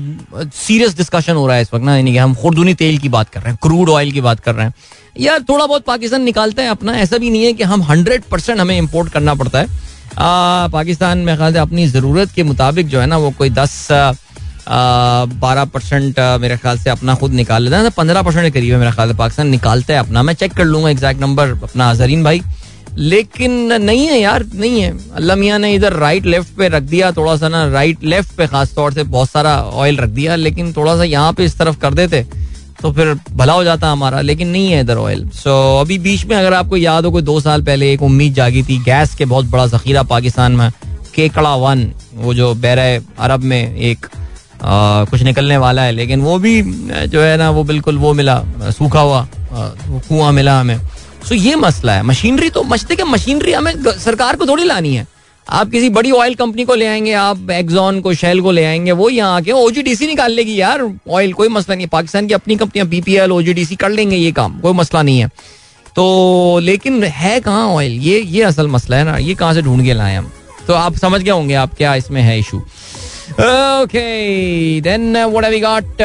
सीरियस 0.57 0.97
डिस्कशन 0.97 1.35
हो 1.35 1.47
रहा 1.47 1.57
है 1.57 1.63
इस 1.63 1.69
वक्त 1.75 1.85
ना 1.85 1.97
यानी 1.97 2.13
कि 2.13 2.19
हम 2.19 2.35
खुरदुनी 2.35 2.75
तेल 2.75 2.99
की 2.99 3.09
बात 3.09 3.29
कर 3.31 3.41
रहे 3.41 3.53
हैं 3.53 3.59
क्रूड 3.63 3.89
ऑयल 3.91 4.13
की 4.13 4.21
बात 4.21 4.41
कर 4.41 4.55
रहे 4.55 4.67
हैं। 4.67 4.75
यार 5.21 5.43
थोड़ा 5.49 5.67
बहुत 5.67 5.85
पाकिस्तान 5.85 6.23
निकालता 6.23 6.63
है 6.63 6.69
अपना 6.71 6.97
ऐसा 6.99 7.19
भी 7.19 7.31
नहीं 7.31 7.45
है 7.45 7.53
कि 7.53 7.63
हम 7.65 7.83
हंड्रेड 7.83 8.23
परसेंट 8.31 8.61
हमें 8.61 8.77
इम्पोर्ट 8.79 9.13
करना 9.13 9.35
पड़ता 9.35 9.59
है। 9.59 9.67
आ, 9.67 10.69
पाकिस्तान 10.69 11.19
में 11.19 11.37
ख्याल 11.37 11.53
से 11.53 11.59
अपनी 11.59 11.87
ज़रूरत 11.89 12.31
के 12.33 12.43
मुताबिक 12.43 12.89
जो 12.89 13.01
है 13.01 13.07
ना 13.07 13.17
वो 13.19 13.31
कोई 13.39 13.51
दस 13.51 13.89
बारह 14.69 15.65
परसेंट 15.67 16.19
मेरे 16.41 16.57
ख्याल 16.57 16.79
से 16.79 16.91
अपना 16.91 17.15
खुद 17.15 17.33
निकाल 17.33 17.63
लेता 17.63 17.79
है। 17.79 17.91
पंद्रह 17.91 18.23
परसेंट 18.23 18.45
के 18.45 18.51
करीब 18.51 18.73
है 18.73 18.79
मेरा 18.79 18.91
ख्याल 18.91 19.15
पाकिस्तान 19.17 19.49
निकालता 19.49 19.95
है 19.95 20.01
अपना। 20.01 20.23
मैं 20.23 20.35
चेक 20.35 20.53
कर 20.55 20.65
लूँगा 20.65 20.91
एग्जैक्ट 20.91 21.21
नंबर 21.21 21.51
अपना 21.63 21.93
जरीन 21.95 22.25
भाई। 22.25 22.43
लेकिन 22.99 23.73
नहीं 23.83 24.07
है 24.07 24.19
यार 24.21 24.45
नहीं 24.55 24.81
है। 24.81 24.91
अल्लाह 25.17 25.37
मियाँ 25.37 25.59
ने 25.59 25.73
इधर 25.75 25.93
राइट 25.93 26.27
लेफ़्ट 26.27 26.57
पे 26.59 26.69
रख 26.69 26.83
दिया 26.83 27.11
थोड़ा 27.13 27.37
सा 27.37 27.49
ना 27.49 27.65
राइट 27.73 28.05
लेफ़्ट 28.05 28.37
पे 28.37 28.47
खास 28.47 28.75
तौर 28.75 28.93
से 28.93 29.03
बहुत 29.15 29.31
सारा 29.31 29.57
ऑयल 29.63 29.97
रख 29.97 30.09
दिया 30.11 30.37
लेकिन 30.37 30.73
थोड़ा 30.73 30.97
सा 30.97 31.05
यहाँ 31.05 31.33
पे 31.33 31.45
इस 31.45 31.59
तरफ़ 31.59 31.79
कर 31.81 31.95
देते 31.95 32.27
तो 32.83 32.93
फिर 32.93 33.15
भला 33.37 33.53
हो 33.53 33.65
जाता 33.65 33.89
हमारा 33.89 34.21
लेकिन 34.21 34.49
नहीं 34.49 34.71
है 34.73 34.81
इधर 34.81 34.97
ऑयल 34.97 35.29
सो 35.29 35.51
so, 35.51 35.81
अभी 35.81 35.99
बीच 35.99 36.25
में 36.27 36.37
अगर 36.37 36.55
आपको 36.55 36.77
याद 36.77 37.05
हो 37.05 37.11
कोई 37.11 37.23
दो 37.23 37.41
साल 37.41 37.63
पहले 37.63 37.93
एक 37.93 38.03
उम्मीद 38.03 38.35
जागी 38.35 38.63
थी 38.63 38.79
गैस 38.85 39.15
के 39.15 39.25
बहुत 39.25 39.47
बड़ा 39.51 39.67
जखीरा 39.67 40.03
पाकिस्तान 40.13 40.53
में 40.53 40.71
केकड़ा 41.15 41.55
वन 41.57 41.91
वो 42.15 42.35
जो 42.35 42.55
बैर 42.55 42.79
अरब 42.79 43.43
में 43.43 43.77
एक 43.77 44.07
आ, 44.63 45.05
कुछ 45.05 45.23
निकलने 45.23 45.57
वाला 45.57 45.83
है 45.83 45.93
लेकिन 45.93 46.21
वो 46.21 46.39
भी 46.39 46.63
जो 47.09 47.21
है 47.21 47.37
ना 47.37 47.51
वो 47.51 47.65
बिल्कुल 47.65 47.99
वो 47.99 48.13
मिला 48.15 48.43
सूखा 48.79 49.01
हुआ 49.01 49.27
कुआँ 49.53 50.33
मिला 50.33 50.59
हमें। 50.61 50.79
सो 51.29 51.35
ये 51.35 51.55
मसला 51.57 51.93
है। 51.93 52.03
मशीनरी 52.03 52.51
तो 52.51 52.63
मचते 52.63 52.97
के 52.97 53.05
मशीनरी 53.05 53.53
हमें 53.53 53.73
सरकार 53.99 54.37
को 54.37 54.47
थोड़ी 54.47 54.65
लानी 54.65 54.95
है। 54.95 55.07
आप 55.47 55.71
किसी 55.71 55.89
बड़ी 55.91 56.11
ऑयल 56.11 56.35
कंपनी 56.35 56.65
को 56.65 56.75
ले 56.75 56.87
आएँगे, 56.87 57.13
आप 57.13 57.51
एक्जॉन 57.51 58.01
को 58.01 58.15
शेल 58.15 58.41
को 58.41 58.51
ले 58.51 58.65
आएँगे, 58.65 58.93
वो 58.93 59.09
यहाँ 59.09 59.37
आके 59.37 59.53
ओजीडीसी 59.53 60.07
निकाल 60.07 60.33
लेगी, 60.33 60.61
यार। 60.61 60.83
ऑयल 61.11 61.33
कोई 61.33 61.49
मसला 61.49 61.77
नहीं 61.77 61.87
पाकिस्तान 61.87 62.27
की 62.27 62.35
अपनी 62.35 62.57
कंपनियाँ 62.57 62.89
बीपीएल 62.89 63.33
ओजीडीसी 63.33 63.77
कर 63.77 63.91
लेंगे 63.91 64.17
ये 64.17 64.33
काम। 64.33 64.59
कोई 64.61 64.73
मसला 64.73 65.03
नहीं 65.03 65.19
है। 65.19 65.29
तो 65.97 66.59
लेकिन 66.63 67.05
है 67.05 67.41
कहाँ 67.41 67.67
ऑयल 67.69 67.93
ये 67.93 68.21
ये 68.21 68.43
असल 68.43 68.67
मसला 68.67 68.97
है 68.97 69.05
ना। 69.05 69.17
ये 69.17 69.35
कहाँ 69.35 69.55
से 69.55 69.63
ढूंढ 69.63 69.85
के 69.85 69.95
लाए 69.95 70.15
हम? 70.15 70.31
तो 70.67 70.75
आप 70.75 70.97
समझ 70.97 71.21
गए 71.23 71.31
होंगे 71.31 71.55
आप 71.55 71.75
क्या 71.75 71.95
इसमें 71.95 72.23
है 72.23 72.39
issue 72.39 72.63
okay 73.33 74.81
then 74.81 75.17
what 75.17 75.45
have 75.45 75.53
we 75.53 75.61
got 75.61 76.03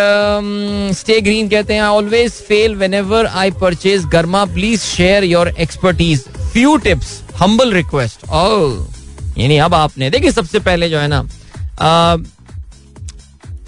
stay 0.97 1.19
green 1.21 1.49
कहते 1.49 1.73
हैं 1.73 1.81
always 1.81 2.31
fail 2.47 2.75
whenever 2.75 3.25
I 3.25 3.51
purchase 3.61 4.05
गर्मा 4.11 4.43
please 4.53 4.81
share 4.81 5.23
your 5.23 5.47
expertise 5.59 6.23
few 6.53 6.75
tips 6.85 7.19
humble 7.37 7.73
request 7.73 8.29
ओह 8.29 9.41
यानी 9.41 9.57
अब 9.57 9.73
आपने 9.73 10.09
देखिए 10.09 10.31
सबसे 10.31 10.59
पहले 10.59 10.89
जो 10.89 10.99
है 10.99 11.07
ना 11.07 11.21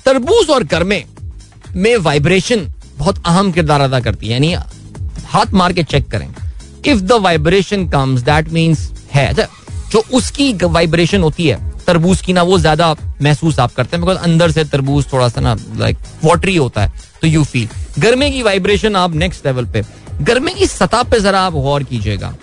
तरबूज 0.06 0.50
और 0.50 0.64
गर्मे 0.64 1.04
में 1.76 1.96
वाइब्रेशन 1.98 2.68
बहुत 2.98 3.24
अहम 3.26 3.52
किरदार 3.52 3.82
अदा 3.82 4.00
करती 4.00 4.28
है। 4.28 4.34
यानी 4.34 4.54
हाथ 5.26 5.54
मार 5.54 5.74
के 5.74 5.84
चेक 5.84 6.08
करें। 6.12 6.28
If 6.86 7.00
the 7.00 7.12
vibration 7.22 7.88
comes 7.90 8.22
that 8.22 8.50
means 8.50 8.90
है 9.14 9.26
अच्छा, 9.28 9.48
जो 9.92 10.04
उसकी 10.14 10.54
वाइब्रेशन 10.64 11.22
होती 11.22 11.48
है 11.48 11.58
तरबूज 11.88 12.22
की 12.22 12.34
ना 12.34 12.42
वो 12.44 12.58
ज़्यादा 12.60 12.96
महसूस 13.22 13.60
आप 13.60 13.74
करते 13.74 13.98
हैं 13.98 14.06
बिकॉज़ 14.06 14.18
अंदर 14.20 14.52
से 14.52 14.64
तरबूज 14.66 15.12
थोड़ा 15.14 15.30
सा 15.30 15.42
ना 15.42 15.56
लाइक 15.78 15.98
वाटरी 16.24 16.56
होता 16.56 16.82
है 16.82 16.92
तो 17.22 17.28
यू 17.28 17.44
फील 17.44 17.68
गर्मे 18.00 18.30
की 18.32 18.42
वाइब्रेशन 18.44 18.96
आप 18.96 19.16
नेक्स्ट 19.16 19.46
लेवल 19.46 19.66
पे. 19.66 19.84
गर्मे 20.22 20.54
की 20.54 20.66
सतह 20.68 21.04
पे 21.04 21.20
जरा 21.20 21.40
आप 21.42 21.54
गौर 21.54 21.84
कीजिएगा। 21.84 22.34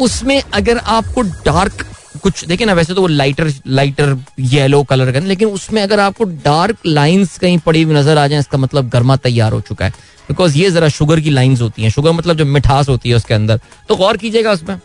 उसमें 0.00 0.42
अगर 0.54 0.78
आपको 0.78 1.22
डार्क 1.22 1.84
कुछ, 2.22 2.44
देखिए 2.44 2.66
ना, 2.66 2.72
वैसे 2.72 2.94
तो 2.94 3.00
वो 3.00 3.06
लाइटर 3.06 3.52
लाइटर 3.68 4.16
येलो 4.40 4.82
कलर 4.82 5.10
का, 5.12 5.18
लेकिन 5.18 5.48
उसमें 5.48 5.80
अगर 5.82 6.00
आपको 6.00 6.24
डार्क 6.24 6.86
लाइंस 6.86 7.36
कहीं 7.38 7.58
पड़ी 7.58 7.82
हुई 7.82 7.94
नज़र 7.94 8.18
आ 8.18 8.26
जाए, 8.26 8.38
इसका 8.38 8.58
मतलब 8.58 8.88
गर्मा 8.88 9.16
तैयार 9.18 9.52
हो 9.52 9.60
चुका 9.60 9.84
है। 9.84 9.90
बिकॉज़ 10.28 10.58
ये 10.58 10.70
जरा 10.70 10.88
शुगर 10.90 11.20
की 11.20 11.30
लाइंस 11.30 11.60
होती 11.60 11.82
हैं। 11.82 11.90
शुगर 11.90 12.12
मतलब 12.12 12.36
जो 12.36 12.44
मिठास 12.46 12.88
होती 12.88 13.08
है 13.08 13.16
उसके 13.16 13.34
अंदर। 13.34 13.60
तो 13.88 13.96
गौर 13.96 14.16
कीजिएगा 14.16 14.52
उसमें। 14.52 14.76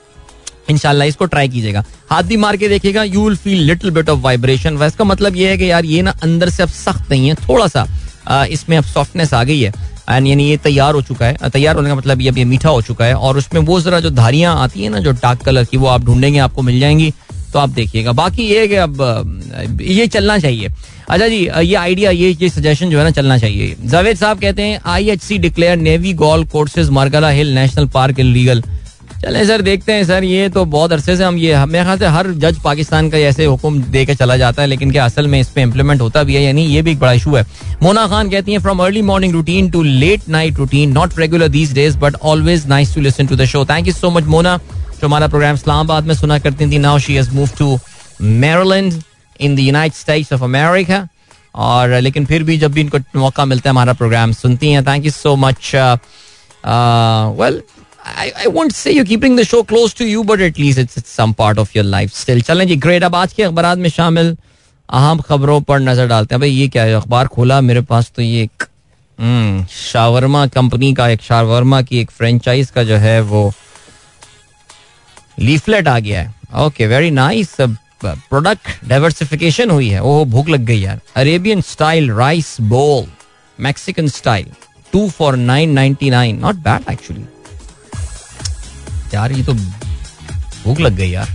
इनशाला 0.69 1.06
इसको 1.06 1.25
ट्राई 1.25 1.47
कीजिएगा। 1.49 1.84
हाथ 2.10 2.23
भी 2.23 2.38
मार 2.38 2.58
के 2.58 2.67
देखिएगा 2.69 3.03
you 3.03 3.23
will 3.23 3.36
feel 3.38 3.62
little 3.63 3.91
bit 3.91 4.10
of 4.10 4.19
vibration 4.21 4.77
वैसे 4.77 4.97
का 4.97 5.03
मतलब 5.06 5.36
ये 5.36 5.49
है 5.49 5.58
कि 5.58 5.69
यार 5.71 5.86
ये 5.86 6.01
ना 6.01 6.15
अंदर 6.23 6.49
से 6.49 6.63
अब 6.63 6.69
सख्त 6.69 7.12
नहीं 7.12 7.27
है 7.27 7.36
थोड़ा 7.47 7.67
सा 7.67 7.88
इसमें 8.45 8.77
अब 8.77 8.84
सॉफ्टनेस 8.86 9.34
आ 9.34 9.43
गई 9.43 9.62
है। 9.62 9.71
एंड 10.10 10.27
यानी 10.27 10.49
ये 10.49 10.58
तैयार 10.58 10.93
हो 10.93 11.01
चुका 11.01 11.25
है। 11.25 11.49
तैयार 11.49 11.75
होने 11.75 11.89
का 11.89 11.95
मतलब 11.95 12.21
ये 12.21 12.30
अब 12.30 12.38
ये 12.38 12.43
मीठा 12.45 12.69
हो 12.69 12.82
चुका 12.82 13.06
है। 13.06 13.13
और 13.15 13.38
उसमें 13.38 13.62
वो 13.62 13.80
जरा 13.82 13.99
जो 13.99 14.10
धारियाँ 14.12 14.56
आती 14.58 14.84
है 14.84 14.89
ना, 14.89 14.99
जो 14.99 15.12
डार्क 15.13 15.41
कलर 15.43 15.63
की, 15.63 15.77
वो 15.77 15.88
आप 15.88 16.03
ढूंढेंगे, 16.06 16.39
आपको 16.39 16.62
मिल 16.62 16.80
जाएँगी 16.80 17.13
तो 17.53 17.60
आप 17.60 17.69
देखिएगा। 17.69 18.12
बाकी 18.12 18.43
ये 18.43 18.60
है 18.60 18.67
कि 18.67 18.75
अब 18.75 19.77
ये 19.82 20.08
चलना 20.08 20.38
चाहिए। 20.39 20.69
अच्छा 21.10 21.27
जी 21.27 21.38
ये 21.38 21.75
आइडिया 21.75 22.12
ये 22.12 22.30
ये 22.32 22.49
सजेशन 22.49 22.89
जो 22.89 22.97
है 22.97 23.03
ना, 23.03 23.12
चलना 23.12 23.38
चाहिए। 23.38 23.75
जावेद 23.84 24.17
साहब 24.17 24.39
कहते 24.39 24.62
हैं 24.62 24.80
I 24.86 25.10
H 25.10 25.21
C 25.21 25.38
declare 25.38 25.77
navy 25.77 26.13
golf 26.15 26.43
courses 26.47 26.89
Margalla 26.89 27.30
hill 27.30 27.53
national 27.56 27.88
park 27.89 28.19
illegal 28.19 28.63
चले 29.21 29.45
सर, 29.45 29.62
देखते 29.62 29.93
हैं 29.93 30.03
सर, 30.06 30.23
ये 30.23 30.49
तो 30.49 30.63
बहुत 30.65 30.91
अरसे 30.93 31.15
से 31.17 31.23
हम 31.23 31.38
ये, 31.38 31.65
मेरे 31.65 31.84
ख्याल 31.84 31.97
से 31.99 32.08
हर 32.08 32.27
जज 32.34 32.60
पाकिस्तान 32.63 33.10
का 33.10 33.17
ऐसे 33.17 33.45
हुक्म 33.45 33.82
दे 33.84 34.06
के 34.06 34.15
चला 34.15 34.36
जाता 34.38 34.62
है, 34.62 34.67
लेकिन 34.67 34.91
क्या 34.91 35.06
असल 35.06 35.27
में 35.27 35.39
इस 35.39 35.49
पे 35.49 35.62
इम्प्लीमेंट 35.62 36.01
होता 36.01 36.23
भी 36.23 36.36
है 36.36 36.41
यानी 36.43 36.65
ये 36.65 36.82
भी 36.82 36.91
एक 36.91 36.99
बड़ा 36.99 37.12
इशू 37.13 37.36
है। 37.36 37.45
मोना 37.84 38.06
खान 38.08 38.30
कहती 38.30 38.51
है 38.51 38.60
from 38.60 38.84
early 38.84 39.01
morning 39.01 39.34
routine 39.34 39.69
to 39.71 39.82
late 39.84 40.27
night 40.30 40.58
routine 40.58 40.91
not 40.91 41.17
regular 41.19 41.47
these 41.47 41.73
days 41.73 41.97
but 41.97 42.15
always 42.23 42.67
nice 42.67 42.93
to 42.95 43.01
listen 43.01 43.27
to 43.27 43.36
the 43.36 43.45
show 43.45 43.65
thank 43.65 43.88
you 43.88 43.93
so 43.93 44.10
much 44.10 44.23
Mona 44.25 44.58
जो 44.58 45.08
हमारा 45.08 45.27
प्रोग्राम 45.27 45.56
इस्लामाबाद 45.56 46.08
में 46.08 46.13
सुना 46.15 46.38
करती 46.39 46.71
थी 46.71 46.77
now 46.80 46.99
she 46.99 47.15
has 47.15 47.32
move 47.36 47.49
to 47.58 47.77
Maryland 48.21 49.01
in 49.39 49.56
the 49.56 49.60
United 49.60 49.97
States 49.97 50.34
of 50.34 50.43
America 50.43 51.08
और, 51.56 51.99
लेकिन 52.01 52.25
फिर 52.25 52.43
भी 52.43 52.58
जब 52.58 52.71
भी 52.71 52.82
इनको 52.82 52.99
मौका 53.15 53.45
मिलता 53.45 53.69
है, 53.69 53.71
हमारा 53.71 53.93
प्रोग्राम 53.93 54.32
सुनती 54.34 54.71
हैं। 54.71 54.86
Thank 54.88 55.06
you 55.06 55.12
so 55.12 55.36
much 55.36 55.71
well 57.41 57.62
I, 58.07 58.31
I 58.43 58.47
won't 58.47 58.73
say 58.73 58.91
you're 58.91 59.05
keeping 59.05 59.35
the 59.35 59.45
show 59.45 59.63
close 59.63 59.93
to 59.95 60.05
you, 60.05 60.23
but 60.23 60.39
at 60.39 60.57
least 60.57 60.77
it's, 60.77 60.97
it's 60.97 61.09
some 61.09 61.33
part 61.33 61.57
of 61.57 61.73
your 61.75 61.83
life 61.83 62.13
still. 62.13 62.41
चलें 62.41 62.67
जी 62.67 62.75
ग्रेट 62.85 63.03
अब 63.03 63.15
आज 63.15 63.33
के 63.33 63.43
अखबार 63.43 63.75
में 63.75 63.89
शामिल 63.89 64.35
अहम 64.89 65.19
खबरों 65.27 65.59
पर 65.61 65.79
नज़र 65.79 66.07
डालते 66.07 66.35
हैं। 66.35 66.39
भाई 66.41 66.49
ये 66.49 66.67
क्या 66.67 66.83
है? 66.83 66.93
अखबार 66.95 67.27
खोला 67.27 67.59
मेरे 67.61 67.81
पास 67.91 68.11
तो 68.15 68.21
ये 68.21 68.43
एक 68.43 68.63
शावरमा 69.71 70.45
कंपनी 70.47 70.93
का 70.93 71.07
एक 71.09 71.21
शावरमा 71.21 71.81
की 71.81 71.99
एक 71.99 72.11
फ्रेंचाइज 72.11 72.69
का 72.71 72.83
जो 72.83 72.97
है 72.97 73.19
वो 73.21 73.51
लीफलेट 75.39 75.87
आ 75.87 75.97
गया 75.99 76.21
है। 76.21 76.65
Okay 76.65 76.87
very 76.87 77.11
nice 77.11 77.55
product 78.03 78.85
diversification 78.89 79.69
हुई 79.71 79.87
है। 79.89 80.03
ओह 80.03 80.23
भूख 80.25 80.49
लग 80.49 80.65
गई 80.65 80.79
यार। 80.79 80.99
Arabian 81.15 81.61
style 81.61 82.11
rice 82.11 82.55
bowl 82.73 83.05
Mexican 83.59 84.07
style 84.07 84.51
two 84.93 85.07
for 85.09 85.35
nine 85.35 85.71
ninety 85.73 86.09
nine 86.09 86.39
not 86.39 86.55
bad 86.67 86.91
actually 86.91 87.25
यार 89.13 89.31
ये 89.31 89.43
तो 89.43 89.53
भूख 89.53 90.79
लग 90.79 90.95
गई 90.95 91.09
यार। 91.09 91.29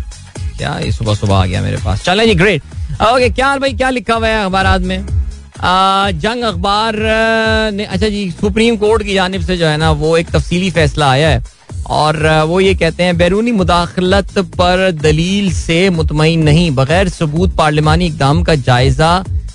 क्या 0.58 0.78
ये 0.78 0.92
सुबह 0.92 1.14
सुबह 1.14 1.36
आ 1.36 1.44
गया 1.46 1.62
मेरे 1.62 1.76
पास? 1.84 2.04
चले 2.04 2.26
जी 2.26 2.34
ग्रेट 2.34 2.62
ओके 3.02 3.28
क्या 3.30 3.56
भाई? 3.58 3.72
क्या 3.72 3.90
लिखा 3.90 4.14
हुआ 4.14 4.28
है 4.28 4.44
अखबार 4.44 4.78
में? 4.80 4.98
आ, 5.60 6.10
जंग 6.10 6.42
अखबार 6.44 6.96
ने 7.74 7.84
अच्छा 7.84 8.08
जी 8.08 8.30
सुप्रीम 8.40 8.76
कोर्ट 8.76 9.02
की 9.02 9.14
जानब 9.14 9.42
से 9.46 9.56
जो 9.56 9.66
है 9.66 9.76
ना 9.76 9.90
वो 10.02 10.16
एक 10.16 10.30
तफसीली 10.30 10.70
फैसला 10.70 11.10
आया 11.10 11.28
है। 11.28 11.42
और 11.90 12.26
वो 12.48 12.60
ये 12.60 12.74
कहते 12.74 13.02
हैं 13.02 13.16
बैरूनी 13.18 13.52
मुदाखलत 13.52 14.38
पर 14.58 14.90
दलील 15.02 15.52
से 15.52 15.88
मुतमिन 15.90 16.42
नहीं 16.42 16.70
बगैर 16.70 17.08
सबूत 17.08 17.56
पार्लिमानी 17.56 18.06
इकदाम 18.06 18.42
का 18.42 18.54
जायजा 18.54 19.12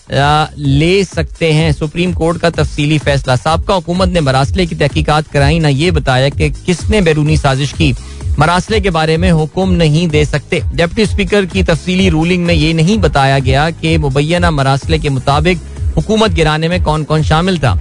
ले 0.09 1.03
सकते 1.03 1.51
हैं। 1.53 1.71
सुप्रीम 1.73 2.13
कोर्ट 2.13 2.37
का 2.37 2.49
तफसीली 2.49 2.97
फैसला। 2.97 3.35
सबका 3.35 3.73
हुकूमत 3.73 4.09
ने 4.09 4.21
मरासले 4.21 4.65
की 4.65 4.75
तहकीकात 4.75 5.27
कराई। 5.27 5.59
ना 5.59 5.69
ये 5.69 5.91
बताया 5.91 6.29
कि 6.29 6.49
किसने 6.49 7.01
बैरूनी 7.01 7.37
साजिश 7.37 7.73
की। 7.73 7.93
मरासले 8.39 8.79
के 8.81 8.89
बारे 8.89 9.17
में 9.17 9.31
हुक्म 9.31 9.69
नहीं 9.69 10.07
दे 10.07 10.23
सकते। 10.25 10.61
डिप्टी 10.73 11.05
स्पीकर 11.05 11.45
की 11.45 11.63
तफसीली 11.63 12.09
रूलिंग 12.09 12.45
में 12.45 12.53
ये 12.53 12.73
नहीं 12.73 12.97
बताया 12.97 13.39
गया 13.39 13.69
कि 13.71 13.97
मुबैना 13.97 14.51
मरासले 14.51 14.99
के 14.99 15.09
मुताबिक 15.09 15.61
हुकूमत 15.95 16.31
गिराने 16.31 16.67
में 16.67 16.83
कौन 16.83 17.03
कौन 17.03 17.23
शामिल 17.23 17.57
था। 17.59 17.73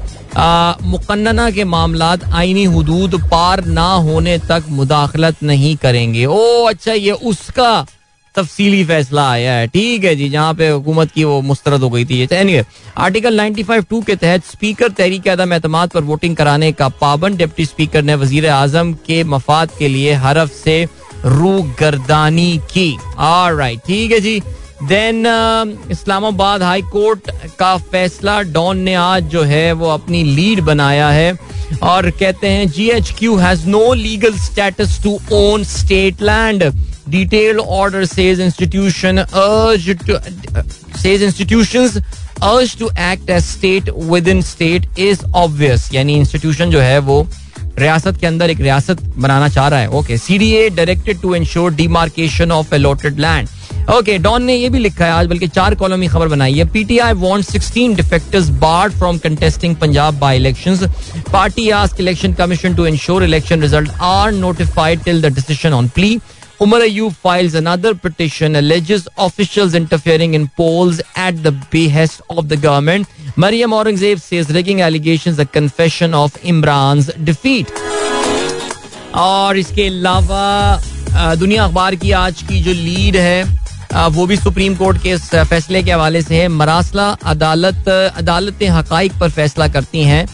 मुकन्ना 0.83 1.51
के 1.51 1.65
मामला 1.65 2.17
आईनी 2.33 2.65
हदूद 2.65 3.15
पार 3.31 3.65
ना 3.65 3.87
होने 3.87 4.39
तक 4.39 4.65
मुदाखलत 4.71 5.43
नहीं 5.43 5.77
करेंगे। 5.77 6.25
ओ 6.27 6.65
अच्छा 6.65 6.93
ये 6.93 7.11
उसका 7.11 7.87
तफसीली 8.37 8.85
फैसला 8.85 9.29
आया 9.31 9.53
है। 9.53 9.67
ठीक 9.69 10.05
है 10.05 10.15
जी 10.17 10.29
जहाँ 10.29 10.55
पे 10.55 10.69
हुकूमत 10.69 11.11
की 11.13 11.25
वो 11.25 11.41
मुस्तरद 11.43 11.81
हो 11.81 11.91
गई 11.91 12.05
थी। 12.05 12.27
anyway, 12.27 12.65
आर्टिकल 12.99 13.41
95 13.41 13.89
टू 13.91 14.01
के 14.03 14.17
तहत 14.17 14.45
स्पीकर 14.45 14.89
तहरीक 14.91 15.29
अदम 15.29 15.53
एतम 15.53 15.85
पर 15.87 16.03
वोटिंग 16.05 16.37
कराने 16.37 16.71
का 16.73 16.89
पाबंद 17.01 17.39
डिप्टी 17.39 17.65
स्पीकर 17.67 18.03
ने 18.03 18.15
वज़ीर 18.17 18.47
आज़म 18.51 18.93
के 19.07 19.23
मफाद 19.27 19.71
के 19.79 19.89
लिए 19.89 20.13
हरफ 20.23 20.53
से 20.55 20.85
रू 21.25 21.51
गर्दानी 21.81 22.57
की 22.73 22.91
राइट 23.19 23.81
ठीक 23.87 24.13
है 24.13 24.21
जी। 24.21 24.41
देन 24.83 25.27
इस्लामाबाद 25.91 26.63
हाई 26.63 26.83
कोर्ट 26.93 27.31
का 27.59 27.77
फैसला 27.93 28.41
डॉन 28.43 28.79
ने 28.79 28.95
आज 28.95 29.23
जो 29.35 29.43
है 29.43 29.73
वो 29.73 29.89
अपनी 29.91 30.23
लीड 30.25 30.61
बनाया 30.65 31.09
है 31.11 31.33
और 31.83 32.11
कहते 32.11 32.49
हैं 32.49 32.69
G 32.71 32.89
H 32.91 33.15
Q 33.19 33.37
has 33.37 33.67
no 33.69 33.93
legal 33.95 34.37
status 34.39 35.03
to 35.03 35.19
own 35.33 35.65
state 35.65 36.23
land 36.23 36.73
order 37.09 38.05
says 38.05 38.41
institution 38.41 39.19
urged 39.41 40.01
to, 40.07 40.15
uh, 40.17 40.63
says 41.03 41.23
institutions 41.23 41.99
urged 42.43 42.81
to 42.81 42.89
act 42.97 43.31
as 43.31 43.45
state 43.47 43.91
within 44.13 44.43
state 44.43 44.89
is 44.99 45.23
obvious. 45.43 45.95
यानी 45.95 46.17
इंस्टीट्यूशन 46.17 46.71
जो 46.71 46.81
है 46.81 46.99
वो 46.99 47.27
रियासत 47.79 48.17
के 48.21 48.27
अंदर 48.27 48.51
एक 48.51 48.61
रियासत 48.61 49.03
बनाना 49.03 49.49
चाह 49.49 49.69
रहा 49.69 49.81
है। 49.81 49.89
Okay 49.99 50.19
C 50.19 50.39
D 50.39 50.51
A 50.55 50.69
directed 50.71 51.21
to 51.21 51.35
ensure 51.35 51.75
demarcation 51.75 52.53
of 52.53 52.75
allotted 52.75 53.21
land 53.21 53.49
okay 53.95 54.17
Dawn 54.19 54.43
ने 54.45 54.55
ये 54.55 54.69
भी 54.69 54.79
लिखा 54.79 55.05
है 55.05 55.11
आज 55.13 55.27
बल्कि 55.27 55.49
चार 55.49 55.75
कॉलम 55.81 56.01
की 56.01 56.07
खबर 56.09 56.29
बनाई 56.29 56.55
है। 56.55 56.65
PTI 56.71 57.13
want 57.15 57.45
16 57.45 57.95
defectors 57.97 58.49
barred 58.63 58.93
from 58.93 59.19
contesting 59.19 59.77
Punjab 59.77 60.19
by 60.19 60.37
elections 60.37 60.83
party 61.33 61.69
ask 61.81 62.01
election 62.01 62.33
commission 62.35 62.75
to 62.77 62.87
ensure 62.87 63.25
election 63.25 63.63
result 63.63 63.91
are 64.03 64.33
notified 64.33 65.03
till 65.05 65.23
the 65.23 65.35
decision 65.35 65.73
on 65.73 65.89
plea 65.89 66.19
Umar 66.65 66.79
Ayub 66.81 67.17
files 67.17 67.55
another 67.55 67.91
petition, 67.95 68.55
alleges 68.57 69.03
officials 69.19 69.75
interfering 69.75 70.37
in 70.37 70.47
polls 70.61 71.03
at 71.25 71.43
the 71.43 71.51
behest 71.75 72.23
of 72.35 72.49
the 72.53 72.57
government. 72.63 73.09
Maryam 73.39 73.73
Aurangzeb 73.73 74.19
says 74.19 74.51
rigging 74.57 74.81
allegations 74.81 75.37
the 75.37 75.47
confession 75.55 76.15
of 76.15 76.39
Imran 76.45 77.05
defeat 77.21 77.73
और 79.17 79.59
इसके 79.59 79.87
अलावा 79.87 81.35
दुनिया 81.39 81.65
अखबार 81.65 81.95
की 81.97 82.11
आज 82.23 82.43
की 82.43 82.63
जो 82.63 82.73
lead 82.73 83.17
है 83.17 83.66
वो 83.95 84.27
भी 84.27 84.37
सुप्रीम 84.37 84.75
कोर्ट 84.75 84.99
के 85.03 85.17
फैसले 85.45 85.83
के 85.83 85.93
हवाले 85.93 86.23
से 86.23 86.37
है। 86.37 86.49
मरासला 86.51 87.09
अदालत, 87.25 87.89
अदालतें 87.89 88.69
हकाइक 88.69 89.13
पर 89.21 89.31
फैसला 89.31 89.69
करती 89.69 90.03
हैं। 90.03 90.27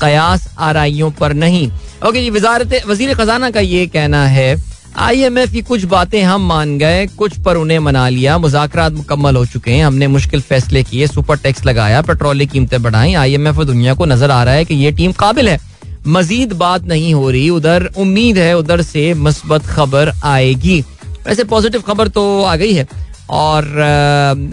कयास 0.00 0.48
आरइयों 0.58 1.10
पर 1.10 1.32
नहीं। 1.34 1.70
ओके 2.08 2.20
जी, 2.22 2.30
वजारत, 2.30 2.82
वज़ीर 2.86 3.14
खजाना 3.14 3.50
का 3.50 3.60
ये 3.60 3.86
कहना 3.86 4.26
है 4.26 4.56
आई 4.98 5.20
एम 5.22 5.36
एफ़ 5.38 5.52
की 5.52 5.60
कुछ 5.62 5.84
बातें 5.84 6.22
हम 6.22 6.46
मान 6.46 6.76
गए, 6.78 7.06
कुछ 7.08 7.38
पर 7.40 7.56
उन्हें 7.56 7.78
मना 7.78 8.08
लिया। 8.08 8.38
मुजाकर 8.38 8.92
मुकम्मल 8.92 9.36
हो 9.36 9.44
चुके 9.46 9.70
हैं। 9.70 9.84
हमने 9.84 10.06
मुश्किल 10.06 10.40
फैसले 10.40 10.82
किए, 10.82 11.06
सुपर 11.06 11.36
टैक्स 11.36 11.64
लगाया, 11.66 12.00
पेट्रोल 12.02 12.38
की 12.38 12.46
कीमतें 12.46 12.82
बढ़ाई। 12.82 13.14
आई 13.14 13.34
एम 13.34 13.46
एफ़ 13.48 13.60
दुनिया 13.62 13.94
को 13.94 14.04
नज़र 14.04 14.30
आ 14.30 14.42
रहा 14.44 14.54
है 14.54 14.64
कि 14.64 14.74
ये 14.74 14.90
टीम 14.92 15.12
काबिल 15.12 15.48
है। 15.48 15.58
मजीद 16.06 16.52
बात 16.52 16.84
नहीं 16.84 17.12
हो 17.14 17.30
रही, 17.30 17.48
उधर 17.50 17.90
उम्मीद 17.96 18.38
है, 18.38 18.56
उधर 18.58 18.82
से 18.82 19.12
मस्बत 19.16 19.66
खबर 19.66 20.12
आएगी। 20.24 20.82
वैसे 21.26 21.44
पॉजिटिव 21.44 21.80
खबर 21.80 22.08
तो 22.08 22.42
आ 22.42 22.56
गई 22.56 22.72
है। 22.72 22.86
और 23.30 23.64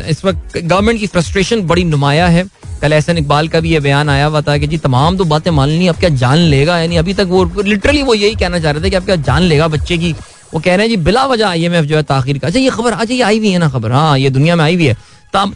इस 0.09 0.23
वक्त 0.25 0.57
गवर्नमेंट 0.57 0.99
की 0.99 1.07
फ्रस्ट्रेशन 1.07 1.61
बड़ी 1.67 1.83
नुमाया 1.83 2.27
है। 2.27 2.45
कल 2.81 2.93
एहसन 2.93 3.17
इकबाल 3.17 3.47
का 3.47 3.59
भी 3.59 3.69
ये 3.69 3.79
बयान 3.79 4.09
आया 4.09 4.25
हुआ 4.25 4.41
था 4.41 4.57
कि 4.57 4.67
जी, 4.67 4.77
तमाम 4.77 5.17
तो 5.17 5.25
बातें 5.25 5.51
मान 5.51 5.69
ली, 5.69 5.87
अब 5.87 5.95
क्या 5.95 6.09
जान 6.11 6.37
लेगा? 6.37 6.77
यानी 6.79 6.97
अभी 6.97 7.13
तक 7.13 7.27
वो 7.29 7.43
लिटरली 7.63 8.03
वो 8.03 8.13
यही 8.13 8.35
कहना 8.35 8.59
चाह 8.59 8.71
रहे 8.71 8.83
थे 8.83 8.89
कि 8.89 8.95
अब 8.95 9.05
क्या 9.05 9.15
जान 9.17 9.41
लेगा 9.43 9.67
बच्चे 9.67 9.97
की? 9.97 10.13
वो 10.53 10.59
कह 10.59 10.75
रहे 10.75 10.85
हैं 10.85 10.89
जी, 10.89 10.97
बिला 11.03 11.25
वजह 11.25 11.47
आई 11.47 11.63
एम 11.65 11.73
एफ़ 11.75 11.85
जो 11.85 11.95
है 11.95 12.03
ताखिर 12.03 12.37
का। 12.37 12.47
अच्छा 12.47 12.59
ये 12.59 12.69
खबर 12.69 12.93
अच्छा 12.93 13.13
ये 13.13 13.21
आई 13.21 13.37
हुई 13.37 13.49
है 13.49 13.59
ना 13.59 13.69
खबर? 13.69 13.91
हाँ 13.91 14.17
ये 14.19 14.29
दुनिया 14.29 14.55
में 14.55 14.63
आई 14.65 14.75
हुई 14.75 14.85
है। 14.85 14.97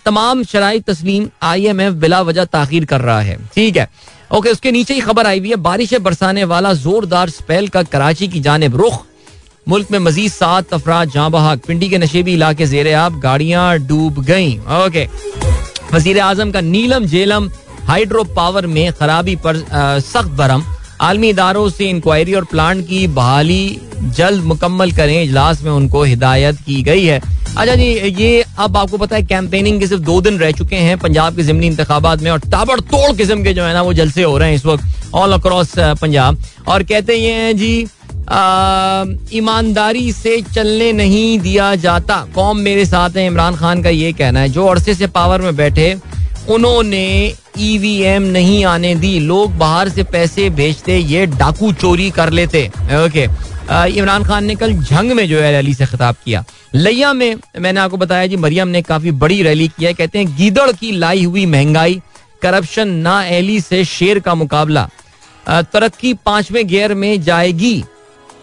तमाम 0.06 0.44
शराइ 0.44 0.80
तस्लीम 0.80 1.28
आई 1.42 1.66
एम 1.66 1.82
एफ़ 1.82 1.94
बिला 1.96 2.22
वजह 2.22 2.46
ताखिर 2.48 2.86
कर 2.86 3.02
रहा 3.02 3.22
है। 3.22 3.38
ठीक 3.56 3.78
है। 3.78 3.88
ओके, 4.34 4.50
उसके 4.50 4.72
नीचे 4.72 4.94
ही 4.94 5.02
खबर 5.02 5.28
आई 5.28 5.40
हुई 5.40 5.50
है, 5.50 5.56
बारिश 5.58 5.94
बरसाने 5.94 6.44
वाला 6.44 6.74
जोरदार 6.74 7.30
स्पेल 7.30 7.68
का 7.68 7.84
कराची 7.86 8.28
की 8.28 8.40
जानब 8.40 8.76
रुख। 8.76 9.06
मुल्क 9.68 9.92
में 9.92 9.98
मजीद 10.00 10.32
सात 10.32 10.74
अफराज 10.74 11.12
जहाँ 11.14 11.30
बहाक 11.32 11.60
पिंडी 11.66 11.90
के 11.90 11.98
नशेबी 11.98 12.34
इलाके 12.34 12.66
जेर 12.68 12.94
आब 12.96 13.20
गाड़ियाँ 13.20 13.78
डूब 13.80 14.20
गई। 14.26 14.56
ओके। 14.78 15.06
वज़ीर 15.94 16.20
आज़म 16.20 16.52
का 16.52 16.62
नीलम 16.62 17.06
जेलम 17.06 17.50
हाइड्रो 17.88 18.24
पावर 18.36 18.68
में 18.68 18.92
खराबी 18.94 19.36
पर 19.46 19.58
सख्त 20.02 20.32
बरम 20.38 20.64
आलमी 21.02 21.30
इदारों 21.30 21.70
से 21.70 21.90
इंक्वायरी 21.90 22.34
और 22.34 22.46
प्लांट 22.46 22.88
की 22.88 23.06
बहाली 23.10 23.80
जल्द 24.18 24.44
मुकम्मल 24.44 24.92
करें। 24.92 25.22
इजलास 25.24 25.62
में 25.64 25.72
उनको 25.72 26.04
हिदायत 26.04 26.58
की 26.66 26.82
गई 26.84 27.06
है। 27.06 27.20
अच्छा 27.52 27.76
जी, 27.76 27.86
ये 28.24 28.44
अब 28.60 28.78
आपको 28.78 28.98
पता 28.98 29.16
है, 29.16 29.24
कैंपेनिंग 29.24 29.80
के 29.80 29.88
सिर्फ़ 29.88 30.04
दो 30.04 30.20
दिन 30.22 30.38
रह 30.40 30.52
चुके 30.52 30.76
हैं 30.78 30.98
पंजाब 31.00 31.36
के 31.36 31.44
जमनी 31.44 31.68
इंतबात 31.68 32.22
में 32.22 32.30
और 32.32 32.40
ताबड़तोड़ 32.42 33.16
किस्म 33.18 33.44
के 33.44 33.54
जो 33.54 33.64
है 33.64 33.74
ना, 33.74 33.82
वो 33.82 33.94
जलसे 33.94 34.24
हो 34.24 34.38
रहे 34.38 34.50
हैं 34.50 34.56
इस 34.56 34.66
वक्त 34.66 35.14
ऑल 35.16 35.34
अक्रॉस 35.34 35.74
पंजाब। 36.02 36.44
और 36.68 36.84
कहते 36.84 37.16
ये 37.16 37.34
हैं 37.34 37.58
जी 37.58 37.88
ईमानदारी 39.34 40.12
से 40.14 40.42
चलने 40.46 40.92
नहीं 40.94 41.40
दिया 41.40 41.74
जाता। 41.78 42.16
कौम 42.36 42.58
मेरे 42.60 42.86
साथ 42.86 43.18
है। 43.18 43.26
इमरान 43.28 43.56
खान 43.56 43.82
का 43.84 43.90
ये 43.90 44.12
कहना 44.14 44.40
है, 44.40 44.50
जो 44.50 44.66
अरसे 44.68 44.94
से 44.96 45.08
पावर 45.10 45.42
में 45.42 45.56
बैठे, 45.56 45.96
उन्होंने 46.50 47.34
ईवीएम 47.60 48.24
नहीं 48.24 48.64
आने 48.66 48.94
दी। 48.96 49.20
लोग 49.20 49.58
बाहर 49.58 49.90
से 49.90 50.04
पैसे 50.06 50.50
भेजते, 50.52 50.98
ये 50.98 51.26
डाकू 51.28 51.72
चोरी 51.74 52.10
कर 52.12 52.30
लेते। 52.32 52.68
ओके। 52.98 53.28
इमरान 53.98 54.24
खान 54.24 54.46
ने 54.46 54.56
कल 54.56 54.74
झंग 54.74 55.12
में 55.12 55.28
जो 55.30 55.40
है 55.40 55.52
रैली 55.52 55.74
से 55.74 55.86
खिताब 55.86 56.16
किया। 56.26 56.44
लिया 56.76 57.14
में 57.14 57.36
मैंने 57.60 57.80
आपको 57.80 57.98
बताया 57.98 58.28
जी, 58.28 58.36
मरियम 58.38 58.68
ने 58.68 58.82
काफ़ी 58.82 59.12
बड़ी 59.14 59.42
रैली 59.44 59.68
किया 59.68 59.92
कहते 59.92 60.20
हैं, 60.20 60.36
गीदड़ 60.38 60.72
की 60.72 60.92
लाई 60.92 61.24
हुई 61.24 61.46
महँगाई, 61.46 62.02
करप्शन 62.42 62.88
ना 62.88 63.24
एली 63.26 63.60
से 63.62 63.84
शेर 63.86 64.20
का 64.20 64.36
मुकाबला। 64.36 64.90
तरक्की 65.46 66.14
पाँचवें 66.16 66.68
गियर 66.68 66.94
में 66.94 67.22
जाएगी। 67.24 67.84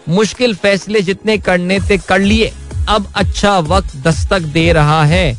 मुश्किल 0.09 0.55
फैसले 0.55 1.01
जितने 1.01 1.37
करने 1.37 1.79
थे 1.79 1.97
कर 1.97 2.19
लिए। 2.19 2.53
अब 2.89 3.11
अच्छा 3.15 3.59
वक्त 3.59 3.95
दस्तक 3.95 4.39
दे 4.39 4.73
रहा 4.73 5.03
है। 5.05 5.37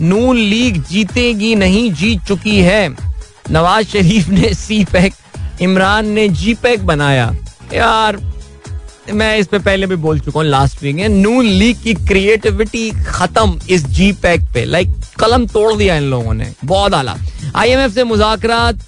नून 0.00 0.36
लीग 0.36 0.82
जीतेगी 0.82 1.54
नहीं, 1.54 1.92
जीत 1.92 2.22
चुकी 2.22 2.60
है। 2.60 2.96
नवाज़ 3.50 3.86
शरीफ 3.86 4.28
ने 4.28 4.54
सी 4.54 4.84
पैक, 4.84 5.14
इमरान 5.60 6.06
ने 6.06 6.28
जी 6.28 6.54
पैक 6.54 6.86
बनाया। 6.86 7.36
यार, 7.74 8.32
मैं 9.12 9.36
इस 9.36 9.46
पे 9.46 9.58
पहले 9.58 9.86
भी 9.86 9.96
बोल 9.96 10.20
चुका 10.20 10.40
हूँ 10.40 10.48
लास्ट 10.48 10.82
वीक 10.82 10.96
नून 10.96 11.44
लीग 11.44 11.82
की 11.82 11.94
क्रिएटिविटी 11.94 12.90
खत्म 12.90 13.60
इस 13.70 13.86
जी 13.86 14.12
पैक 14.12 14.40
पे। 14.54 14.64
लाइक 14.64 14.88
कलम 15.18 15.46
तोड़ 15.46 15.74
दिया 15.74 15.96
इन 15.96 16.02
लोगों 16.02 16.34
ने। 16.34 16.52
बहुत 16.64 16.94
आला। 16.94 17.16
आईएमएफ 17.56 17.92
से 17.94 18.04
मुजाकरात 18.04 18.86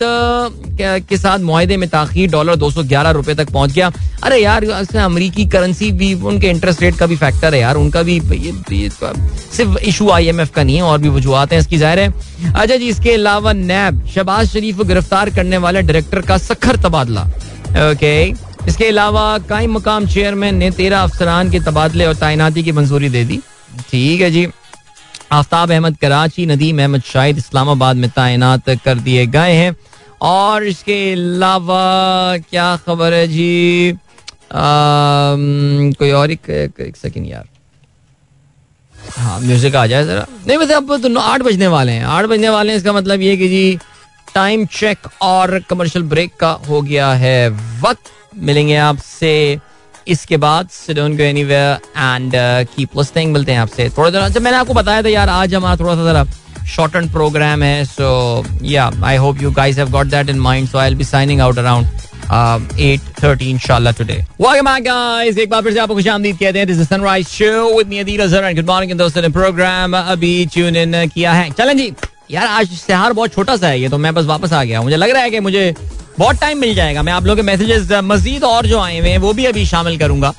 के 0.81 1.17
साथ 1.17 1.39
माहे 1.41 1.77
में 1.77 1.89
ताखिर 1.89 2.31
डॉलर 2.31 2.57
दो 2.57 2.71
सौ 2.71 2.83
ग्यारह 2.85 3.11
रुपए 3.11 3.35
तक 3.35 3.51
पहुँच 3.53 3.73
गया। 3.73 3.91
अरे 4.23 4.39
यार 4.39 4.65
अमरीकी 4.65 5.45
करेंसी 5.47 5.91
भी 5.93 6.13
उनके 6.15 6.51
इंटरेस्ट 6.51 6.83
रेट 6.83 6.97
का 6.99 7.07
भी 7.07 7.17
फैक्टर 7.17 7.55
है 7.55 7.61
यार 7.61 7.77
उनका 7.77 8.03
भी 8.03 8.15
ये, 8.15 8.53
ये 8.73 8.89
सिर्फ़ 8.91 9.79
इशू 9.79 10.09
आईएमएफ 10.11 10.55
का 10.55 10.63
नहीं 10.63 10.77
है 10.77 10.83
और 10.83 10.99
भी 10.99 11.09
वजूहत 11.11 11.53
हैं 11.53 11.61
इसकी 11.61 11.79
ज़ाहिर 11.79 11.99
है। 11.99 12.53
अच्छा 12.53 12.77
जी 12.77 12.89
इसके 12.89 13.13
अलावा 13.15 13.53
नैब 13.53 14.05
शबाज 14.15 14.49
शरीफ 14.49 14.77
को 14.77 14.85
गिरफ़्तार 14.85 15.31
करने 15.35 15.57
वाले 15.59 15.83
डायरेक्टर 15.83 16.21
का 16.23 16.39
सखर 16.41 16.77
तबादला। 16.83 17.23
ओके 17.91 18.15
इसके 18.69 18.85
अलावा 18.87 19.27
कायम 19.49 19.75
मकाम 19.75 20.07
चेयरमैन 20.09 20.55
ने 20.57 20.71
तेरह 20.73 20.99
अफसरान 20.99 21.51
के 21.51 21.61
तबादले 21.63 22.07
और 22.07 22.15
तैनाती 22.17 22.63
की 22.63 22.73
मंजूरी 22.73 23.09
दे 23.09 23.25
दी। 23.25 23.41
ठीक 23.91 24.21
है 24.21 24.31
जी। 24.31 24.47
आफ्ताब 25.35 25.71
अहमद 25.73 25.97
कराची 25.97 26.47
नदीम 26.47 26.79
अहमद 26.81 27.03
शाहिद 27.05 27.39
इस्लामाबाद 27.39 27.97
में 27.97 28.11
तैनात 28.11 28.71
कर 28.85 28.99
दिए 29.01 29.27
गए 29.29 29.53
हैं। 29.53 29.75
और 30.23 30.65
इसके 30.65 30.97
अलावा 31.13 32.37
क्या 32.51 32.77
खबर 32.87 33.15
है 33.15 33.27
जी? 33.29 33.93
आ, 33.93 33.97
कोई 35.99 36.11
और 36.13 36.31
एक, 36.31 36.51
एक, 36.51 36.81
एक 36.81 36.97
सेकंड 36.97 37.27
यार। 37.27 37.49
हाँ 39.19 39.39
म्यूज़िक 39.41 39.75
आ 39.77 39.87
जाए 39.87 40.05
जरा। 40.07 40.27
नहीं 40.47 40.57
वैसे 40.59 40.75
अब 40.75 40.97
तो 41.03 41.19
आठ 41.21 41.43
बजने 41.43 41.67
वाले 41.69 41.93
हैं। 41.93 42.05
आठ 42.07 42.25
बजने 42.27 42.49
वाले 42.49 42.73
हैं 42.73 42.79
इसका 42.79 42.93
मतलब 42.93 43.21
ये 43.21 43.37
कि 43.37 43.49
जी 43.49 43.79
टाइम 44.35 44.65
चेक 44.67 44.99
और 45.23 45.59
कमर्शियल 45.71 46.05
ब्रेक 46.05 46.35
का 46.41 46.51
हो 46.69 46.81
गया 46.83 47.13
है 47.15 47.49
वक्त। 47.83 48.11
मिलेंगे 48.37 48.77
आपसे 48.77 49.35
इसके 50.09 50.37
बाद 50.37 50.69
एंड 51.97 52.33
कीप 52.77 52.97
लिसनिंग 52.99 53.33
मिलते 53.33 53.53
हैं 53.53 53.59
आपसे 53.59 53.89
थोड़ा 53.99 54.11
देर 54.11 54.21
मैंने 54.41 54.57
आपको 54.57 54.75
बताया 54.75 55.03
था 55.03 55.09
यार, 55.09 55.29
आज 55.29 55.55
हमारा 55.55 55.77
थोड़ा 55.77 55.95
सा 55.95 56.05
जरा 56.05 56.25
शॉर्ट 56.67 56.97
एंड 56.97 57.11
प्रोग्राम 57.13 57.63
है 57.63 57.85
सो 57.85 58.45
या 58.63 58.91
I 59.05 59.17
hope 59.17 59.43
you 59.43 59.51
guys 59.51 59.79
have 59.79 59.91
got 59.91 60.07
that 60.07 60.29
in 60.31 60.39
mind 60.41 60.69
so 60.69 60.79
I 60.79 60.89
will 60.89 60.99
be 60.99 61.05
signing 61.05 61.41
out 61.41 61.59
around 61.59 61.87
eight 62.81 63.01
thirty 63.23 63.51
morning 68.63 68.99
दोस्तों, 68.99 69.23
ने 69.23 69.29
प्रोग्राम 69.29 69.97
अभी 69.97 70.47
ट्यून 70.47 70.77
इन 70.77 71.09
किया 71.09 71.33
है। 71.33 71.51
यार, 72.31 72.47
आज 72.47 72.69
इश्तेहार 72.73 73.13
बहुत 73.13 73.33
छोटा 73.33 73.57
सा 73.57 73.69
है 73.69 73.81
ये 73.81 73.89
तो 73.89 73.99
मैं 73.99 74.15
बस 74.15 74.25
वापस 74.25 74.53
आ 74.53 74.65
गया 74.65 74.83
मुझे 74.83 74.97
लग 74.97 75.11
रहा 75.11 75.23
है 75.23 75.31
कि 75.31 75.41
मुझे 75.41 75.75
बहुत 76.19 76.41
टाइम 76.41 76.59
मिल 76.59 76.75
जाएगा। 76.75 77.03
मैं 77.03 77.13
आप 77.13 77.25
लोगों 77.25 77.37
के 77.37 77.43
मैसेजेस 77.43 77.89
मजीद 77.93 78.45
और 78.45 78.67
जो 78.67 78.79
आए 78.81 78.99
हुए 78.99 79.09
हैं, 79.09 79.19
वो 79.19 79.33
भी 79.33 79.45
अभी 79.45 79.67
शामिल 79.67 79.99
करूँगा। 79.99 80.35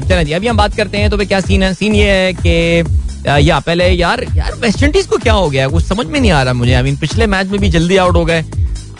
चलें 0.00 0.24
जी, 0.24 0.32
अभी 0.32 0.46
हम 0.46 0.56
बात 0.56 0.76
करते 0.76 0.98
हैं 0.98 1.10
तो 1.10 1.16
क्या 1.16 1.40
सीन 1.40 1.62
है? 1.62 1.74
सीन 1.74 1.94
ये 1.94 2.10
है 2.10 2.32
कि 2.46 2.84
या, 3.48 3.58
पहले 3.60 3.88
यार 3.88 4.24
यार 4.36 4.54
वेस्ट 4.54 4.82
इंडीज 4.82 5.06
को 5.06 5.16
क्या 5.16 5.32
हो 5.32 5.50
गया? 5.50 5.68
कुछ 5.68 5.84
समझ 5.84 6.06
में 6.06 6.20
नहीं 6.20 6.30
आ 6.30 6.42
रहा 6.42 6.52
मुझे। 6.52 6.72
आई 6.72 6.82
मीन 6.82 6.96
पिछले 6.96 7.26
मैच 7.26 7.46
में 7.46 7.60
भी 7.60 7.68
जल्दी 7.68 7.96
आउट 7.96 8.14
हो 8.14 8.24
गए। 8.24 8.44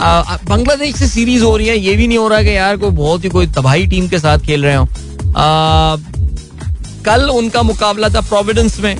बांग्लादेश 0.01 0.94
से 0.96 1.07
सीरीज़ 1.09 1.42
हो 1.44 1.57
रही 1.57 1.68
है 1.68 1.78
ये 1.78 1.94
भी 1.96 2.07
नहीं 2.07 2.18
हो 2.18 2.28
रहा 2.28 2.42
कि 2.42 2.57
यार 2.57 2.76
कोई 2.76 2.90
बहुत 2.90 3.24
ही 3.24 3.28
कोई 3.28 3.46
तबाही 3.48 3.86
टीम 3.86 4.09
के 4.09 4.18
साथ 4.18 4.38
खेल 4.38 4.64
रहे 4.64 4.74
हो। 4.74 4.88
कल 7.05 7.28
उनका 7.30 7.62
मुकाबला 7.62 8.09
था 8.09 8.20
प्रोविडेंस 8.20 8.78
में। 8.80 8.96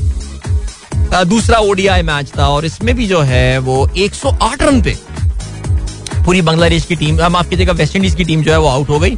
आ, 1.14 1.22
दूसरा 1.24 1.59
ओडीआई 1.59 2.03
मैच 2.03 2.30
था 2.38 2.48
और 2.48 2.64
इसमें 2.64 2.94
भी 2.96 3.07
जो 3.07 3.20
है 3.20 3.59
वो 3.59 3.88
108 3.96 4.62
रन 4.62 4.82
पे 4.82 4.96
पूरी 6.24 6.42
बांग्लादेश 6.42 6.84
की 6.84 6.96
टीम 6.96 7.20
माफ़ 7.28 7.48
कीजिएगा 7.48 7.72
वेस्ट 7.72 7.96
इंडीज 7.96 8.14
की 8.14 8.24
टीम 8.24 8.42
जो 8.42 8.53
है 8.53 8.59
वो 8.59 8.68
आउट 8.68 8.88
हो 8.88 8.98
गई। 8.98 9.16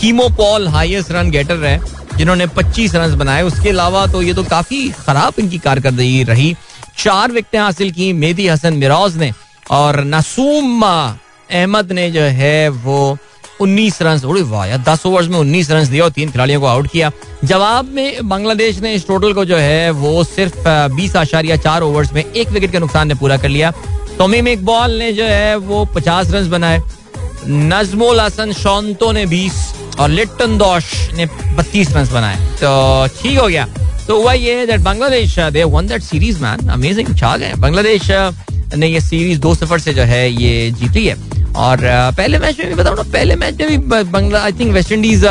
Keemo 0.00 0.28
Paul 0.28 0.68
highest 0.68 1.10
run 1.12 1.30
getter 1.30 1.56
रहे 1.56 1.78
जिन्होंने 2.16 2.46
25 2.46 2.94
रन 2.94 3.14
बनाए। 3.16 3.42
उसके 3.42 3.68
अलावा 3.70 4.06
तो 4.06 4.22
ये 4.22 4.34
तो 4.34 4.42
काफ़ी 4.44 4.88
खराब 4.98 5.34
इनकी 5.38 5.58
कारकर्दगी 5.58 6.22
रही। 6.24 6.54
चार 6.98 7.32
विकटें 7.32 7.58
हासिल 7.58 7.90
की 7.92 8.12
मेदी 8.12 8.48
हसन 8.48 8.74
मिराज 8.74 9.16
ने। 9.16 9.32
और 9.72 10.04
नसूम 10.04 10.82
अहमद 10.82 11.92
ने 11.92 12.10
जो 12.10 12.22
है 12.22 12.68
वो 12.68 13.16
उन्नीस 13.60 14.00
रन 14.02 14.20
वाह 14.42 14.66
यार, 14.66 14.78
दस 14.78 15.04
ओवर्स 15.06 15.28
में 15.28 15.38
उन्नीस 15.38 15.70
रन 15.70 15.88
दिया 15.88 16.04
और 16.04 16.10
तीन 16.10 16.30
खिलाड़ियों 16.30 16.60
को 16.60 16.66
आउट 16.66 16.90
किया। 16.90 17.10
जवाब 17.44 17.88
में 17.94 18.28
बांग्लादेश 18.28 18.78
ने 18.78 18.92
इस 18.94 19.06
टोटल 19.06 19.32
को 19.32 19.44
जो 19.44 19.56
है 19.56 19.90
वो 19.90 20.22
सिर्फ़ 20.24 20.68
बीस 20.94 21.16
आशारिया 21.16 21.56
चार 21.56 21.82
ओवर्स 21.82 22.12
में 22.12 22.24
एक 22.24 22.48
विकेट 22.48 22.72
के 22.72 22.78
नुकसान 22.78 23.08
ने 23.08 23.14
पूरा 23.14 23.36
कर 23.36 23.48
लिया। 23.48 23.70
तोमीम 24.18 24.48
इकबाल 24.48 24.98
ने 24.98 25.12
जो 25.12 25.24
है 25.24 25.56
वो 25.56 25.84
पचास 25.94 26.30
रन 26.30 26.50
बनाए। 26.50 26.80
नजमुल 27.46 28.20
हसन 28.20 28.52
शौंतो 28.52 29.12
ने 29.12 29.26
बीस 29.26 29.54
और 30.00 30.08
लिट्टन 30.08 30.58
दोश 30.58 30.92
ने 31.14 31.26
बत्तीस 31.56 31.92
रन 31.92 32.08
बनाए। 32.12 32.36
तो 32.60 33.06
ठीक 33.22 33.38
हो 33.38 33.46
गया। 33.48 33.66
तो 34.06 34.20
हुआ 34.20 34.32
ये 34.32 34.66
that 34.66 34.80
Bangladesh 34.80 35.38
they 35.38 35.64
won 35.64 35.86
that 35.86 36.02
series 36.02 36.42
man 36.42 36.68
amazing 36.68 37.16
छा 37.18 37.36
गए। 37.36 37.52
बांग्लादेश 37.58 38.10
ने 38.76 38.88
ये 38.88 39.00
सीरीज़ 39.00 39.38
दो 39.40 39.54
सफ़र 39.54 39.78
से 39.78 39.94
जो 39.94 40.02
है 40.02 40.30
ये 40.32 40.70
जीती 40.70 41.06
है। 41.06 41.16
और 41.56 41.78
पहले 42.16 42.38
मैच 42.38 42.58
में 42.58 42.68
भी 42.68 42.74
बताऊँ 42.74 42.96
ना 42.96 43.02
पहले 43.02 43.36
मैच 43.36 43.60
में 43.60 43.68
भी 43.70 43.76
Bangla 44.04 44.42
I 44.42 44.52
think 44.52 44.72
West 44.74 44.92
Indies 44.92 45.24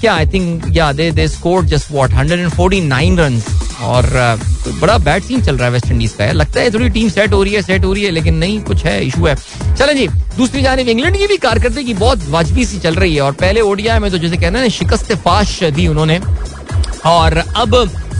क्या 0.00 0.14
आई 0.14 0.26
थिंक 0.26 0.64
या 0.76 0.92
they 0.92 1.10
they 1.10 1.26
score 1.28 1.64
just 1.64 1.90
what 1.92 2.10
149 2.12 3.18
runs 3.18 3.46
और 3.82 4.04
uh, 4.04 4.80
बड़ा 4.80 4.96
बैड 4.98 5.22
सीन 5.22 5.42
चल 5.42 5.56
रहा 5.56 5.66
है 5.66 5.72
वेस्ट 5.72 5.90
इंडीज 5.90 6.12
का। 6.12 6.24
है 6.24 6.32
लगता 6.32 6.60
है 6.60 6.70
थोड़ी 6.74 6.88
टीम 6.88 7.08
सेट 7.08 7.32
हो 7.32 7.42
रही 7.42 7.52
है 7.54 7.62
सेट 7.62 7.84
हो 7.84 7.92
रही 7.92 8.04
है 8.04 8.10
लेकिन 8.10 8.34
नहीं 8.34 8.60
कुछ 8.62 8.84
है 8.84 9.04
इशू 9.06 9.26
है। 9.26 9.34
चलें 9.74 9.96
जी 9.96 10.06
दूसरी 10.36 10.62
जानब 10.62 10.88
इंग्लैंड 10.88 11.16
की 11.16 11.26
भी 11.26 11.36
कारकर्दगी 11.36 11.94
बहुत 11.94 12.28
वाजबी 12.28 12.64
सी 12.64 12.78
चल 12.78 12.94
रही 12.94 13.14
है। 13.14 13.20
और 13.20 13.32
पहले 13.32 13.60
ओडिया 13.60 13.98
में 14.00 14.10
तो 14.10 14.18
जैसे 14.18 14.36
कहना 14.36 14.58
है 14.58 14.70
शिकस्त 14.70 15.12
फाश 15.24 15.62
दी 15.64 15.86
उन्होंने। 15.88 16.20
और 17.06 17.36
अब 17.56 17.74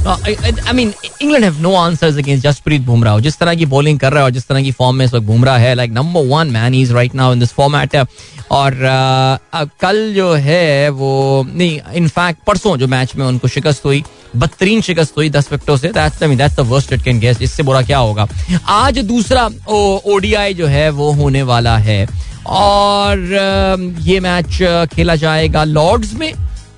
I 0.06 0.72
mean 0.74 0.92
England 1.22 1.44
have 1.44 1.60
no 1.60 1.74
answers 1.74 2.16
against 2.18 2.46
Jasprit 2.46 2.82
Bumrah 2.82 3.18
जिस 3.18 3.38
तरह 3.38 3.54
की 3.54 3.66
बॉलिंग 3.66 3.98
कर 3.98 4.12
रहा 4.12 4.20
है 4.20 4.24
और 4.24 4.30
जिस 4.30 4.46
तरह 4.46 4.62
की 4.62 4.72
फॉर्म 4.72 4.96
में 4.96 5.04
इस 5.06 5.14
वक्त 5.14 5.26
बुमराह 5.26 5.58
है 5.58 5.74
like 5.74 5.90
number 5.90 6.26
one 6.26 6.46
man 6.46 6.74
is 6.74 6.92
right 6.92 7.14
now 7.14 7.32
in 7.32 7.40
this 7.40 7.52
format 7.52 7.96
और 8.50 8.72
uh, 8.72 9.68
कल 9.80 10.12
जो 10.16 10.32
है 10.34 10.88
वो 10.88 11.46
नहीं 11.48 11.80
इनफैक्ट 11.94 12.44
परसों 12.46 12.76
जो 12.76 12.86
मैच 12.86 13.16
में 13.16 13.26
उनको 13.26 13.48
शिकस्त 13.48 13.84
हुई 13.84 14.04
बदतरीन 14.36 14.80
शिकस्त 14.80 15.16
हुई 15.16 15.30
दस 15.30 15.48
विकेटों 15.52 15.76
से 15.76 15.88
that's 15.88 16.22
I 16.22 16.28
mean 16.28 16.38
that's 16.38 16.56
the 16.56 16.60
worst 16.60 16.92
it 16.92 17.02
can 17.02 17.18
guess 17.20 17.42
इससे 17.42 17.62
बुरा 17.62 17.82
क्या 17.82 17.98
होगा? 17.98 18.28
आज 18.66 18.98
दूसरा 18.98 19.50
ओडीआई 20.06 20.54
जो 20.54 20.66
है 20.66 20.90
वो 20.90 21.12
होने 21.12 21.42
वाला 21.42 21.76
है। 21.78 22.06
और 22.46 23.16
uh, 23.16 24.06
ये 24.06 24.20
मैच 24.20 24.62
uh, 24.62 24.94
खेला 24.94 25.16
जाएगा 25.16 25.64
लॉर्ड्स 25.64 26.14
में। 26.14 26.32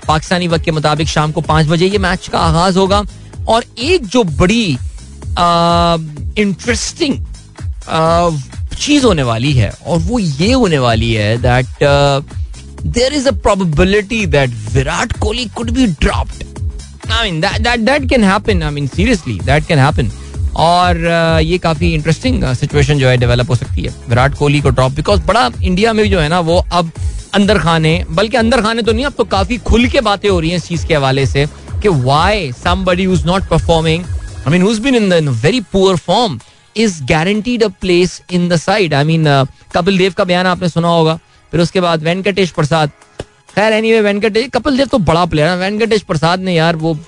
पाकिस्तानी 0.08 0.48
वक्त 0.48 0.64
के 0.64 0.70
मुताबिक 0.70 1.08
शाम 1.08 1.32
को 1.32 1.40
पाँच 1.42 1.66
बजे 1.66 1.86
ये 1.86 1.98
मैच 1.98 2.28
का 2.28 2.38
आगाज़ 2.40 2.78
होगा। 2.78 3.02
और 3.48 3.64
एक 3.78 4.06
जो 4.06 4.24
बड़ी 4.24 4.66
इंटरेस्टिंग 6.38 7.24
चीज़ 8.76 9.04
होने 9.06 9.22
वाली 9.22 9.52
है, 9.52 9.70
और 9.86 9.98
वो 9.98 10.18
ये 10.18 10.52
होने 10.52 10.78
वाली 10.78 11.12
है 11.12 11.36
that 11.42 11.66
there 12.86 13.12
is 13.14 13.28
a 13.28 13.32
probability 13.32 14.24
that 14.26 14.50
Virat 14.72 15.12
Kohli 15.20 15.44
could 15.56 15.70
be 15.70 15.86
dropped 15.86 16.44
I 17.12 17.30
mean 17.30 17.40
that 17.40 17.80
that 17.80 18.08
can 18.10 18.24
happen 18.24 18.62
I 18.62 18.70
mean 18.70 18.86
seriously 18.86 19.38
that 19.44 19.66
can 19.66 19.78
happen 19.78 20.10
और 20.56 20.98
ये 21.42 21.58
काफ़ी 21.58 21.92
इंटरेस्टिंग 21.94 22.44
सिचुएशन 22.54 22.98
जो 22.98 23.08
है 23.08 23.16
डेवलप 23.16 23.50
हो 23.50 23.56
सकती 23.56 23.82
है। 23.82 23.94
विराट 24.08 24.34
कोहली 24.34 24.60
को 24.60 24.70
ड्रॉप 24.70 24.92
बिकॉज़ 24.92 25.20
बड़ा 25.26 25.50
इंडिया 25.62 25.92
में 25.92 26.08
जो 26.10 26.20
है 26.20 26.28
ना, 26.28 26.40
वो 26.40 26.64
अब 26.72 26.90
अंदर 27.36 27.58
खाने 27.58 27.92
बल्कि 28.10 28.36
अंदर 28.36 28.60
खाने 28.62 28.82
तो 28.82 28.92
नहीं 28.92 29.04
अब 29.04 29.12
तो 29.18 29.24
काफ़ी 29.32 29.58
खुल 29.68 29.86
के 29.88 30.00
बातें 30.00 30.28
हो 30.28 30.38
रही 30.40 30.50
हैं 30.50 30.56
इस 30.56 30.66
चीज़ 30.68 30.86
के 30.86 30.94
हवाले 30.94 31.26
से 31.26 31.46
कि 31.82 31.88
why 31.88 32.50
somebody 32.64 33.04
who 33.04 33.14
is 33.14 33.26
not 33.26 33.48
performing 33.48 34.04
I 34.04 34.52
mean 34.52 34.62
who 34.62 34.74
been 34.82 34.94
in 34.96 35.08
the 35.10 35.38
very 35.44 35.60
poor 35.72 35.96
form 36.06 36.38
is 36.76 37.02
guaranteed 37.04 37.62
a 37.62 37.68
place 37.80 38.20
in 38.32 38.48
the 38.48 38.56
side 38.56 38.94
I 38.94 39.04
mean 39.04 39.24
Kapil 39.74 39.98
Dev 39.98 40.12
का 40.18 40.24
बयान 40.24 40.46
आपने 40.46 40.68
सुना 40.68 40.88
होगा। 40.88 41.18
फिर 41.52 41.60
उसके 41.60 41.80
बाद 41.80 42.02
वेंकटेश 42.02 42.50
प्रसाद। 42.50 42.90
खैर 43.54 43.72
एनी 43.72 43.92
वे 43.92 44.00
वेंकटेश 44.00 44.48
कपिल 44.54 44.76
देव 44.76 44.86
तो 44.86 44.98
बड़ा 45.10 45.24
प्लेयर 45.24 45.48
है। 45.48 45.56
वेंकटेश 45.58 46.02
प्रसाद 46.02 46.40
ने 46.40 46.54
यार 46.54 46.76
वो 46.76 46.98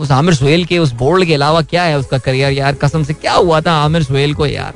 उस 0.00 0.10
आमिर 0.10 0.34
सुहेल 0.34 0.64
के 0.64 0.78
उस 0.78 0.92
बोर्ड 1.02 1.24
के 1.24 1.34
अलावा 1.34 1.60
क्या 1.62 1.82
है 1.82 1.98
उसका 1.98 2.18
करियर 2.18 2.52
यार 2.52 2.74
कसम 2.84 3.04
से 3.04 3.14
क्या 3.14 3.32
हुआ 3.32 3.60
था 3.60 3.72
आमिर 3.84 4.02
सुहेल 4.02 4.34
को 4.34 4.46
यार? 4.46 4.74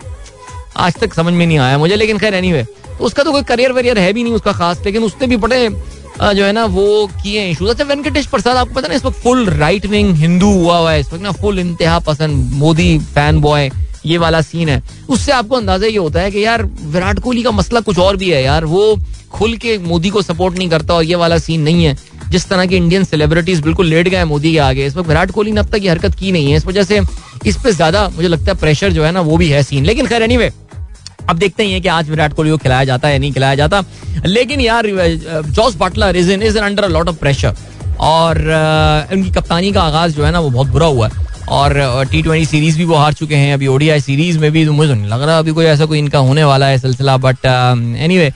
आज 0.77 0.95
तक 1.01 1.15
समझ 1.15 1.33
में 1.35 1.47
नहीं 1.47 1.59
आया 1.59 1.79
मुझे 1.79 1.97
लेकिन 1.97 2.19
खैर 2.19 2.35
एनी 2.35 2.53
anyway, 2.53 2.67
उसका 3.01 3.23
तो 3.23 3.33
कोई 3.33 3.43
करियर 3.45 3.73
वरियर 3.73 3.99
है 3.99 4.13
भी 4.13 4.23
नहीं 4.23 4.33
उसका 4.35 4.53
खास, 4.53 4.83
लेकिन 4.87 5.03
उसने 5.03 5.27
भी 5.27 5.37
बड़े 5.39 5.69
जो 6.21 6.45
है 6.45 6.53
ना, 6.53 6.65
वो 6.67 7.07
किए 7.23 7.47
इशूज 7.51 7.69
अच्छा 7.71 7.85
वेंकटेश 7.85 8.27
प्रसाद, 8.27 8.57
आपको 8.57 8.75
पता 8.75 8.89
ना, 8.89 8.95
इस 8.95 9.05
वक्त 9.05 9.19
फुल 9.19 9.47
राइट 9.51 9.87
विंग 9.87 10.15
हिंदू 10.17 10.53
हुआ 10.55 10.79
हुआ 10.79 10.93
है, 10.93 11.01
इस 11.01 11.13
वक्त 11.13 11.23
ना 11.23 11.31
फुल 11.33 11.59
इंतहा 11.59 11.99
पसंद, 12.01 12.53
मोदी 12.55 12.99
फ़ैन 13.15 13.41
बॉय 13.41 13.71
ये 14.07 14.19
वाला 14.19 14.41
सीन 14.43 14.69
है। 14.69 14.83
उससे 15.09 15.33
आपको 15.33 15.57
अंदाज़ा 15.57 15.87
ये 15.87 15.97
होता 15.97 16.21
है 16.21 16.31
कि 16.31 16.45
यार, 16.45 16.63
विराट 16.63 17.19
कोहली 17.19 17.43
का 17.43 17.51
मसला 17.51 17.81
कुछ 17.81 17.99
और 17.99 18.17
भी 18.17 18.31
है 18.31 18.43
यार, 18.43 18.65
वो 18.65 18.97
खुल 19.33 19.57
के 19.57 19.77
मोदी 19.81 20.11
को 20.11 20.23
सपोर्ट 20.23 20.59
नहीं 20.59 20.69
करता 20.71 20.95
और 20.95 21.05
ये 21.05 21.15
वाला 21.17 21.39
सीन 21.39 21.61
नहीं 21.63 21.85
है। 21.85 21.97
जिस 22.31 22.49
तरह 22.49 22.67
के 22.67 22.77
इंडियन 22.77 23.05
सेलिब्रिटीज 23.05 23.61
बिल्कुल 23.61 23.87
लेट 23.87 24.09
गए 24.09 24.25
मोदी 24.25 24.53
के 24.53 24.59
आगे, 24.61 24.87
इस 24.87 24.97
वक्त 24.97 25.09
विराट 25.09 25.31
कोहली 25.31 25.53
ने 25.53 25.61
अब 25.61 25.69
तक 25.69 25.83
ये 25.83 25.91
हरकत 25.91 26.15
की 26.15 26.33
नहीं 26.33 26.51
है। 26.51 26.57
इस 26.57 26.67
वजह 26.67 26.83
से 26.85 27.01
इस 27.47 27.57
पे 27.57 27.73
ज़्यादा 27.73 28.09
मुझे 28.09 28.29
लगता 28.29 28.53
है 28.53 28.59
प्रेशर 28.59 28.93
जो 28.93 29.05
है 29.05 29.13
ना, 29.13 29.21
वो 29.21 29.37
भी 29.37 29.49
है 29.49 29.63
सीन 29.63 29.85
लेकिन 29.85 30.07
खैर 30.07 30.23
एनीवे 30.23 30.51
अब 31.29 31.39
देखते 31.39 31.67
हैं 31.67 31.81
कि 31.83 31.89
आज 31.89 32.11
विराट 32.11 32.33
कोहली 32.35 32.51
को 32.51 32.57
खिलाया 32.59 32.85
जाता 32.85 33.09
है 33.09 33.19
नहीं 33.19 33.33
खिलाया 33.33 33.55
जाता। 33.55 33.83
लेकिन 34.27 34.61
यार 34.61 34.87
Jos 35.49 35.77
Buttler 35.81 36.17
is 36.17 36.31
in 36.33 36.43
is 36.43 36.59
under 36.59 36.89
lot 36.89 37.09
of 37.09 37.17
pressure 37.17 37.55
और 38.01 38.39
उनकी 39.13 39.31
कप्तानी 39.31 39.73
का 39.73 39.83
आगाज़ 39.83 40.17
जो 40.17 40.25
है 40.25 40.31
ना, 40.33 40.41
वो 40.41 40.51
बहुत 40.51 40.67
बुरा 40.69 40.87
हुआ 40.87 41.09
है। 41.09 41.29
और 41.51 42.05
टी 42.11 42.23
ट्वेंटी 42.23 42.47
सीरीज़ 42.47 42.77
भी 42.79 42.85
वो 42.85 42.95
हार 42.95 43.13
चुके 43.13 43.37
हैं। 43.37 43.55
अभी 43.55 43.67
ओडीआई 43.67 44.01
सीरीज़ 44.01 44.39
में 44.39 44.51
भी 44.53 44.65
तो 44.67 44.73
मुझे 44.73 44.95
नहीं 44.95 45.07
लग 45.07 45.23
रहा 45.23 45.39
अभी 45.39 45.53
कोई 45.53 45.65
ऐसा 45.67 45.87
कोई 45.87 45.99
इनका 45.99 46.19
होने 46.21 46.45
वाला 46.45 46.67
है 46.67 46.79
सिलसिला 46.79 47.17
but 47.17 47.47
anyway 48.19 48.33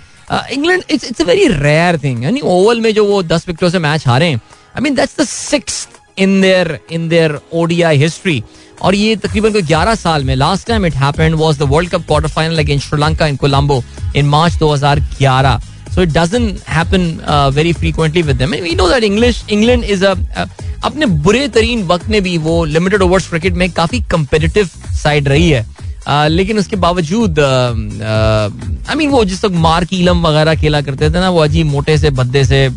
England 0.53 0.82
it's 0.91 1.05
it's 1.05 1.20
a 1.20 1.24
very 1.24 1.47
rare 1.49 1.99
thing 2.05 2.24
यानी 2.24 2.41
ओवल 2.45 2.80
में 2.80 2.93
जो 2.95 3.05
वो 3.07 3.22
दस 3.24 3.45
विकेटों 3.49 3.70
से 3.70 3.78
मैच 3.78 4.07
हारे 4.09 4.26
हैं। 4.26 4.37
I 4.37 4.82
mean 4.82 4.95
that's 4.95 5.20
the 5.20 5.24
six 5.24 5.87
in 6.18 6.40
their 6.40 6.78
in 6.92 7.08
their 7.08 7.38
ODI 7.52 7.98
history 7.98 8.42
और 8.82 8.94
ये 8.94 9.16
तकरीबन 9.16 9.52
कोई 9.52 9.62
ग्यारह 9.62 9.94
साल 9.94 10.24
में 10.24 10.34
last 10.36 10.66
time 10.68 10.86
it 10.86 10.94
happened 10.94 11.34
was 11.34 11.58
the 11.58 11.62
World 11.62 11.90
Cup 11.90 12.06
quarter 12.06 12.28
final 12.28 12.58
against 12.58 12.88
Sri Lanka 12.88 13.26
in 13.26 13.36
Colombo 13.36 13.82
in 14.16 14.26
March 14.26 14.58
2011 14.62 15.60
so 15.94 16.02
it 16.02 16.12
doesn't 16.12 16.60
happen 16.66 17.20
uh, 17.20 17.50
very 17.50 17.72
frequently 17.72 18.22
with 18.22 18.38
them. 18.38 18.52
And 18.52 18.62
we 18.62 18.74
know 18.74 18.88
that 18.88 19.04
english 19.04 19.42
england 19.48 19.84
is 19.84 20.02
a, 20.02 20.16
a 20.36 20.48
अपने 20.84 21.06
बुरे 21.26 21.46
तरीन 21.48 21.82
वक्त 21.86 22.08
में 22.08 22.20
भी 22.22 22.36
वो 22.38 22.64
limited 22.64 23.02
overs 23.02 23.28
cricket 23.28 23.54
में 23.60 23.70
काफ़ी 23.72 24.00
competitive 24.10 24.70
side 25.02 25.28
रही 25.28 25.50
है। 25.50 25.64
Uh, 26.08 26.26
लेकिन 26.28 26.58
उसके 26.58 26.76
बावजूद 26.76 27.38
आई 27.40 28.96
मीन 28.96 29.10
वो 29.10 29.24
जिस 29.24 29.44
वक्त 29.44 29.54
मार्क 29.56 29.92
ईलम 29.94 30.26
वगैरह 30.26 30.54
खेला 30.60 30.80
करते 30.80 31.10
थे 31.10 31.20
ना 31.20 31.30
वो 31.30 31.40
अजीब 31.40 31.66
मोटे 31.66 31.96
से 31.98 32.10
भद्दे 32.18 32.44
से 32.44 32.68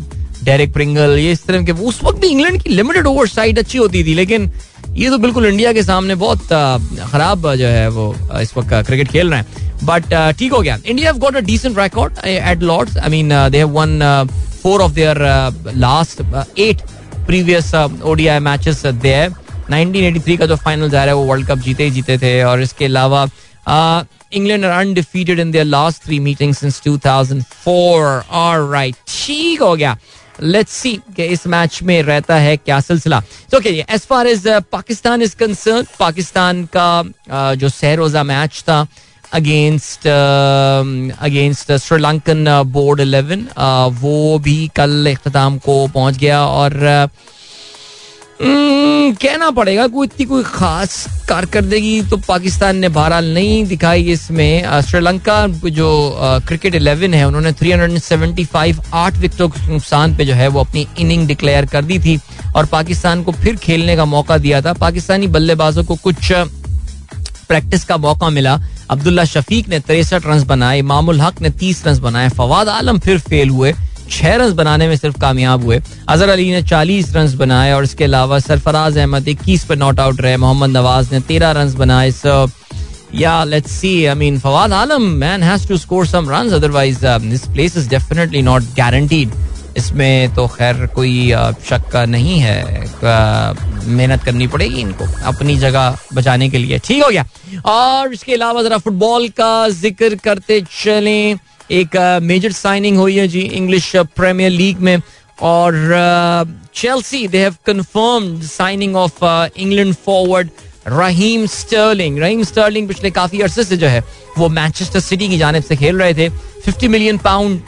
डेरिक 0.48 0.72
प्रिंगल 0.72 1.18
ये 1.18 1.32
इस 1.32 1.44
तरह 1.46 1.62
के, 1.64 1.72
उस 1.72 2.00
वक्त 2.04 2.20
भी 2.20 2.28
इंग्लैंड 2.28 2.62
की 2.62 2.70
लिमिटेड 2.70 3.06
ओवर 3.06 3.28
साइड 3.28 3.58
अच्छी 3.58 3.78
होती 3.78 4.04
थी, 4.04 4.14
लेकिन 4.14 4.50
ये 4.96 5.10
तो 5.10 5.18
बिल्कुल 5.18 5.46
इंडिया 5.46 5.72
के 5.72 5.82
सामने 5.82 6.14
बहुत 6.14 6.46
खराब 7.10 7.54
जो 7.54 7.66
है 7.66 7.88
वो 7.90 8.14
इस 8.40 8.56
वक्त 8.56 8.74
क्रिकेट 8.86 9.08
खेल 9.10 9.30
रहे 9.30 9.40
हैं। 9.40 9.66
बट 9.84 10.14
ठीक 10.38 10.52
हो 10.52 10.60
गया। 10.60 10.78
India 10.86 11.10
have 11.10 11.18
got 11.20 11.36
a 11.36 11.40
decent 11.48 11.78
record 11.78 12.18
at 12.26 12.62
Lord's 12.62 12.96
I 12.98 13.10
mean 13.10 13.28
they 13.50 13.58
have 13.58 13.68
won 13.72 14.00
four 14.62 14.80
of 14.82 14.92
their 14.92 15.18
last 15.76 16.22
eight 16.58 16.80
previous 17.26 17.74
ODI 17.74 18.38
matches 18.40 18.86
there 18.86 19.30
1983 19.70 20.36
का 20.38 20.46
जो 20.46 20.56
फाइनल 20.56 20.90
जा 20.90 21.04
रहा 21.04 21.14
है 21.14 21.20
वो 21.20 21.24
वर्ल्ड 21.24 21.46
कप 21.48 21.58
जीते 21.64 21.84
ही 21.84 21.90
जीते 21.90 22.18
थे 22.18 22.42
और 22.42 22.62
इसके 22.62 22.84
अलावा 22.84 23.26
England 24.32 24.64
are 24.64 24.70
undefeated 24.80 25.40
in 25.40 25.50
their 25.50 25.64
last 25.64 26.04
three 26.04 26.18
meeting 26.20 26.54
since 26.54 26.80
2004 26.86 28.22
alright 28.30 28.94
ठीक 29.08 29.62
हो 29.62 29.74
गया। 29.76 29.96
लेट्स 30.42 30.72
सी 30.72 30.94
कि 31.16 31.24
इस 31.24 31.46
मैच 31.46 31.82
में 31.82 32.02
रहता 32.02 32.36
है 32.36 32.56
क्या 32.56 32.80
सिलसिला। 32.80 33.22
Okay 33.56 33.68
as 33.90 34.06
far 34.06 34.26
as 34.26 34.46
Pakistan 34.72 35.22
is 35.22 35.36
concern 35.36 35.86
Pakistan 35.98 36.64
का 36.76 37.02
uh, 37.02 37.54
जो 37.60 37.68
सहरोजा 37.68 38.22
मैच 38.22 38.62
था 38.68 38.86
against 39.32 40.06
against 41.20 41.72
Sri Lankan 41.76 42.62
board 42.72 43.00
eleven 43.00 43.46
वो 44.00 44.38
भी 44.38 44.70
कल 44.76 45.14
अख्ताम 45.14 45.58
को 45.58 45.86
पहुँच 45.86 46.16
गया 46.18 46.44
और 46.46 46.72
uh, 46.72 47.10
कहना 48.40 49.50
पड़ेगा, 49.50 49.86
कोई 49.86 50.06
इतनी 50.06 50.24
कोई 50.26 50.42
खास 50.44 51.06
कारकर्दगी 51.28 52.00
तो 52.02 52.16
पाकिस्तान 52.18 52.76
ने 52.76 52.88
बहरहाल 52.88 53.32
नहीं 53.34 53.64
दिखाई 53.66 54.02
इसमें। 54.04 54.82
श्रीलंका 54.82 55.46
जो 55.68 55.88
क्रिकेट 56.48 56.74
इलेवन 56.74 57.14
है, 57.14 57.24
उन्होंने 57.26 57.52
375 57.52 58.80
आठ 58.94 59.16
विकेटों 59.16 59.48
के 59.48 59.66
नुकसान 59.68 60.16
पे 60.16 60.24
जो 60.24 60.34
है 60.34 60.48
वो 60.48 60.60
अपनी 60.60 60.86
इनिंग 61.00 61.26
डिक्लेयर 61.28 61.66
कर 61.66 61.84
दी 61.84 61.98
थी 61.98 62.18
और 62.56 62.66
पाकिस्तान 62.66 63.22
को 63.22 63.32
फिर 63.34 63.56
खेलने 63.56 63.96
का 63.96 64.04
मौका 64.06 64.38
दिया 64.38 64.60
था। 64.62 64.72
पाकिस्तानी 64.76 65.26
बल्लेबाजों 65.28 65.84
को 65.84 65.96
कुछ 65.96 66.32
प्रैक्टिस 67.48 67.84
का 67.84 67.96
मौका 67.96 68.28
मिला। 68.30 68.58
अब्दुल्ला 68.90 69.24
शफीक 69.24 69.68
ने 69.68 69.78
तिरसठ 69.80 70.26
रन 70.26 70.44
बनाए, 70.44 70.82
मामुल 70.82 71.20
हक 71.20 71.40
ने 71.42 71.50
तीस 71.50 71.86
रन 71.86 71.98
बनाए, 72.00 72.28
फवाद 72.30 72.68
आलम 72.68 72.98
फिर 72.98 73.18
फेल 73.20 73.50
हुए। 73.50 73.72
छह 74.10 74.34
रन 74.36 74.52
बनाने 74.54 74.88
में 74.88 74.96
सिर्फ़ 74.96 75.18
कामयाब 75.20 75.64
हुए। 75.64 75.80
अजहर 76.08 76.28
अली 76.28 76.50
ने 76.52 76.62
चालीस 76.64 77.14
रन 77.16 77.36
बनाए 77.38 77.72
और 77.72 77.84
इसके 77.84 78.04
अलावा 78.04 78.38
सरफराज 78.40 78.98
अहमद 78.98 79.28
इक्कीस 79.28 79.64
पर 79.64 79.76
नॉट 79.78 80.00
आउट 80.00 80.20
रहे। 80.20 80.36
मोहम्मद 80.36 80.76
नवाज़ 80.76 81.14
ने 81.14 81.20
तेरह 81.22 81.50
रन 81.52 81.74
बनाए। 81.76 82.10
सो 82.12 82.48
या 83.14 83.42
let's 83.44 83.72
see 83.72 84.04
I 84.04 84.14
mean 84.14 84.38
Fawad 84.38 84.72
Alam 84.72 85.02
man 85.20 85.42
has 85.42 85.68
to 85.68 85.76
score 85.78 86.06
some 86.06 86.30
runs 86.30 86.52
otherwise 86.52 87.06
this 87.20 87.46
place 87.46 87.76
is 87.76 87.88
definitely 87.90 88.42
not 88.42 88.62
guaranteed 88.76 89.30
इसमें 89.76 90.34
तो 90.34 90.46
खैर 90.48 90.86
कोई 90.94 91.30
शक 91.68 91.88
का 91.92 92.04
नहीं 92.06 92.38
है। 92.40 92.86
मेहनत 93.88 94.22
करनी 94.24 94.46
पड़ेगी 94.46 94.80
इनको, 94.80 95.04
अपनी 95.26 95.56
जगह 95.56 95.98
बचाने 96.14 96.48
के 96.48 96.58
लिए। 96.58 96.78
ठीक 96.78 97.02
हो 97.02 97.10
गया। 97.10 97.24
और 97.66 98.12
इसके 98.12 98.34
अलावा 98.34 98.62
जरा 98.62 98.78
फुटबॉल 98.78 99.28
का 99.38 99.68
ज़िक्र 99.70 100.14
करते 100.24 100.60
चलें। 100.72 101.38
एक 101.70 101.96
मेजर 102.22 102.52
साइनिंग 102.52 102.96
हुई 102.98 103.16
है 103.16 103.26
जी 103.28 103.40
इंग्लिश 103.40 103.92
प्रीमियर 103.96 104.50
लीग 104.50 104.78
में 104.78 104.96
और 105.42 105.74
Chelsea 106.74 107.26
they 107.28 107.38
have 107.38 107.56
confirmed 107.66 108.42
signing 108.42 108.96
of 108.96 109.24
England 109.56 109.94
forward 109.94 110.50
Raheem 110.88 111.46
Sterling 111.46 112.18
Raheem 112.18 112.42
Sterling 112.42 112.88
पिछले 112.88 113.10
काफ़ी 113.10 113.40
अरसे 113.40 113.64
से 113.64 113.76
जो 113.76 113.86
है, 113.86 114.02
वो 114.38 114.48
मैनचेस्टर 114.48 115.00
सिटी 115.00 115.28
की 115.28 115.38
जानब 115.38 115.62
से 115.62 115.76
खेल 115.76 115.98
रहे 115.98 116.14
थे। 116.14 116.28
50 116.66 116.88
मिलियन 116.88 117.18
पाउंड 117.18 117.60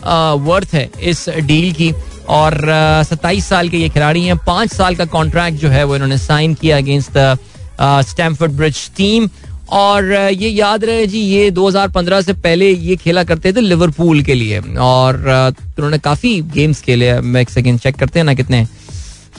वर्थ 0.46 0.74
है 0.74 0.90
इस 1.02 1.28
डील 1.28 1.72
की 1.72 1.92
और 2.28 2.60
सत्ताईस 3.10 3.48
साल 3.48 3.68
के 3.68 3.76
ये 3.76 3.88
खिलाड़ी 3.88 4.24
हैं। 4.24 4.36
पाँच 4.36 4.72
साल 4.72 4.96
का 4.96 5.04
कॉन्ट्रैक्ट 5.04 5.58
जो 5.58 5.68
है 5.68 5.84
वो 5.84 5.94
इन्होंने 5.94 6.18
साइन 6.18 6.54
किया 6.54 6.76
against 6.76 7.10
the 7.16 7.38
Stamford 8.08 8.52
Bridge 8.52 8.90
team 8.96 9.28
और 9.70 10.12
ये 10.12 10.48
याद 10.48 10.84
रहे 10.84 11.06
जी 11.06 11.18
ये 11.18 11.50
2015 11.50 12.22
से 12.24 12.32
पहले 12.32 12.70
ये 12.70 12.96
खेला 12.96 13.24
करते 13.24 13.52
थे 13.52 13.60
लिवरपूल 13.60 14.22
के 14.22 14.34
लिए। 14.34 14.60
और 14.80 15.16
उन्होंने 15.16 15.98
काफ़ी 15.98 16.40
गेम्स 16.54 16.80
खेले 16.82 17.20
मैं 17.20 17.40
एक 17.40 17.50
सेकेंड 17.50 17.78
चेक 17.80 17.96
करते 17.96 18.18
हैं 18.18 18.24
ना 18.26 18.34
कितने। 18.34 18.66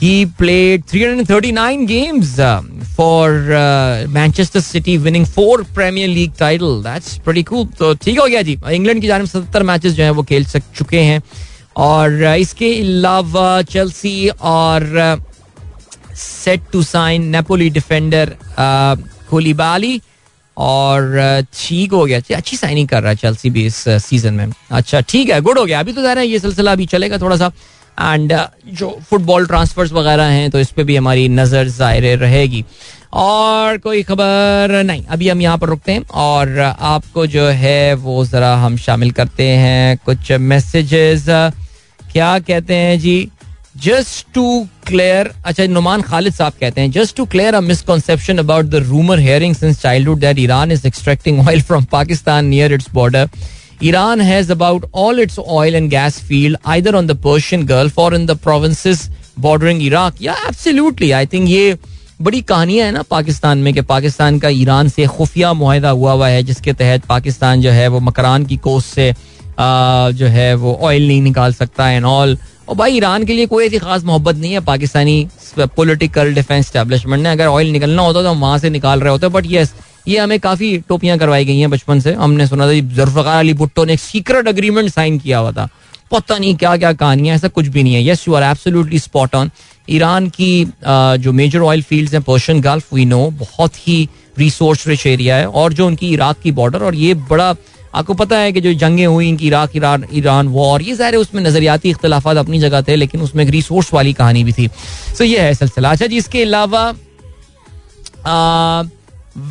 He 0.02 0.12
played 0.38 0.84
339 0.90 1.82
games 1.86 2.30
uh, 2.40 2.60
for 2.94 3.26
uh, 3.56 4.06
Manchester 4.14 4.60
City, 4.60 4.94
winning 4.98 5.26
four 5.34 5.62
Premier 5.76 6.08
League 6.08 6.32
title. 6.40 6.80
That's 6.86 7.18
pretty 7.26 7.44
cool. 7.50 7.66
तो 7.78 7.92
ठीक 8.04 8.18
हो 8.20 8.26
गया 8.26 8.42
जी। 8.42 8.56
इंग्लैंड 8.72 9.00
की 9.00 9.06
जानब 9.06 9.26
सत्तर 9.26 9.62
मैचेस 9.62 9.92
जो 9.92 10.02
हैं 10.04 10.10
वो 10.10 10.22
खेल 10.30 10.44
सक 10.44 10.62
चुके 10.76 11.00
हैं। 11.00 11.22
और 11.76 12.22
इसके 12.38 12.72
अलावा 12.80 13.62
Chelsea 13.62 14.28
are 14.28 15.22
set 16.16 16.60
to 16.72 16.82
sign 16.82 17.28
Napoli 17.36 17.68
defender 17.70 18.36
Koulibaly 19.30 20.00
और 20.56 21.44
ठीक 21.54 21.92
हो 21.92 22.04
गया। 22.04 22.20
अच्छी 22.36 22.56
साइनिंग 22.56 22.88
कर 22.88 23.02
रहा 23.02 23.10
है 23.10 23.16
चेल्सी 23.16 23.50
भी 23.50 23.64
इस 23.66 23.84
सीज़न 24.00 24.34
में। 24.34 24.52
अच्छा 24.72 25.00
ठीक 25.02 25.30
है 25.30 25.40
गुड 25.40 25.58
हो 25.58 25.64
गया। 25.64 25.80
अभी 25.80 25.92
तो 25.92 26.02
ज़रा 26.02 26.22
ये 26.22 26.38
सिलसिला 26.38 26.72
अभी 26.72 26.86
चलेगा 26.86 27.18
थोड़ा 27.18 27.36
सा 27.36 27.50
एंड 27.98 28.32
जो 28.68 28.88
फुटबॉल 29.08 29.46
ट्रांसफर्स 29.46 29.92
वगैरह 29.92 30.24
हैं 30.26 30.50
तो 30.50 30.60
इस 30.60 30.70
पर 30.72 30.84
भी 30.84 30.96
हमारी 30.96 31.28
नज़र 31.30 31.68
ज़ाहिर 31.68 32.18
रहेगी। 32.18 32.64
और 33.14 33.78
कोई 33.78 34.02
खबर 34.02 34.82
नहीं, 34.84 35.04
अभी 35.06 35.28
हम 35.28 35.40
यहाँ 35.40 35.58
पर 35.58 35.68
रुकते 35.68 35.92
हैं 35.92 36.04
और 36.10 36.58
आपको 36.58 37.26
जो 37.26 37.44
है, 37.46 37.94
वो 37.94 38.24
ज़रा 38.24 38.54
हम 38.56 38.76
शामिल 38.78 39.10
करते 39.12 39.48
हैं 39.48 39.98
कुछ 40.04 40.32
मैसेजेस 40.32 41.24
क्या 42.12 42.38
कहते 42.40 42.74
हैं 42.74 42.98
जी? 43.00 43.30
जस्ट 43.74 44.26
टू 44.34 44.44
क्लियर 44.86 45.32
अच्छा 45.46 45.66
नुमान 45.66 46.02
खालिद 46.02 46.32
साहब 46.32 46.52
कहते 46.60 46.80
हैं 46.80 46.90
just 46.90 47.16
to 47.16 47.24
clear 47.32 47.54
a 47.54 47.60
misconception 47.60 48.38
about 48.38 48.64
the 48.66 48.82
rumour 48.88 49.18
hearing 49.20 49.54
since 49.54 49.80
childhood 49.82 50.18
that 50.20 50.38
Iran 50.38 50.72
is 50.72 50.86
extracting 50.86 51.46
oil 51.48 51.62
from 51.62 51.84
Pakistan 51.92 52.46
near 52.46 52.72
its 52.72 52.90
border 52.94 53.28
Iran 53.82 54.20
has 54.20 54.48
about 54.48 54.84
all 54.92 55.18
its 55.18 55.38
oil 55.38 55.74
and 55.74 55.90
gas 55.90 56.18
field 56.20 56.56
either 56.64 56.94
on 56.94 57.06
the 57.06 57.16
Persian 57.16 57.64
Gulf 57.66 57.96
or 57.98 58.14
in 58.14 58.26
the 58.26 58.36
provinces 58.36 59.10
bordering 59.36 59.80
Iraq. 59.80 60.20
Yeah, 60.20 60.36
absolutely. 60.46 61.08
I 61.14 61.24
think 61.26 61.48
ये 61.48 61.76
बड़ी 62.22 62.40
कहानियाँ 62.42 62.86
है 62.86 62.92
ना 62.92 63.02
पाकिस्तान 63.10 63.58
में 63.58 63.72
कि 63.74 63.80
पाकिस्तान 63.82 64.38
का 64.38 64.48
Iran 64.48 64.88
से 64.88 65.06
खुफिया 65.16 65.52
माहिदा 65.54 65.90
हुआ 65.90 66.12
हुआ 66.12 66.28
है 66.28 66.42
जिसके 66.42 66.72
तहत 66.72 67.04
पाकिस्तान 67.06 67.62
जो 67.62 67.70
है 67.70 67.88
वो 67.88 68.00
मकरान 68.00 68.46
की 68.46 68.56
कोस्ट 68.68 68.94
से 68.94 69.10
आ, 69.58 70.10
जो 70.10 70.26
है 70.36 70.54
वो 70.54 70.78
ऑयल 70.82 71.08
नहीं 71.08 71.22
निकाल 71.22 71.52
सकता 71.54 71.90
एंड 71.90 72.04
ऑल 72.04 72.38
और 72.68 72.76
भाई, 72.76 72.96
ईरान 72.96 73.24
के 73.24 73.32
लिए 73.32 73.46
कोई 73.46 73.66
ऐसी 73.66 73.78
खास 73.78 74.04
मोहब्बत 74.04 74.36
नहीं 74.36 74.52
है। 74.52 74.60
पाकिस्तानी 74.62 75.28
पॉलिटिकल 75.58 76.34
डिफेंस 76.34 76.66
स्टैब्लिशमेंट 76.66 77.22
ने, 77.22 77.30
अगर 77.30 77.46
ऑयल 77.46 77.70
निकलना 77.72 78.02
होता 78.02 78.22
तो 78.22 78.34
वहाँ 78.34 78.58
से 78.58 78.70
निकाल 78.70 79.00
रहे 79.00 79.12
होते 79.12 79.28
बट 79.30 79.46
यस 79.48 79.74
ये 80.08 80.18
हमें 80.18 80.38
काफ़ी 80.40 80.76
टोपियाँ 80.88 81.18
करवाई 81.18 81.44
गई 81.44 81.58
हैं 81.58 81.70
बचपन 81.70 82.00
से। 82.00 82.12
हमने 82.14 82.46
सुना 82.46 82.66
था 82.66 82.72
जुल्फकार 82.72 83.38
अली 83.38 83.52
भुट्टो 83.54 83.84
ने 83.84 83.92
एक 83.92 84.00
सीक्रेट 84.00 84.48
अग्रीमेंट 84.48 84.90
साइन 84.90 85.18
किया 85.18 85.38
हुआ 85.38 85.52
था। 85.52 85.68
पता 86.12 86.38
नहीं 86.38 86.54
क्या 86.56 86.76
क्या 86.76 86.92
कहानियाँ, 86.92 87.36
ऐसा 87.36 87.48
कुछ 87.48 87.66
भी 87.66 87.82
नहीं 87.82 87.94
है। 87.94 88.06
Yes 88.06 88.26
you 88.28 88.34
are 88.34 88.42
absolutely 88.42 88.98
spot 88.98 89.34
on 89.34 89.50
Iran 89.88 90.28
की 90.30 90.64
जो 90.84 91.32
मेजर 91.32 91.60
ऑयल 91.60 91.82
फील्ड्स 91.82 92.14
हैं 92.14 92.22
पर्शियन 92.22 92.60
गल्फ 92.60 92.92
वी 92.94 93.04
नो 93.04 93.28
बहुत 93.38 93.76
ही 93.86 94.08
रिसोर्स 94.38 94.86
रिच 94.88 95.06
एरिया 95.06 95.36
है, 95.36 95.46
और 95.46 95.72
जो 95.72 95.86
उनकी 95.86 96.12
इराक 96.12 96.40
की 96.42 96.52
बॉर्डर 96.52 96.82
और 96.82 96.94
ये 96.94 97.14
बड़ा 97.30 97.54
आपको 97.94 98.14
पता 98.14 98.36
है 98.38 98.52
कि 98.52 98.60
जो 98.60 98.72
जंगें 98.74 99.06
हुई, 99.06 99.28
इनकी 99.28 99.46
इराक 99.46 99.76
ईरान 99.76 100.06
ईरान 100.14 100.48
वॉर, 100.48 100.82
ये 100.82 100.94
सारे 100.96 101.16
उसमें 101.16 101.42
नजरियाती 101.42 101.90
इख्तलाफा 101.90 102.30
अपनी 102.40 102.58
जगह 102.58 102.82
थे, 102.82 102.96
लेकिन 102.96 103.20
उसमें 103.22 103.44
एक 103.44 103.50
रिसोर्स 103.50 103.92
वाली 103.94 104.12
कहानी 104.12 104.44
भी 104.44 104.52
थी। 104.52 104.68
सो 105.18 105.24
ये 105.24 105.40
है 105.40 105.54
सिलसिला। 105.54 105.90
अच्छा 105.90 106.06
जी, 106.06 106.16
इसके 106.16 106.42
अलावा 106.42 106.90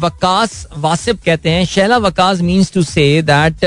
वकास 0.02 0.66
वासिफ 0.78 1.24
कहते 1.26 1.50
हैं, 1.50 1.66
Shaila 1.66 1.98
Waqas 1.98 2.42
means 2.42 2.72
to 2.74 2.84
say 2.84 3.22
that 3.22 3.66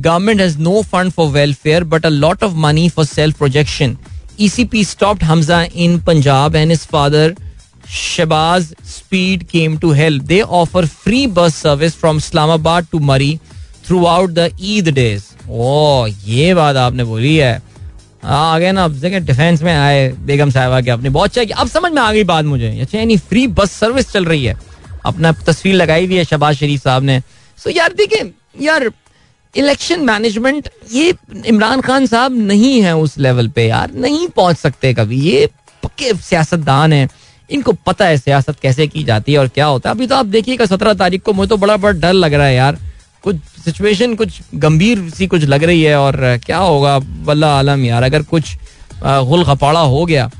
government 0.00 0.40
has 0.40 0.58
no 0.58 0.82
fund 0.82 1.12
for 1.12 1.28
welfare 1.30 1.84
but 1.84 2.06
a 2.06 2.08
lot 2.08 2.42
of 2.44 2.54
money 2.56 2.88
for 2.88 3.04
self 3.04 3.38
projection 3.38 3.96
E 4.40 4.48
C 4.48 4.64
P 4.64 4.82
ECP 4.82 4.88
stopped 4.88 5.22
Hamza 5.22 5.56
in 5.74 6.00
Punjab 6.00 6.54
and 6.54 6.70
his 6.70 6.84
father 6.84 7.34
Shabaz 7.86 8.72
Speed, 8.84 9.48
came 9.48 9.78
to 9.78 9.90
help. 9.90 10.22
They 10.22 10.42
offer 10.42 10.82
free 10.86 11.26
bus 11.26 11.54
service 11.54 11.94
from 11.94 12.16
Islamabad 12.18 12.90
to 12.92 13.00
Murray 13.90 14.06
out 14.06 14.30
the 14.30 14.48
Eid 14.60 14.88
days. 14.94 15.22
Oh, 15.50 16.14
ये 16.24 16.54
बात 16.54 16.76
आपने 16.76 17.04
बोली 17.04 17.36
है। 17.36 17.62
आ 18.24 18.58
गए 18.58 18.72
ना 18.72 18.84
अब 18.84 18.94
जगह 18.94 19.18
defence 19.18 19.62
में 19.62 19.74
आए 19.74 20.08
बेगम 20.08 20.50
साहबा 20.50 20.80
के 20.80 20.90
अपने 20.90 21.10
बहुत 21.10 21.30
चाहिए 21.30 21.50
अब 21.50 21.68
समझ 21.68 21.92
में 21.92 22.02
आ 22.02 22.12
गई 22.12 22.24
बात 22.24 22.44
मुझे। 22.44 22.80
अच्छा 22.80 22.98
यानी 22.98 23.16
फ्री 23.16 23.46
बस 23.46 23.72
सर्विस 23.72 24.10
चल 24.12 24.24
रही 24.24 24.44
है। 24.44 24.56
अपना 25.04 25.32
तस्वीर 25.32 25.74
लगाई 25.74 26.06
हुई 26.06 26.16
है 26.16 26.24
शबाज 26.24 26.56
शरीफ 26.56 26.82
साहब 26.82 27.02
ने। 27.02 27.20
सो 27.58 27.70
यार 27.70 27.92
देखिए 27.92 28.32
यार 28.60 28.90
इलेक्शन 29.56 30.00
मैनेजमेंट 30.00 30.68
ये 30.92 31.14
इमरान 31.46 31.80
खान 31.80 32.06
साहब 32.06 32.36
नहीं 32.36 32.82
है 32.82 32.96
उस 32.96 33.18
लेवल 33.18 33.48
पे 33.48 33.66
यार। 33.66 33.92
नहीं 33.94 34.28
पहुँच 34.28 34.56
सकते 34.56 34.94
कभी। 34.94 35.20
ये 35.20 35.48
पक्के 35.82 36.14
सियासतदान 36.14 36.92
है। 36.92 37.08
इनको 37.50 37.72
पता 37.72 38.06
है 38.06 38.18
सियासत 38.18 38.60
कैसे 38.62 38.86
की 38.86 39.04
जाती 39.04 39.32
है 39.32 39.38
और 39.38 39.48
क्या 39.48 39.66
होता 39.66 39.90
है। 39.90 39.96
अभी 39.96 40.06
तो 40.06 40.16
आप 40.16 40.26
देखिएगा 40.26 40.66
सत्रह 40.66 40.94
तारीख 40.94 41.22
को 41.22 41.32
मुझे 41.32 41.48
तो 41.48 41.56
बड़ा 41.56 41.76
बड़ा 41.76 41.98
डर 42.00 42.12
लग 42.12 42.34
रहा 42.34 42.46
है 42.46 42.54
यार। 42.54 42.78
कुछ 43.24 43.36
सिचुएशन 43.64 44.14
कुछ 44.14 44.40
गंभीर 44.56 45.08
सी 45.10 45.26
कुछ 45.26 45.44
लग 45.44 45.64
रही 45.64 45.82
है 45.82 45.96
और 45.96 46.16
क्या 46.46 46.58
होगा? 46.58 46.96
वल्ला 47.24 47.56
आलम 47.58 47.84
यार, 47.84 48.02
अगर 48.02 48.22
कुछ 48.24 48.56
गुल 49.04 49.44
खपाड़ा 49.44 49.80
हो 49.80 50.04
गया 50.06 50.30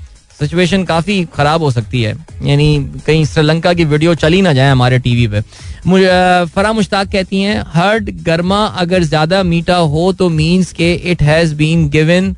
सिचुएशन 0.41 0.85
काफ़ी 0.85 1.24
ख़राब 1.35 1.62
हो 1.62 1.70
सकती 1.70 2.03
है। 2.03 2.14
यानी 2.43 2.66
कहीं 3.07 3.24
श्रीलंका 3.24 3.72
की 3.74 3.85
वीडियो 3.85 4.14
चली 4.16 4.41
ना 4.43 4.53
जाए 4.53 4.70
हमारे 4.70 4.99
टीवी 4.99 5.26
पे। 5.28 5.43
मुझे 5.87 6.09
फरा 6.55 6.72
मुश्ताक 6.72 7.11
कहती 7.12 7.41
हैं, 7.41 7.62
हर्ड 7.68 8.11
गर्मा 8.22 8.64
अगर 8.66 9.03
ज़्यादा 9.05 9.43
मीठा 9.45 9.76
हो 9.76 10.12
तो 10.12 10.28
मीन्स 10.30 10.72
के 10.72 10.93
it 10.95 11.22
has 11.22 11.55
been 11.55 11.89
given 11.91 12.35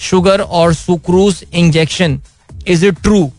sugar 0.00 0.40
और 0.40 0.74
sucrose 0.74 1.44
injection 1.54 2.20
is 2.68 2.86
it 2.86 3.00
true 3.02 3.30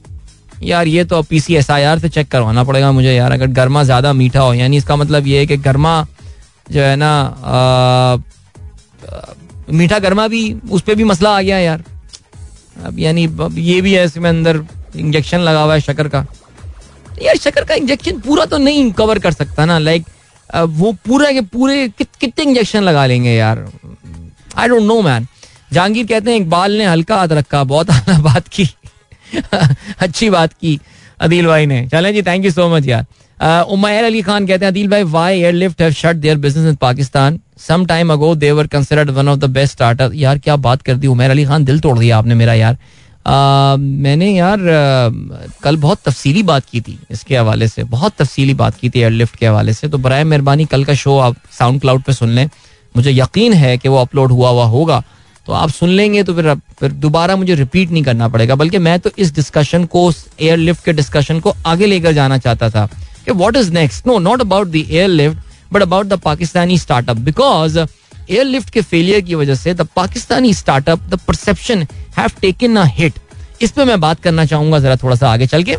यार, 0.63 0.87
ये 0.87 1.03
तो 1.03 1.21
P 1.23 1.39
C 1.39 1.55
S 1.55 1.69
I 1.71 1.83
R 1.83 1.99
से 1.99 2.09
चेक 2.09 2.27
करवाना 2.31 2.63
पड़ेगा 2.63 2.91
मुझे 2.91 3.13
यार, 3.13 3.31
अगर 3.31 3.47
गर्मा 3.49 3.83
ज़्यादा 3.83 4.13
मीठा 4.13 4.39
हो। 4.39 4.53
यानी 4.53 4.77
इसका 4.77 4.95
मतलब 4.95 5.27
ये 5.27 5.39
है 5.39 5.45
कि 5.45 5.57
गर्मा 5.59 6.01
जो 6.67 6.81
है 6.81 6.95
ना 6.95 7.11
मीठा 9.69 9.99
गर्मा 9.99 10.27
भी 10.27 10.41
उस 10.71 10.81
पर 10.81 10.95
भी 10.95 11.03
मसला 11.03 11.37
आ 11.37 11.41
गया 11.41 11.57
यार। 11.59 11.83
अब 12.85 12.99
यानी 12.99 13.25
अब 13.25 13.55
ये 13.57 13.81
भी 13.81 13.93
है 13.93 14.05
इसमें 14.05 14.29
अंदर 14.29 14.63
इंजेक्शन 14.95 15.39
लगा 15.39 15.61
हुआ 15.63 15.73
है 15.73 15.81
शकर 15.81 16.07
का। 16.07 16.25
यार 17.21 17.37
शकर 17.37 17.65
का 17.65 17.75
इंजेक्शन 17.75 18.19
पूरा 18.19 18.45
तो 18.45 18.57
नहीं 18.57 18.91
कवर 18.93 19.19
कर 19.19 19.31
सकता 19.31 19.65
ना 19.65 19.77
लाइक 19.79 20.05
वो 20.49 20.91
पूरा 21.05 21.31
के 21.31 21.41
पूरे 21.41 21.87
कित, 21.89 22.07
कितने 22.19 22.45
इंजेक्शन 22.45 22.83
लगा 22.83 23.05
लेंगे 23.05 23.33
यार? 23.35 23.65
I 24.57 24.67
don't 24.67 24.83
know 24.83 25.01
man 25.01 25.27
Jahangir 25.73 26.05
कहते 26.07 26.31
हैं 26.31 26.39
इकबाल 26.39 26.71
ने 26.77 26.85
हल्का 26.85 27.17
हाथ 27.17 27.27
रखा 27.31 27.63
बहुत 27.63 27.89
आला 27.91 28.17
बात 28.21 28.47
की। 28.47 28.67
अच्छी 29.99 30.29
बात 30.29 30.53
की 30.53 30.79
अदिल 31.21 31.47
भाई 31.47 31.65
ने। 31.65 31.87
चलें 31.89 32.13
जी 32.13 32.21
थैंक 32.21 32.45
यू 32.45 32.51
सो 32.51 32.67
मच 32.75 32.87
यार। 32.87 33.05
उमैर 33.41 34.03
अली 34.03 34.21
खान 34.21 34.45
कहते 34.47 34.65
हैं 34.65 34.71
अदील 34.71 34.87
भाई 34.87 35.03
why 35.03 35.39
Airlift 35.39 35.81
have 35.81 35.91
shut 35.93 36.15
their 36.15 36.37
business 36.37 36.67
in 36.69 36.75
Pakistan 36.81 37.39
some 37.59 37.85
time 37.85 38.11
ago 38.13 38.33
they 38.35 38.51
were 38.51 38.67
considered 38.67 39.09
one 39.09 39.27
of 39.29 39.39
the 39.39 39.45
best 39.51 39.73
startup 39.73 40.11
यार 40.15 40.37
क्या 40.37 40.55
बात 40.57 40.81
कर 40.81 40.95
दी 40.95 41.07
उमैर 41.07 41.31
अली 41.31 41.45
खान 41.45 41.65
दिल 41.65 41.79
तोड़ 41.79 41.97
दिया 41.99 42.17
आपने 42.17 42.35
मेरा 42.35 42.53
यार। 42.53 42.77
आ, 43.25 43.75
मैंने 43.77 44.31
यार 44.31 44.59
आ, 44.59 45.09
कल 45.63 45.77
बहुत 45.77 45.99
तफसीली 46.05 46.43
बात 46.43 46.65
की 46.71 46.81
थी 46.81 46.97
इसके 47.11 47.37
हवाले 47.37 47.67
से 47.67 47.83
बहुत 47.85 48.13
तफसीली 48.19 48.53
बात 48.53 48.75
की 48.79 48.89
थी 48.89 48.99
एयरलिफ्ट 48.99 49.35
के 49.35 49.47
हवाले 49.47 49.73
से। 49.73 49.87
तो 49.87 49.97
बर 49.97 50.23
मेहरबानी 50.23 50.65
कल 50.65 50.85
का 50.85 50.93
शो 50.95 51.17
आप 51.19 51.35
साउंड 51.59 51.81
क्लाउड 51.81 52.01
पर 52.03 52.13
सुन 52.13 52.29
लें। 52.29 52.49
मुझे 52.95 53.11
यकीन 53.11 53.53
है 53.53 53.77
कि 53.77 53.89
वो 53.89 53.97
अपलोड 53.97 54.31
हुआ 54.31 54.49
हुआ 54.49 54.65
होगा। 54.67 55.03
तो 55.47 55.53
आप 55.53 55.69
सुन 55.71 55.89
लेंगे 55.89 56.23
तो 56.23 56.33
फिर 56.33 56.53
फिर 56.79 56.91
दोबारा 56.93 57.35
मुझे 57.35 57.55
रिपीट 57.55 57.91
नहीं 57.91 58.03
करना 58.03 58.27
पड़ेगा 58.27 58.55
बल्कि 58.55 58.77
मैं 58.79 58.99
तो 58.99 59.09
इस 59.17 59.33
डिस्कशन 59.35 59.85
को 59.85 60.11
एयरलिफ्ट 60.39 60.83
के 60.85 60.93
डिस्कशन 60.93 61.39
को 61.39 61.55
आगे 61.65 61.85
लेकर 61.85 62.11
जाना 62.13 62.37
चाहता 62.37 62.69
था। 62.69 62.89
कि 63.25 63.31
what 63.33 63.57
is 63.57 63.71
next 63.73 64.07
no 64.07 64.17
not 64.19 64.41
about 64.41 64.67
the 64.67 64.85
Airlift 64.89 65.73
but 65.73 65.81
about 65.81 66.05
the 66.05 66.19
Pakistani 66.21 66.77
startup 66.77 67.17
because 67.19 67.79
Airlift 67.79 68.69
के 68.69 68.81
फेलियर 68.83 69.21
की 69.21 69.35
वजह 69.35 69.55
से 69.55 69.73
the 69.73 69.87
Pakistani 69.95 70.53
startup 70.53 71.07
the 71.09 71.19
perception 71.27 71.85
have 72.17 72.39
taken 72.41 72.75
a 72.75 72.83
hit 72.97 73.13
इस 73.61 73.71
पे 73.71 73.85
मैं 73.85 73.99
बात 74.01 74.19
करना 74.19 74.45
चाहूँगा 74.45 74.79
जरा 74.79 74.95
थोड़ा 74.95 75.15
सा 75.15 75.31
आगे 75.31 75.47
चल 75.47 75.63
के 75.63 75.75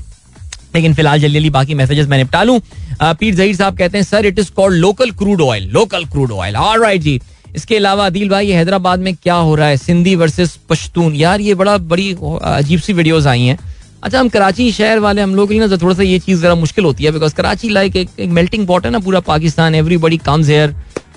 लेकिन 0.74 0.94
फ़िलहाल 0.94 1.20
जल्दी 1.20 1.34
जल्दी 1.34 1.50
बाकी 1.50 1.74
मैसेजेस 1.74 2.06
मैं 2.08 2.18
निपटा 2.18 2.42
लूँ 2.42 2.60
पीर 3.02 3.34
जहीर 3.34 3.56
साहब 3.56 3.76
कहते 3.78 3.98
हैं 3.98 4.04
sir 4.04 4.26
it 4.26 4.38
is 4.38 4.50
called 4.52 4.76
local 4.76 5.10
crude 5.12 5.40
oil 5.40 5.68
local 5.70 6.04
crude 6.06 6.32
oil 6.32 6.56
right 6.82 7.00
जी 7.02 7.20
इसके 7.56 7.76
अलावा 7.76 8.06
अदील 8.06 8.28
भाई 8.28 8.50
हैदराबाद 8.50 9.00
में 9.00 9.14
क्या 9.14 9.34
हो 9.36 9.54
रहा 9.54 9.66
है 9.68 9.76
सिंधी 9.76 10.14
वर्सेस 10.16 10.56
पश्तून 10.68 11.14
यार 11.14 11.40
ये 11.40 11.54
बड़ा 11.54 11.76
बड़ी 11.90 12.12
अजीब 12.42 12.80
सी 12.80 12.92
वीडियोस 12.92 13.26
आई 13.26 13.42
हैं 13.42 13.58
अच्छा 14.02 14.20
हम 14.20 14.28
कराची 14.28 14.70
शहर 14.72 14.98
वाले 14.98 15.22
हम 15.22 15.34
लोग 15.34 15.48
के 15.48 15.54
लिए 15.54 15.66
ना 15.66 15.76
थोड़ा 15.82 15.94
सा 15.94 16.02
ये 16.02 16.18
चीज़ 16.18 16.40
ज़रा 16.40 16.54
मुश्किल 16.54 16.84
होती 16.84 17.04
है 17.04 17.10
बिकॉज़ 17.12 17.34
कराची 17.34 17.68
लाइक 17.68 17.96
एक, 17.96 18.08
मेल्टिंग 18.20 18.66
पॉट 18.66 18.84
है 18.86 18.90
ना 18.92 18.98
पूरा 18.98 19.20
पाकिस्तान 19.20 19.74
एवरीबडी 19.74 20.16
कम्स 20.18 20.48
हेयर 20.48 20.74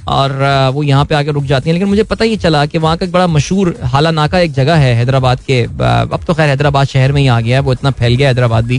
और 0.08 0.34
वो 0.74 0.84
यहाँ 0.84 1.06
पे 1.06 1.16
आके 1.16 1.32
रुक 1.32 1.44
जाती 1.44 1.70
हैं। 1.70 1.74
लेकिन 1.74 1.90
मुझे 1.90 2.04
पता 2.04 2.26
ही 2.26 2.36
चला 2.38 2.66
कि 2.66 2.78
वहाँ 2.78 2.98
का 2.98 3.06
एक 3.06 3.12
बड़ा 3.12 3.28
मशहूर 3.28 3.76
हाला 3.94 4.12
नाका 4.12 4.40
एक 4.40 4.52
जगह 4.54 4.76
है 4.78 4.94
हैदराबाद 4.96 5.40
के 5.48 5.62
अब 5.64 6.20
तो 6.28 6.34
खैर 6.34 6.50
हैदराबाद 6.50 6.88
शहर 6.88 7.12
में 7.12 7.22
ही 7.22 7.28
आ 7.28 7.40
गया 7.42 7.58
है 7.58 7.62
वो 7.64 7.74
इतना 7.74 7.92
फैल 7.92 8.16
गया 8.16 8.28
हैदराबाद 8.28 8.66
भी। 8.66 8.78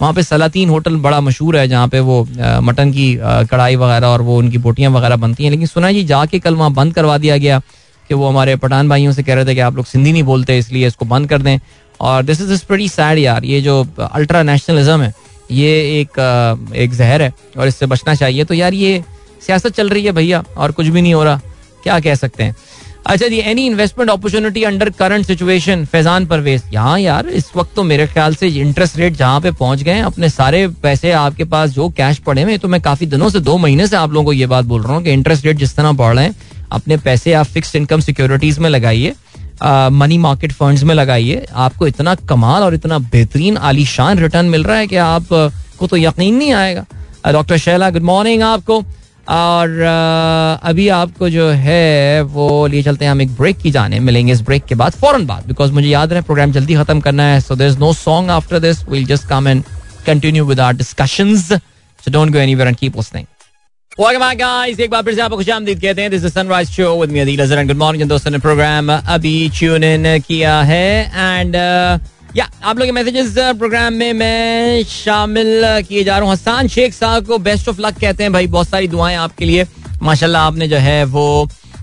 वहाँ 0.00 0.12
पे 0.14 0.22
सलातीन 0.22 0.68
होटल 0.68 0.96
बड़ा 1.00 1.20
मशहूर 1.20 1.56
है 1.56 1.66
जहाँ 1.68 1.88
पे 1.88 2.00
वो 2.00 2.22
मटन 2.62 2.92
की 2.92 3.14
कढ़ाई 3.22 3.76
वगैरह 3.76 4.06
और 4.06 4.22
वो 4.22 4.38
उनकी 4.38 4.58
बोटियाँ 4.58 4.90
वगैरह 4.92 5.16
बनती 5.16 5.44
हैं। 5.44 5.50
लेकिन 5.50 5.66
सुना 5.66 5.92
जी 5.92 6.04
जाके 6.04 6.38
कल 6.38 6.54
वहाँ 6.54 6.72
बंद 6.74 6.94
करवा 6.94 7.18
दिया 7.18 7.36
गया 7.38 7.60
कि 8.10 8.14
वो 8.14 8.28
हमारे 8.28 8.56
पठान 8.56 8.88
भाइयों 8.88 9.12
से 9.12 9.22
कह 9.22 9.34
रहे 9.34 9.44
थे 9.44 9.54
कि 9.54 9.60
आप 9.60 9.76
लोग 9.76 9.86
सिंधी 9.86 10.12
नहीं 10.12 10.22
बोलते 10.22 10.58
इसलिए 10.58 10.86
इसको 10.86 11.04
बंद 11.04 11.28
कर 11.28 11.42
दें। 11.42 11.58
और 12.00 12.22
दिस 12.22 12.40
इज़ 12.42 12.64
प्रेटी 12.66 12.88
सैड 12.88 13.18
यार, 13.18 13.44
ये 13.44 13.60
जो 13.60 13.86
अल्ट्रा 14.02 14.42
नेशनलिज्म 14.44 15.02
है, 15.02 15.14
ये 15.50 16.00
एक 16.00 16.72
एक 16.76 16.94
जहर 16.94 17.22
है 17.22 17.32
और 17.58 17.68
इससे 17.68 17.86
बचना 17.86 18.14
चाहिए। 18.14 18.44
तो 18.44 18.54
यार 18.54 18.74
ये 18.74 19.02
सियासत 19.42 19.74
चल 19.74 19.88
रही 19.88 20.04
है 20.04 20.12
भैया 20.12 20.44
और 20.56 20.72
कुछ 20.72 20.86
भी 20.86 21.02
नहीं 21.02 21.14
हो 21.14 21.24
रहा। 21.24 21.40
क्या 21.82 21.98
कह 22.00 22.14
सकते 22.16 22.44
हैं? 22.44 22.56
अच्छा 23.06 23.26
जी 23.28 23.36
any 23.40 23.66
investment 23.66 24.10
opportunity 24.10 24.62
under 24.64 24.88
current 24.92 25.26
situation 25.26 25.84
Faizan 25.86 26.24
Parvez. 26.26 26.62
यहाँ 26.72 26.98
यार, 27.00 27.26
इस 27.28 27.50
वक्त 27.56 27.74
तो 27.76 27.82
मेरे 27.82 28.06
ख्याल 28.06 28.34
से 28.34 28.48
इंटरेस्ट 28.50 28.96
रेट 28.98 29.12
जहाँ 29.14 29.40
पे 29.40 29.50
पहुँच 29.52 29.82
गए 29.82 29.98
अपने 30.00 30.28
सारे 30.28 30.66
पैसे 30.82 31.12
आपके 31.14 31.44
पास 31.44 31.70
जो 31.70 31.88
कैश 31.90 32.18
पड़े 32.18 32.42
हुए 32.42 32.56
तो 32.58 32.68
मैं 32.68 32.80
काफ़ी 32.80 33.06
दिनों 33.06 33.28
से, 33.30 33.40
दो 33.40 33.56
महीने 33.58 33.86
से 33.86 33.96
आप 33.96 34.12
लोगों 34.12 34.24
को 34.24 34.32
ये 34.32 34.46
बात 34.46 34.64
बोल 34.64 34.82
रहा 34.82 34.94
हूँ 34.94 35.02
कि 35.04 35.12
इंटरेस्ट 35.12 35.46
रेट 35.46 35.56
जिस 35.56 35.76
तरह 35.76 35.92
बढ़ 35.92 36.14
रहे 36.14 36.24
हैं, 36.24 36.34
अपने 36.72 36.96
पैसे 36.98 37.32
आप 37.32 37.46
फिक्स 37.46 37.74
इनकम 37.76 38.00
सिक्योरिटीज 38.00 38.58
में 38.58 38.68
लगाइए। 38.70 39.14
मनी 39.62 40.18
मार्केट 40.18 40.52
फंड्स 40.52 40.82
में 40.82 40.94
लगाइए। 40.94 41.46
आपको 41.54 41.86
इतना 41.86 42.14
कमाल 42.28 42.62
और 42.62 42.74
इतना 42.74 42.98
बेहतरीन 42.98 43.56
आलीशान 43.56 44.18
रिटर्न 44.18 44.46
मिल 44.46 44.64
रहा 44.64 44.76
है 44.78 44.86
कि 44.86 44.96
आप 44.96 45.26
को 45.78 45.86
तो 45.86 45.96
यकीन 45.96 46.36
नहीं 46.36 46.52
आएगा। 46.54 46.84
डॉक्टर 47.32 47.56
शैला 47.58 47.90
गुड 47.90 48.02
मॉर्निंग 48.02 48.42
आपको। 48.42 48.84
और 49.28 49.70
अभी 50.62 50.88
आपको 50.88 51.28
जो 51.30 51.48
है, 51.50 52.22
वो 52.22 52.66
लिए 52.66 52.82
चलते 52.82 53.04
हैं 53.04 53.12
हम 53.12 53.22
एक 53.22 53.30
ब्रेक 53.36 53.56
की 53.58 53.70
जाने। 53.70 53.98
मिलेंगे 54.00 54.32
इस 54.32 54.40
ब्रेक 54.40 54.64
के 54.64 54.74
बाद, 54.74 54.92
फ़ौरन 54.92 55.26
बाद। 55.26 55.46
बिकॉज़ 55.46 55.72
मुझे 55.72 55.88
याद 55.88 56.12
रहे 56.12 56.22
प्रोग्राम 56.22 56.52
जल्दी 56.52 56.74
खत्म 56.74 57.00
करना 57.00 57.22
है 57.22 57.40
so 57.40 57.56
there 57.56 57.68
is 57.68 57.78
no 57.78 57.92
song 57.92 58.30
after 58.30 58.58
this 58.58 58.88
will 58.88 59.06
just 59.06 59.28
come 59.28 59.48
and 59.48 59.64
continue 60.06 60.44
with 60.44 60.60
our 60.60 60.76
discussions 60.76 61.52
so 61.52 62.10
don't 62.10 62.32
go 62.32 62.38
anywhere 62.38 62.68
and 62.68 62.76
keep 62.76 62.96
listening 62.96 63.26
Welcome 63.98 64.20
back, 64.20 64.36
guys. 64.38 64.80
एक 64.80 64.90
बार 64.90 65.02
फिर 65.02 65.14
से 65.14 65.20
आपको 65.22 65.36
खुश 65.36 65.48
आमदीद 65.50 65.80
कहते 65.80 66.02
हैं। 66.02 66.10
This 66.10 66.24
is 66.24 66.32
Sunrise 66.32 66.70
show 66.70 66.88
with 67.00 67.10
me 67.10 67.18
Adeel 67.18 67.40
Azhar 67.42 67.64
good 67.66 67.76
morning 67.76 68.08
दोस्तों 68.08 68.30
ने 68.30 68.38
प्रोग्राम 68.38 68.92
अभी 68.92 69.48
ट्यून 69.58 69.84
इन 69.84 70.18
किया 70.26 70.60
है। 70.62 71.38
एंड 71.38 71.54
या 72.36 72.48
आप 72.62 72.78
लोग 72.78 72.86
के 72.86 72.92
मैसेजेस 72.92 73.32
प्रोग्राम 73.58 73.94
में 73.94 74.12
मैं 74.12 74.82
शामिल 74.84 75.62
किए 75.88 76.04
जा 76.04 76.18
रहा 76.18 76.26
हूँ। 76.26 76.32
हसान 76.32 76.68
शेख 76.68 76.94
साहब 76.94 77.26
को 77.26 77.38
बेस्ट 77.48 77.68
ऑफ़ 77.68 77.80
लक 77.80 77.98
कहते 78.00 78.22
हैं। 78.22 78.32
भाई 78.32 78.46
बहुत 78.46 78.68
सारी 78.68 78.88
दुआएँ 78.88 79.16
आपके 79.16 79.44
लिए। 79.44 79.66
माशाल्लाह 80.02 80.42
आपने 80.42 80.68
जो 80.68 80.76
है 80.88 81.02
वो 81.06 81.26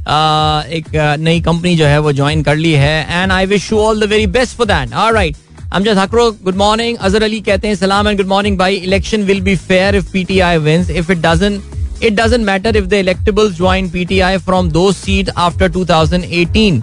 आ, 0.07 0.61
एक 0.70 1.18
नई 1.20 1.41
कंपनी 1.41 1.76
जो 1.76 1.86
है 1.86 1.99
वो 1.99 2.14
ज्वाइन 2.14 2.43
कर 2.43 2.55
ली 2.55 2.74
है। 2.74 2.95
And 3.09 3.32
I 3.32 3.45
wish 3.45 3.72
you 3.72 3.80
all 3.80 4.05
the 4.05 4.09
very 4.09 4.28
best 4.38 4.57
for 4.57 4.68
that 4.68 4.93
alright 4.93 5.36
Amjad 5.74 5.97
Hakro 5.97 6.32
good 6.43 6.55
morning 6.57 6.97
Azhar 6.97 7.24
Ali 7.24 7.41
कहते 7.41 7.68
हैं 7.68 7.76
सलाम 7.76 8.07
एंड 8.07 8.18
गुड 8.18 8.28
मॉर्निंग 8.28 8.57
भाई. 8.57 8.76
Election 8.76 9.24
will 9.24 9.41
be 9.41 9.55
fair 9.57 9.95
if 9.95 10.11
PTI 10.14 10.57
wins 10.70 10.89
if 10.89 11.11
it 11.11 11.18
doesn't 11.28 11.72
It 12.04 12.16
doesn't 12.16 12.43
matter 12.45 12.72
if 12.76 12.88
the 12.89 12.97
electables 13.01 13.51
join 13.58 13.86
PTI 13.89 14.32
from 14.45 14.70
those 14.72 14.97
seats 14.97 15.32
after 15.38 15.70
2018. 15.70 16.82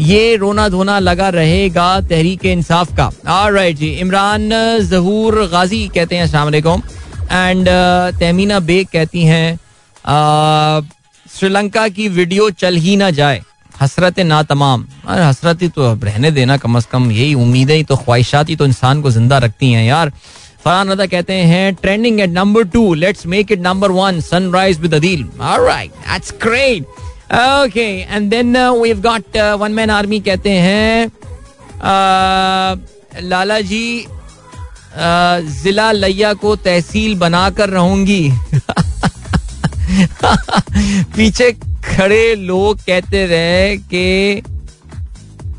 ये 0.00 0.36
रोना 0.36 0.68
धोना 0.68 0.98
लगा 0.98 1.28
रहेगा 1.28 1.86
तहरीक 2.10 2.44
इंसाफ 2.46 2.92
का। 2.96 3.10
राइट 3.50 3.76
जी, 3.76 3.88
इमरान 4.00 4.50
जहूर 4.90 5.34
गाजी 5.52 5.80
कहते 5.94 6.16
हैं 6.16 6.26
वालेकुम। 6.34 6.82
एंड 7.32 7.68
तहमीना 8.20 8.60
बेग 8.60 8.86
कहती 8.92 9.22
हैं 9.24 9.58
श्रीलंका 11.26 11.88
की 11.88 12.08
वीडियो 12.10 12.50
चल 12.52 12.76
ही 12.76 12.96
ना 12.96 13.10
जाए। 13.10 13.42
हसरत 13.80 14.20
ना 14.20 14.42
तमाम। 14.44 14.86
अरे, 15.06 15.24
हसरत 15.24 15.62
ही 15.62 15.68
तो 15.68 15.92
रहने 15.94 16.30
देना 16.30 16.56
कम 16.56 16.76
अज 16.76 16.84
कम, 16.92 17.10
यही 17.10 17.34
उम्मीदें 17.34 17.84
तो 17.84 17.96
ख्वाहिशात 17.96 18.48
ही 18.48 18.56
तो 18.56 18.66
इंसान 18.66 19.02
को 19.02 19.10
ज़िंदा 19.10 19.38
रखती 19.38 19.72
हैं 19.72 19.84
यार। 19.86 20.12
फरहान 20.64 20.90
रजा 20.90 21.06
कहते 21.06 21.34
हैं 21.52 21.74
trending 21.74 22.20
at 22.20 22.30
number 22.30 22.64
two 22.68 22.94
let's 22.94 23.26
make 23.34 23.52
it 23.52 23.60
number 23.60 23.90
one 23.90 24.20
Sunrise 24.20 24.80
with 24.80 24.94
Adeel 24.94 25.26
alright 25.40 25.90
that's 25.90 26.32
great 26.42 26.84
okay 27.34 27.88
and 28.10 28.30
then 28.30 28.56
we 28.56 28.88
have 28.88 29.00
got 29.02 29.36
one 29.60 29.72
man 29.72 29.90
army 29.90 30.20
कहते 30.20 30.50
हैं 30.50 31.10
uh, 31.78 32.78
लाला 33.22 33.60
जी 33.70 34.04
uh, 34.04 35.40
जिला 35.62 35.90
लैया 35.92 36.32
को 36.34 36.56
तहसील 36.56 37.14
बनाकर 37.18 37.70
रहूँगी. 37.70 38.28
पीछे 41.16 41.52
खड़े 41.84 42.34
लोग 42.34 42.78
कहते 42.78 43.26
रहे 43.26 43.76
कि 43.92 44.42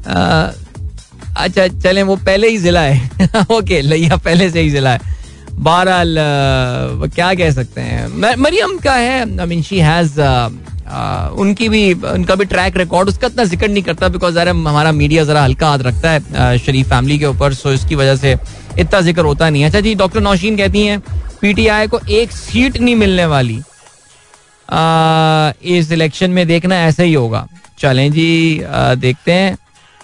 uh, 0.03 0.68
अच्छा 1.38 1.67
चले, 1.67 2.03
वो 2.03 2.15
पहले 2.17 2.49
ही 2.49 2.57
जिला 2.57 2.82
है। 2.82 3.45
ओके 3.51 3.82
लैया 3.82 4.17
पहले 4.17 4.49
से 4.49 4.61
ही 4.61 4.69
जिला 4.69 4.91
है। 4.91 5.17
बहरहाल 5.53 6.15
क्या 7.15 7.34
कह 7.34 7.51
सकते 7.51 7.82
हैं? 7.82 8.36
मरियम 8.38 8.77
का 8.80 8.93
है? 8.93 9.19
आई 9.39 9.45
मीन 9.45 9.61
शी 9.63 9.80
हैज़ 9.80 10.19
उनकी 11.39 11.67
भी, 11.69 11.93
उनका 11.93 12.36
भी 12.36 12.45
ट्रैक 12.45 12.77
रिकॉर्ड 12.77 13.09
उसका 13.09 13.27
इतना 13.27 13.43
ज़िक्र 13.45 13.67
नहीं 13.67 13.84
करता 13.84 14.07
बिकॉज़ 14.09 14.36
जरा 14.36 14.51
हमारा 14.51 14.91
मीडिया 14.91 15.23
जरा 15.23 15.43
हल्का 15.43 15.67
हाथ 15.69 15.80
रखता 15.80 16.11
है 16.11 16.57
शरीफ 16.59 16.89
फैमिली 16.89 17.17
के 17.19 17.25
ऊपर 17.25 17.53
सो 17.53 17.71
इसकी 17.73 17.95
वजह 17.95 18.15
से 18.15 18.36
इतना 18.80 19.01
ज़िक्र 19.01 19.25
होता 19.25 19.49
नहीं 19.49 19.65
अच्छा 19.65 19.80
जी 19.80 19.93
डॉक्टर 19.95 20.21
नौशीन 20.21 20.57
कहती 20.57 20.86
हैं 20.86 20.99
पीटीआई 21.41 21.88
को 21.88 21.99
एक 22.11 22.32
सीट 22.32 22.77
नहीं 22.77 22.95
मिलने 22.95 23.25
वाली। 23.25 23.59
इस 25.77 25.91
इलेक्शन 25.91 26.32
में 26.32 26.45
देखना 26.47 26.80
ऐसा 26.86 27.03
ही 27.03 27.13
होगा। 27.13 27.47
चलें 27.80 28.11
जी 28.11 28.61
देखते 28.97 29.32
हैं। 29.32 29.57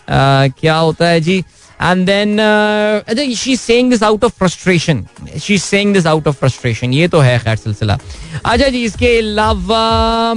क्या 0.10 0.76
होता 0.76 1.08
है 1.08 1.20
जी? 1.22 1.44
And 1.82 2.06
then 2.06 3.34
she 3.36 3.56
saying 3.58 3.90
this 3.92 4.04
out 4.04 4.24
of 4.24 4.34
frustration 4.38 5.06
she 5.44 5.58
saying 5.58 5.94
this 5.94 6.06
out 6.08 6.28
of 6.28 6.36
frustration 6.36 6.94
ये 6.94 7.08
तो 7.08 7.20
है, 7.20 7.38
खैर 7.40 7.56
सिलसिला। 7.58 7.98
अच्छा 8.46 8.68
जी, 8.68 8.84
इसके 8.84 9.18
अलावा 9.18 10.34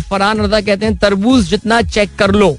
फरहान 0.00 0.40
रजा 0.40 0.60
कहते 0.60 0.86
हैं, 0.86 0.96
तरबूज 0.98 1.48
जितना 1.50 1.80
चेक 1.84 2.14
कर 2.18 2.30
लो, 2.32 2.56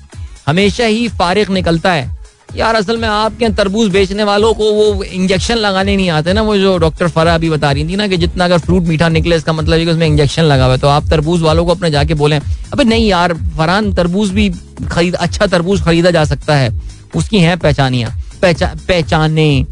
हमेशा 0.47 0.86
ही 0.86 1.08
फारिग 1.10 1.49
निकलता 1.49 1.91
है। 1.93 2.10
यार, 2.56 2.76
असल 2.76 2.97
में 2.97 3.08
आपके 3.08 3.49
तरबूज 3.49 3.89
बेचने 3.91 4.24
वालों 4.24 4.54
को 4.54 4.72
वो 4.74 5.04
इंजेक्शन 5.04 5.56
लगाने 5.56 5.95
नहीं 5.95 6.10
आते 6.10 6.34
ना, 6.34 6.41
वो 6.41 6.58
जो 6.58 6.78
डॉक्टर 6.78 7.08
फरा 7.08 7.36
अभी 7.36 7.49
बता 7.49 7.72
रही 7.72 7.88
थी 7.89 7.95
ना 7.95 8.08
कि 8.08 8.18
जितना 8.18 8.45
अगर 8.45 8.58
फ्रूट 8.58 8.84
मीठा 8.84 9.10
निकले, 9.10 9.36
इसका 9.36 9.54
मतलब 9.54 9.74
है 9.74 9.86
कि 9.86 9.91
उसमें 9.91 10.08
इंजेक्शन 10.08 10.43
लगा 10.43 10.66
हुआ 10.66 10.74
है। 10.74 10.80
तो 10.80 10.88
आप 10.88 11.10
तरबूज 11.10 11.41
वालों 11.41 11.66
को 11.66 11.72
अपने 11.72 11.91
जाके 11.91 12.14
बोले, 12.14 12.39
अबे 12.74 12.84
नहीं 12.84 13.08
यार, 13.08 13.34
फरहान, 13.58 13.93
तरबूज 13.93 14.32
भी 14.32 14.49
खरीद 14.91 15.16
अच्छा 15.16 15.45
तरबूज 15.47 15.84
खरीदा 15.84 16.12
जा 16.12 16.26
सकता 16.26 16.56
है। 16.56 16.70
उसकी 17.16 17.39
है 17.39 17.56
पहचानियाँ 17.56 18.12
पहचाने। 18.43 19.66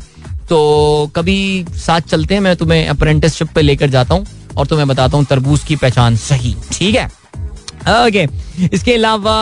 तो 0.50 1.12
कभी 1.16 1.66
साथ 1.78 2.02
चलते 2.02 2.34
हैं, 2.34 2.42
मैं 2.42 2.56
तुम्हें 2.56 2.88
अप्रेंटिसशिप 2.88 3.48
पे 3.56 3.62
लेकर 3.62 3.90
जाता 3.90 4.16
हूँ 4.16 4.26
और 4.58 4.68
तुम्हें 4.68 4.88
बताता 4.88 5.18
हूँ 5.18 5.26
तरबूज 5.26 5.64
की 5.64 5.76
पहचान 5.76 6.16
सही, 6.16 6.56
ठीक 6.72 6.96
है? 6.96 7.19
ओके 7.80 8.26
इसके 8.66 8.94
अलावा 8.94 9.36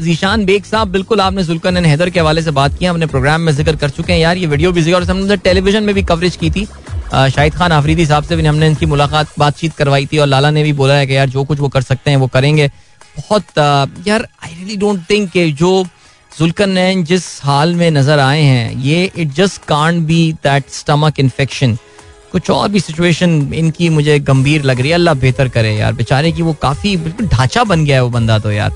जीशान 0.00 0.44
बेग 0.46 0.64
साहब, 0.64 0.88
बिल्कुल 0.88 1.20
आपने 1.20 1.42
जुल्कन 1.44 1.76
हैदर 1.86 2.10
के 2.10 2.20
हवाले 2.20 2.42
से 2.42 2.50
बात 2.52 2.78
किया 2.78 2.90
हमने 2.90 3.06
प्रोग्राम 3.06 3.40
में 3.40 3.52
ज़िक्र 3.52 3.76
कर 3.76 3.90
चुके 3.90 4.12
हैं। 4.12 4.20
यार, 4.20 4.36
ये 4.36 4.46
वीडियो 4.46 4.72
भी 4.72 4.82
ज़िक्र, 4.82 4.96
और 4.96 5.10
हमने 5.10 5.36
टेलीविज़न 5.38 5.82
में 5.82 5.94
भी 5.94 6.02
कवरेज 6.04 6.36
की 6.36 6.50
थी। 6.50 6.64
शाहिद 7.12 7.54
खान 7.54 7.72
आफरीदी 7.72 8.06
साहब 8.06 8.24
से 8.24 8.36
भी 8.36 8.46
हमने 8.46 8.66
इनकी 8.66 8.86
मुलाकात, 8.86 9.28
बातचीत 9.38 9.74
करवाई 9.74 10.06
थी, 10.06 10.18
और 10.18 10.26
लाला 10.26 10.50
ने 10.50 10.62
भी 10.62 10.72
बोला 10.74 10.94
है 10.94 11.06
कि 11.06 11.16
यार, 11.16 11.28
जो 11.28 11.44
कुछ 11.44 11.60
वो 11.60 11.68
कर 11.68 11.82
सकते 11.82 12.10
हैं, 12.10 12.16
वो 12.18 12.26
करेंगे। 12.28 12.68
बहुत 13.16 13.58
यार 14.06 14.26
आई 14.44 14.54
रियली 14.54 14.76
डोंट 14.76 15.10
थिंक 15.10 15.36
जो 15.58 15.84
जुल्कन 16.32 17.04
जिस 17.04 17.24
हाल 17.44 17.74
में 17.74 17.90
नज़र 17.90 18.18
आए 18.20 18.42
हैं, 18.42 18.82
ये 18.82 19.10
it 19.16 19.32
just 19.34 19.64
can't 19.64 20.02
be 20.06 20.32
that 20.44 20.70
stomach 20.70 21.20
infection 21.20 21.76
कुछ 22.36 22.50
और 22.50 22.68
भी 22.68 22.80
सिचुएशन 22.80 23.40
इनकी 23.54 23.88
मुझे 23.90 24.18
गंभीर 24.20 24.62
लग 24.64 24.80
रही 24.80 24.88
है। 24.88 24.94
अल्लाह 24.94 25.14
बेहतर 25.16 25.48
करे 25.48 25.74
यार। 25.74 25.92
बेचारे 25.94 26.32
की 26.32 26.42
वो 26.42 26.52
काफ़ी 26.62 26.96
बिल्कुल 26.96 27.26
ढांचा 27.28 27.64
बन 27.64 27.84
गया 27.84 27.96
है 27.96 28.02
वो 28.02 28.10
बंदा 28.10 28.38
तो 28.38 28.50
यार। 28.52 28.72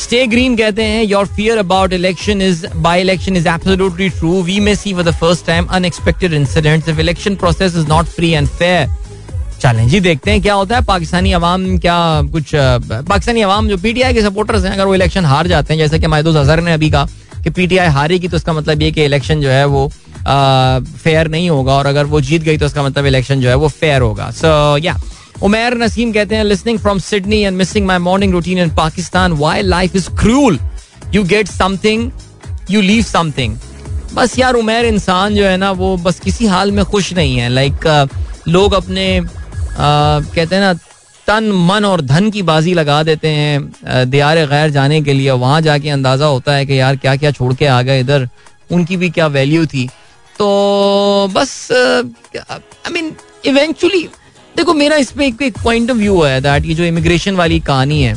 स्टे 0.00 0.26
ग्रीन 0.26 0.56
कहते 0.56 0.82
हैं 0.84 1.02
your 1.04 1.26
fear 1.36 1.58
about 1.58 1.92
election 1.92 2.42
is 2.42 2.66
by 2.78 3.00
election 3.00 3.36
is 3.36 3.48
absolutely 3.48 4.08
true 4.10 4.40
we 4.42 4.58
may 4.60 4.74
see 4.76 4.92
for 4.94 5.02
the 5.04 5.14
first 5.16 5.46
time 5.46 5.66
unexpected 5.78 6.32
incidents 6.32 6.88
if 6.88 7.00
election 7.00 7.34
process 7.36 7.76
is 7.76 7.86
not 7.88 8.06
free 8.08 8.30
and 8.30 8.48
fair 8.48 8.88
चलें 9.60 9.88
जी, 9.88 10.00
देखते 10.00 10.30
हैं 10.30 10.40
क्या 10.42 10.54
होता 10.54 10.76
है। 10.76 10.84
पाकिस्तानी 10.84 11.32
अवाम 11.32 11.78
क्या 11.78 11.96
कुछ, 12.32 12.50
पाकिस्तानी 12.54 13.42
अवाम 13.42 13.68
जो 13.68 13.76
पीटीआई 13.78 14.14
के 14.14 14.22
सपोर्टर्स 14.22 14.64
हैं, 14.64 14.72
अगर 14.72 14.84
वो 14.84 14.94
इलेक्शन 14.94 15.24
हार 15.24 15.46
जाते 15.46 15.72
हैं, 15.72 15.78
जैसे 15.78 15.98
कि 15.98 16.06
महदूद 16.06 16.36
अजहर 16.36 16.60
ने 16.60 16.72
अभी 16.72 16.90
कहा 16.90 17.06
कि 17.44 17.50
पीटीआई 17.50 17.88
हारेगी 17.88 18.28
तो 18.28 18.36
उसका 18.36 18.52
मतलब 18.52 18.82
ये 18.82 18.90
कि 18.92 19.04
इलेक्शन 19.04 19.40
जो 19.40 19.48
है 19.50 19.64
वो 19.66 19.90
फेयर 20.24 21.28
नहीं 21.28 21.48
होगा 21.50 21.72
और 21.72 21.86
अगर 21.86 22.04
वो 22.04 22.20
जीत 22.20 22.42
गई 22.42 22.58
तो 22.58 22.66
उसका 22.66 22.82
मतलब 22.82 23.06
इलेक्शन 23.06 23.40
जो 23.40 23.48
है 23.48 23.54
वो 23.54 23.68
फेयर 23.70 24.00
होगा। 24.02 24.30
सो 24.32 24.76
या 24.78 24.96
उमेर 25.42 25.74
नसीम 25.78 26.12
कहते 26.12 26.36
हैं 26.36 26.44
listening 26.44 26.78
from 26.78 26.98
Sydney 27.00 27.40
and 27.40 27.56
missing 27.56 27.86
my 27.86 27.98
morning 28.00 28.32
routine 28.32 28.58
in 28.58 28.74
Pakistan 28.74 29.32
why 29.38 29.62
life 29.62 29.96
is 29.96 30.08
cruel 30.20 30.58
you 31.14 31.22
get 31.24 31.48
something 31.48 32.10
you 32.70 32.80
leave 32.80 33.02
something 33.04 33.56
बस 34.14 34.38
यार 34.38 34.54
उमेर 34.54 34.84
इंसान 34.84 35.34
जो 35.34 35.44
है 35.44 35.56
ना 35.56 35.70
वो 35.72 35.96
बस 35.96 36.20
किसी 36.20 36.46
हाल 36.46 36.72
में 36.72 36.84
खुश 36.84 37.12
नहीं 37.12 37.36
है। 37.36 37.48
लाइक 37.48 37.72
like, 37.72 38.48
लोग 38.48 38.72
अपने 38.74 39.20
कहते 39.76 40.54
हैं 40.54 40.62
ना 40.62 40.72
तन 41.26 41.50
मन 41.66 41.84
और 41.84 42.00
धन 42.00 42.30
की 42.30 42.42
बाजी 42.42 42.74
लगा 42.74 43.02
देते 43.02 43.28
हैं 43.28 44.10
दियार 44.10 44.38
गैर 44.46 44.70
जाने 44.70 45.00
के 45.02 45.12
लिए। 45.12 45.30
वहाँ 45.30 45.60
जाके 45.60 45.90
अंदाज़ा 45.90 46.26
होता 46.26 46.54
है 46.54 46.66
कि 46.66 46.78
यार 46.80 46.96
क्या 46.96 47.14
क्या 47.16 47.30
छोड़ 47.30 47.52
के 47.54 47.66
आ 47.66 47.80
गए 47.82 48.00
इधर। 48.00 48.28
उनकी 48.70 48.96
भी 48.96 49.10
क्या 49.10 49.26
वैल्यू 49.28 49.66
थी? 49.66 49.88
तो 50.38 51.28
बस 51.32 51.68
आई 51.72 52.92
मीन 52.92 53.12
इवेंचुअली 53.46 54.08
देखो, 54.56 54.74
मेरा 54.74 54.96
इसमें 54.96 55.26
एक 55.26 55.56
पॉइंट 55.64 55.90
ऑफ़ 55.90 55.98
व्यू 55.98 56.20
है 56.22 56.40
दैट 56.40 56.64
ये 56.66 56.74
जो 56.74 56.84
इमिग्रेशन 56.84 57.36
वाली 57.36 57.60
कहानी 57.60 58.02
है, 58.02 58.14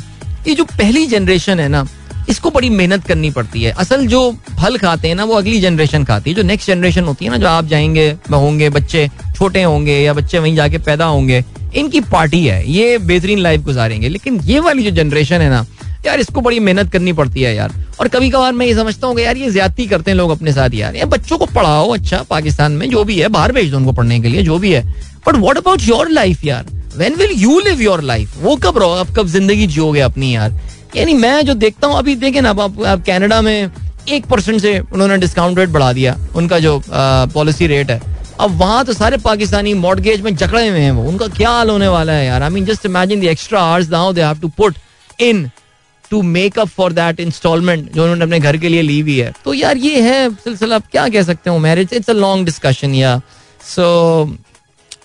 ये 0.47 0.55
जो 0.55 0.63
पहली 0.66 1.05
जनरेशन 1.07 1.59
है 1.59 1.68
ना 1.68 1.86
इसको 2.30 2.49
बड़ी 2.49 2.69
मेहनत 2.69 3.05
करनी 3.05 3.30
पड़ती 3.32 3.63
है। 3.63 3.71
असल 3.71 4.05
जो 4.07 4.36
फल 4.61 4.78
खाते 4.78 5.07
हैं 5.07 5.15
ना, 5.15 5.23
वो 5.23 5.36
अगली 5.36 5.59
जनरेशन 5.61 6.03
खाती 6.03 6.30
है। 6.30 6.36
जो 6.36 6.43
नेक्स्ट 6.43 6.67
जनरेशन 6.67 7.03
होती 7.03 7.26
है 7.26 7.32
ना, 7.32 7.38
जो 7.38 7.47
आप 7.47 7.65
जाएँगे 7.65 8.09
होंगे, 8.32 8.69
बच्चे 8.69 9.09
छोटे 9.36 9.63
होंगे 9.63 9.99
या 9.99 10.13
बच्चे 10.13 10.39
वहीं 10.39 10.55
जाके 10.55 10.78
पैदा 10.78 11.05
होंगे, 11.05 11.43
इनकी 11.76 11.99
पार्टी 12.01 12.45
है। 12.45 12.71
ये 12.71 12.97
बेहतरीन 12.97 13.39
लाइफ 13.39 13.61
गुजारेंगे। 13.61 14.09
लेकिन 14.09 14.39
ये 14.43 14.59
वाली 14.59 14.84
जो 14.84 14.91
जनरेशन 14.91 15.41
है 15.41 15.49
ना, 15.49 15.65
यार 16.05 16.19
इसको 16.19 16.41
बड़ी 16.41 16.59
मेहनत 16.59 16.91
करनी 16.91 17.13
पड़ती 17.13 17.41
है 17.41 17.55
यार। 17.55 17.73
और 17.99 18.07
कभी 18.07 18.30
कभार 18.30 18.53
मैं 18.53 18.65
ये 18.65 18.76
समझता 18.76 19.07
हूँ 19.07 19.19
यार 19.19 19.38
ये 19.38 19.51
ज्यादती 19.51 19.86
करते 19.88 20.11
हैं 20.11 20.17
लोग 20.17 20.32
अपने 20.32 20.51
साथ 20.53 20.73
यार। 20.73 20.95
ये 20.95 21.05
बच्चों 21.05 21.38
को 21.38 21.45
पढ़ाओ 21.45 21.89
अच्छा 21.89 22.21
पाकिस्तान 22.30 22.71
में 22.71 22.89
जो 22.89 23.03
भी 23.03 23.19
है, 23.19 23.28
बाहर 23.28 23.51
भेज 23.51 23.71
दो 23.71 23.78
उनको 23.78 23.91
पढ़ने 23.91 24.19
के 24.19 24.28
लिए, 24.28 24.43
जो 24.43 24.57
भी 24.57 24.71
है। 24.71 24.84
But 25.28 25.36
what 25.36 25.57
about 25.57 25.82
your 25.84 26.09
life 26.09 26.45
यार? 26.45 26.65
When 26.97 27.15
will 27.15 27.32
you 27.32 27.59
live 27.59 27.82
your 27.82 28.01
life 28.01 28.34
वो 28.41 28.55
कब 28.55 28.78
रहो? 28.78 28.89
अब 28.89 29.15
कब 29.15 29.28
ज़िंदगी 29.28 29.67
जियोगे 29.67 29.99
अपनी 29.99 30.36
यार? 30.36 30.59
यानी 30.95 31.13
मैं 31.15 31.41
जो 31.45 31.53
देखता 31.55 31.87
हूँ 31.87 31.97
अभी 31.97 32.15
देखे 32.15 32.41
ना 32.41 32.49
आप, 32.51 32.81
आप 32.83 33.03
कैनेडा 33.05 33.41
में 33.41 33.71
एक 34.09 34.25
परसेंट 34.27 34.59
से 34.61 34.79
उन्होंने 34.79 35.17
डिस्काउंट 35.17 35.59
रेट 35.59 35.69
बढ़ा 35.69 35.91
दिया 35.93 36.15
उनका 36.35 36.59
जो 36.59 36.81
पॉलिसी 36.89 37.67
रेट 37.67 37.91
है। 37.91 38.01
अब 38.39 38.57
वहाँ 38.59 38.83
तो 38.85 38.93
सारे 38.93 39.17
पाकिस्तानी 39.17 39.73
मॉडगेज 39.75 40.21
में 40.21 40.35
जकड़े 40.35 40.67
हुए 40.67 40.79
हैं 40.79 40.91
वो 40.91 41.03
उनका 41.09 41.27
क्या 41.35 41.49
हाल 41.49 41.69
होने 41.69 41.87
वाला 41.87 42.13
है 42.13 42.25
यार? 42.25 42.43
I 42.43 42.49
mean 42.49 42.65
just 42.65 42.85
imagine 42.85 43.21
the 43.21 43.23
extra 43.25 43.61
hours 43.61 43.89
now 43.89 44.13
they 44.13 44.23
have 44.23 44.39
to 44.39 44.47
put 44.57 44.77
in 45.21 45.49
to 46.11 46.21
make 46.21 46.59
up 46.59 46.67
for 46.69 46.93
that 46.93 47.19
instalment 47.19 47.91
जो 47.93 48.03
उन्होंने 48.03 48.23
अपने 48.23 48.39
घर 48.39 48.57
के 48.57 48.69
लिए 48.69 48.81
ली 48.81 48.99
हुई 48.99 49.17
है। 49.17 49.31
तो 49.45 49.53
यार 49.53 49.77
ये 49.77 50.01
है 50.01 50.29
सिलसिला 50.33 50.79
क्या 50.81 51.07
कह 51.09 51.23
सकते 51.23 51.49
हो 51.49 51.57
marriage 51.59 51.93
it's 51.93 52.09
a 52.09 52.13
long 52.13 52.45
discussion 52.45 52.95
या 52.95 53.19
सो 53.65 53.85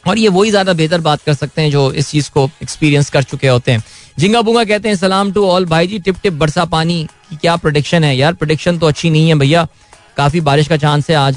और 0.08 0.18
ये 0.18 0.28
वही 0.30 0.50
ज़्यादा 0.50 0.72
बेहतर 0.72 1.00
बात 1.00 1.22
कर 1.22 1.34
सकते 1.34 1.62
हैं 1.62 1.70
जो 1.70 1.90
इस 1.92 2.10
चीज़ 2.10 2.30
को 2.30 2.48
एक्सपीरियंस 2.62 3.10
कर 3.10 3.22
चुके 3.22 3.48
होते 3.48 3.72
हैं। 3.72 3.82
जिंगा 4.16 4.40
बुंगा 4.42 4.64
कहते 4.64 4.88
हैं, 4.88 4.96
सलाम 4.96 5.32
टू 5.32 5.46
ऑल 5.46 5.66
भाई 5.66 5.86
जी, 5.86 5.98
टिप 5.98 6.16
टिप, 6.22 6.32
बरसा 6.34 6.64
पानी 6.66 7.02
की 7.30 7.36
क्या 7.36 7.56
प्रोडिक्शन 7.56 8.04
है? 8.04 8.16
यार 8.16 8.32
प्रोडिक्शन 8.34 8.78
तो 8.78 8.86
अच्छी 8.86 9.10
नहीं 9.10 9.28
है 9.28 9.34
भैया। 9.34 9.66
काफ़ी 10.16 10.40
बारिश 10.42 10.68
का 10.68 10.76
चांस 10.76 11.10
है, 11.10 11.16
आज 11.16 11.36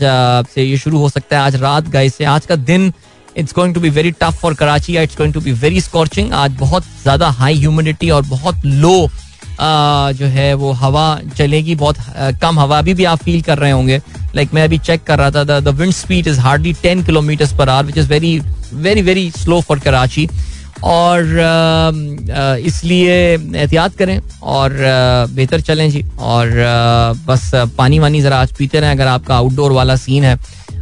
से 0.53 0.63
ये 0.63 0.77
शुरू 0.77 0.97
हो 0.99 1.09
सकता 1.09 1.37
है 1.37 1.43
आज 1.43 1.55
रात 1.57 1.87
गए 1.89 2.09
से 2.09 2.25
आज 2.27 2.45
का 2.45 2.55
दिन 2.57 2.91
it's 3.35 3.53
going 3.55 3.73
to 3.73 3.79
be 3.81 3.89
very 3.89 4.11
tough 4.13 4.39
for 4.41 4.53
Karachi 4.53 4.97
it's 4.97 5.17
going 5.17 5.33
to 5.33 5.41
be 5.41 5.51
very 5.53 5.81
scorching 5.81 6.33
आज 6.35 6.57
बहुत 6.59 6.83
ज़्यादा 7.01 7.29
हाई 7.31 7.57
ह्यूमिडिटी 7.59 8.09
और 8.09 8.25
बहुत 8.27 8.65
लो 8.65 9.09
जो 9.61 10.25
है 10.27 10.53
वो 10.53 10.71
हवा 10.73 11.19
चलेगी, 11.37 11.75
बहुत 11.75 11.97
कम 12.41 12.59
हवा। 12.59 12.77
अभी 12.79 12.93
भी 12.93 13.03
आप 13.05 13.23
फील 13.23 13.41
कर 13.41 13.57
रहे 13.57 13.71
होंगे। 13.71 13.97
लाइक 13.97 14.35
like 14.37 14.53
मैं 14.55 14.63
अभी 14.63 14.77
चेक 14.79 15.03
कर 15.03 15.19
रहा 15.19 15.31
था 15.31 15.59
the 15.59 15.67
wind 15.79 15.93
speed 15.93 16.27
is 16.27 16.39
hardly 16.39 16.73
ten 16.81 17.03
kilometre 17.05 17.55
per 17.57 17.69
hour 17.69 17.85
which 17.85 17.97
is 17.97 18.09
very 18.09 18.39
very 18.73 19.01
very 19.01 19.29
slow 19.31 19.59
for 19.61 19.79
Karachi. 19.79 20.27
और 20.83 22.59
इसलिए 22.59 23.13
एहतियात 23.33 23.95
करें 23.95 24.19
और 24.43 24.73
बेहतर 25.35 25.61
चलें 25.61 25.89
जी। 25.91 26.03
और 26.19 26.51
बस 27.27 27.49
पानी 27.77 27.99
वानी 27.99 28.21
ज़रा 28.21 28.37
आज 28.37 28.51
पीते 28.57 28.79
रहें 28.79 28.91
अगर 28.91 29.07
आपका 29.07 29.35
आउटडोर 29.35 29.71
वाला 29.71 29.95
सीन 29.97 30.23
है। 30.23 30.37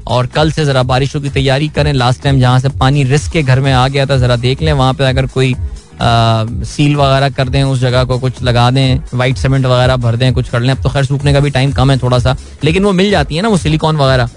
और 0.07 0.27
कल 0.27 0.51
से 0.51 0.63
ज़रा 0.65 0.83
बारिशों 0.83 1.21
की 1.21 1.29
तैयारी 1.29 1.67
करें। 1.69 1.91
लास्ट 1.93 2.23
टाइम 2.23 2.39
जहाँ 2.39 2.59
से 2.59 2.69
पानी 2.79 3.03
रिस्क 3.03 3.31
के 3.31 3.43
घर 3.43 3.59
में 3.59 3.71
आ 3.73 3.87
गया 3.87 4.05
था 4.05 4.17
ज़रा 4.17 4.35
देख 4.37 4.61
लें। 4.61 4.71
वहाँ 4.73 4.93
पे 4.93 5.03
अगर 5.09 5.25
कोई 5.27 5.53
आ, 5.93 6.45
सील 6.65 6.95
वगैरह 6.95 7.29
कर 7.29 7.49
दें 7.49 7.61
उस 7.63 7.79
जगह 7.79 8.03
को 8.03 8.17
कुछ 8.19 8.41
लगा 8.43 8.69
दें 8.71 9.17
वाइट 9.17 9.37
सीमेंट 9.37 9.65
वगैरह 9.65 9.95
भर 9.97 10.15
दें 10.15 10.31
कुछ 10.33 10.49
कर 10.49 10.61
लें। 10.61 10.73
अब 10.73 10.81
तो 10.83 10.89
खैर 10.89 11.05
सूखने 11.05 11.33
का 11.33 11.39
भी 11.39 11.49
टाइम 11.49 11.71
कम 11.71 11.91
है 11.91 11.97
थोड़ा 11.97 12.19
सा 12.19 12.35
लेकिन 12.63 12.83
वो 12.83 12.91
मिल 12.91 13.11
जाती 13.11 13.35
है 13.35 13.41
ना 13.41 13.49
वो 13.49 13.57
सिलिकॉन 13.57 13.97
वगैरह। 13.97 14.29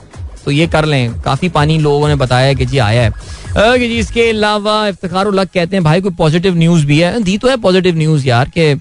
तो 0.44 0.50
ये 0.50 0.66
कर 0.66 0.84
लें। 0.84 1.20
काफ़ी 1.22 1.48
पानी 1.48 1.78
लोगों 1.78 2.08
ने 2.08 2.14
बताया 2.16 2.52
कि 2.54 2.66
जी 2.66 2.78
आया 2.78 3.02
है। 3.02 3.12
कि 3.56 3.88
जी, 3.88 3.98
इसके 3.98 4.28
अलावा 4.30 4.86
इफ्तार 4.88 5.26
उलग 5.26 5.48
कहते 5.54 5.76
हैं, 5.76 5.84
भाई, 5.84 6.00
कोई 6.00 6.12
पॉजिटिव 6.14 6.56
न्यूज़ 6.58 6.86
भी 6.86 6.98
है। 7.00 7.22
दी 7.22 7.36
तो 7.38 7.48
है 7.48 7.56
पॉजिटिव 7.58 7.96
न्यूज़ 7.96 8.26
यार 8.28 8.50
के 8.58 8.74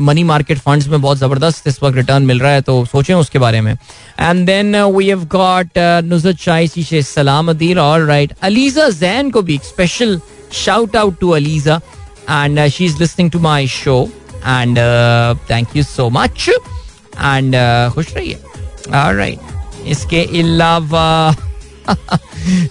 मनी 0.00 0.22
मार्केट 0.24 0.58
फंड्स 0.58 0.86
में 0.88 1.00
बहुत 1.00 1.18
ज़बरदस्त 1.18 1.66
इस 1.68 1.82
वक्त 1.82 1.96
रिटर्न 1.96 2.22
मिल 2.26 2.38
रहा 2.40 2.52
है 2.52 2.60
तो 2.60 2.84
सोचें 2.84 3.14
उसके 3.14 3.38
बारे 3.38 3.60
में। 3.60 3.72
And 3.72 4.46
then 4.46 4.76
we 4.76 5.08
have 5.08 5.24
got 5.32 5.78
Nusrat 6.04 6.38
Shahi 6.40 6.84
से 6.84 7.02
सलाम 7.02 7.50
अदील 7.50 7.78
ऑल 7.78 8.06
राइट 8.06 8.32
अलीजा 8.42 8.88
जैन 8.90 9.30
को 9.30 9.42
भी 9.42 9.58
special 9.64 10.20
shout 10.64 10.96
out 10.96 11.18
to 11.20 11.30
Aliza 11.30 11.80
and 12.30 12.66
she 12.68 12.84
is 12.84 12.98
listening 12.98 13.30
to 13.30 13.38
my 13.40 13.66
show 13.68 14.02
and 14.36 14.78
thank 15.50 15.76
you 15.76 15.82
so 15.82 16.08
much 16.10 16.48
and 16.48 17.56
खुश 17.94 18.14
रहिए। 18.14 18.38
राइट 18.88 19.86
इसके 19.88 20.24
अलावा 20.40 21.36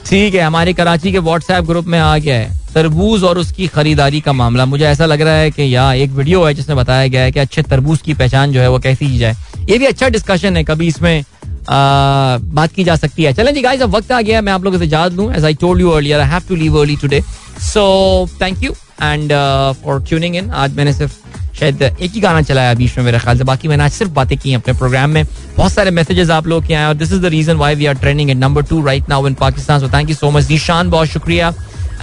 ठीक 0.06 0.36
है 0.36 0.42
हमारे 0.42 0.74
कराची 0.74 1.12
के 1.12 1.20
व्हाट्सएप 1.20 1.66
ग्रुप 1.66 1.86
में 1.86 2.00
आ 2.00 2.18
गया 2.18 2.36
है। 2.36 2.58
तरबूज 2.74 3.24
और 3.24 3.38
उसकी 3.38 3.68
खरीदारी 3.68 4.20
का 4.22 4.34
मामला। 4.34 4.66
मुझे 4.66 4.86
ऐसा 4.86 5.06
लग 5.06 5.22
रहा 5.22 5.34
है 5.34 5.52
कि 5.52 5.64
यहाँ 5.64 5.96
एक 5.96 6.10
वीडियो 6.12 6.44
है 6.44 6.54
जिसमें 6.54 6.78
बताया 6.78 7.08
गया 7.08 7.22
है 7.22 7.32
कि 7.32 7.40
अच्छे 7.40 7.62
तरबूज 7.64 8.02
की 8.02 8.14
पहचान 8.14 8.52
जो 8.52 8.62
है 8.62 8.70
वो 8.70 8.80
कैसी 8.80 9.10
की 9.10 9.18
जाए। 9.18 9.36
ये 9.70 9.78
भी 9.78 9.86
अच्छा 9.86 10.10
डिस्कशन 10.10 10.58
है 10.58 10.64
कभी 10.64 10.88
इसमें 10.88 11.24
आ, 11.70 12.38
बात 12.40 12.72
की 12.74 12.84
जा 12.84 12.96
सकती 12.96 13.24
है। 13.24 13.34
चलें 13.34 13.54
जी 13.54 13.62
गाइस 13.62 13.82
अब 13.82 13.96
वक्त 13.96 14.12
आ 14.12 14.22
गया 14.22 14.42
मैं 14.42 14.54
आप 14.54 14.64
लोगों 14.64 14.78
से 14.78 14.86
इजाज़त 14.86 15.16
लूँ। 15.16 15.32
As 15.36 15.46
I 15.46 15.54
told 15.62 15.82
you 15.82 15.90
earlier 15.92 16.20
I 16.20 16.28
have 16.30 16.42
to 16.50 16.56
leave 16.56 16.80
early 16.80 16.96
today 16.98 17.22
so 17.64 17.84
thank 18.42 18.64
you 18.64 18.72
and 19.04 19.32
for 19.84 20.02
tuning 20.10 20.36
in 20.36 20.50
आज 20.52 20.76
मैंने 20.76 20.94
सिर्फ़ 20.94 21.18
शायद 21.56 21.82
एक 21.82 22.12
ही 22.12 22.22
गाना 22.22 22.42
चलाया 22.42 22.74
बीच 22.74 22.98
में 22.98 23.06
मेरे 23.06 23.20
ख्याल 23.20 23.38
से। 23.38 23.44
बाकी 23.44 23.68
मैंने 23.68 23.84
आज 23.84 23.92
सिर्फ़ 23.92 24.12
बातें 24.14 24.38
की 24.38 24.54
अपने 24.54 24.74
प्रोग्राम 24.74 25.10
में। 25.10 25.26
बहुत 25.58 25.72
सारे 25.72 25.92
मैसेजेस 25.92 26.30
आप 26.30 26.48
लोग 26.48 26.68
के 26.68 26.74
आए 26.74 26.86
और 26.86 26.94
this 26.96 27.12
is 27.12 27.22
the 27.22 27.26
reason 27.34 27.58
why 27.58 27.76
we 27.76 27.86
are 27.86 27.96
training 27.96 28.30
at 28.30 28.38
number 28.38 28.64
two 28.64 28.86
right 28.86 29.10
now 29.10 29.28
in 29.28 29.34
Pakistan 29.36 29.80
so 29.80 29.90
thank 29.90 30.10
you 30.10 30.16
so 30.16 30.32
much 30.32 30.44
Zeeshan 30.46 30.90
बहुत 30.90 31.08
शुक्रिया। 31.08 31.54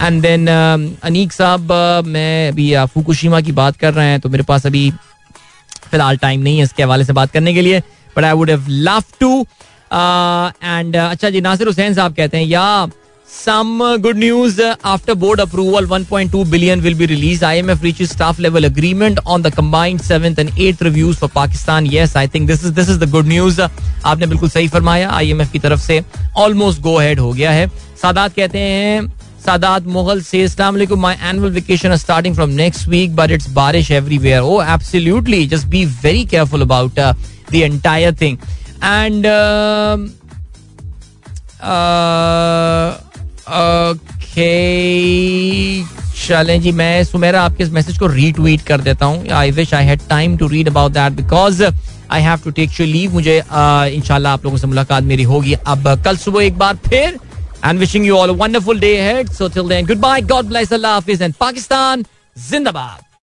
एंड 0.01 0.21
देन 0.21 0.47
अनीक 0.47 1.31
साहब 1.33 1.71
मैं 2.07 2.47
अभी 2.49 2.73
फुकुशिमा 2.93 3.41
की 3.41 3.51
बात 3.53 3.77
कर 3.77 3.93
रहे 3.93 4.07
हैं 4.07 4.19
तो 4.19 4.29
मेरे 4.29 4.43
पास 4.43 4.65
अभी 4.65 4.89
फ़िलहाल 5.91 6.17
टाइम 6.17 6.41
नहीं 6.41 6.57
है 6.57 6.63
इसके 6.63 6.83
हवाले 6.83 7.05
से 7.05 7.13
बात 7.13 7.31
करने 7.31 7.53
के 7.53 7.61
लिए 7.61 7.79
but 8.17 8.23
I 8.23 8.33
would 8.33 8.49
have 8.49 8.65
love 8.69 9.03
to 9.19 9.41
and 9.93 10.95
अच्छा 10.95 11.29
जी, 11.29 11.41
नासिर 11.41 11.67
हुसैन 11.67 11.93
साहब 11.93 12.13
कहते 12.15 12.37
हैं, 12.37 12.45
या 12.45 12.87
Some 13.28 13.80
uh, 13.80 13.96
good 13.96 14.16
news 14.16 14.60
uh, 14.60 14.76
after 14.84 15.14
board 15.14 15.40
approval, 15.40 15.80
1.2 15.82 16.50
billion 16.50 16.82
will 16.82 16.94
be 16.94 17.06
released. 17.06 17.42
IMF 17.42 17.82
reaches 17.82 18.10
staff 18.10 18.38
level 18.38 18.66
agreement 18.66 19.18
on 19.26 19.42
the 19.42 19.50
combined 19.50 20.02
seventh 20.02 20.38
and 20.38 20.52
eighth 20.58 20.82
reviews 20.82 21.18
for 21.18 21.28
Pakistan. 21.28 21.86
Yes, 21.86 22.14
I 22.14 22.26
think 22.26 22.46
this 22.46 22.62
is 22.62 22.74
this 22.74 22.88
is 22.88 22.98
the 22.98 23.06
good 23.06 23.26
news. 23.26 23.58
Uh, 23.58 23.68
आपने 24.04 24.26
बिल्कुल 24.26 24.48
सही 24.48 24.68
फरमाया 24.68 25.10
IMF 25.20 25.52
की 25.52 25.58
तरफ 25.58 25.80
से 25.80 26.02
almost 26.44 26.80
go 26.82 26.98
head 26.98 27.20
हो 27.20 27.32
गया 27.32 27.50
है 27.52 27.66
सादात 28.02 28.34
कहते 28.36 28.58
हैं 28.58 29.02
सादात 29.46 29.86
मुगल 29.96 30.20
से 30.22 30.42
अस्सलाम 30.44 30.78
my 31.00 31.18
annual 31.28 31.50
vacation 31.52 31.92
is 31.92 32.00
starting 32.00 32.34
from 32.34 32.50
next 32.62 32.88
week 32.88 33.14
but 33.16 33.30
it's 33.30 33.48
बारिश 33.52 33.90
everywhere 33.90 34.40
oh 34.40 34.60
absolutely 34.62 35.46
just 35.54 35.66
be 35.68 35.84
very 36.02 36.24
careful 36.24 36.62
about 36.62 37.00
the 37.00 37.14
entire 37.54 38.14
thing 38.20 38.36
and 38.84 39.26
okay 43.47 44.53
चलें 46.17 46.59
जी 46.61 46.71
मैं 46.71 47.03
सुमेरा 47.03 47.41
आपके 47.41 47.63
इस 47.63 47.69
मैसेज 47.71 47.97
को 47.97 48.07
रीट्वीट 48.07 48.61
कर 48.67 48.81
देता 48.81 49.05
हूँ। 49.05 49.27
I 49.29 49.51
wish 49.51 49.73
I 49.73 49.85
had 49.85 50.01
time 50.09 50.37
to 50.37 50.47
read 50.47 50.67
about 50.67 50.91
that 50.91 51.13
because 51.13 51.63
I 51.63 52.21
have 52.21 52.39
to 52.43 52.51
take 52.51 52.79
your 52.79 52.89
leave 52.89 53.13
मुझे 53.13 53.37
इंशाल्लाह 53.37 54.33
आप 54.33 54.45
लोगों 54.45 54.57
से 54.57 54.67
मुलाकात 54.67 55.03
मेरी 55.03 55.23
होगी 55.23 55.53
अब 55.53 55.87
कल 56.05 56.17
सुबह 56.17 56.43
एक 56.43 56.57
बार 56.57 56.75
फिर। 56.87 57.19
And 57.65 57.79
wishing 57.79 58.05
you 58.05 58.17
all 58.17 58.31
wonderful 58.37 58.79
day 58.79 58.95
ahead 59.01 59.29
so 59.31 59.47
till 59.49 59.67
then 59.69 59.85
good 59.87 59.97
bye 59.99 60.21
God 60.21 60.45
bless 60.45 60.73
अल्लाह 60.73 60.93
हाफिज. 60.93 61.21
एंड 61.21 61.33
पाकिस्तान 61.39 62.05
जिंदाबाद. 62.49 63.06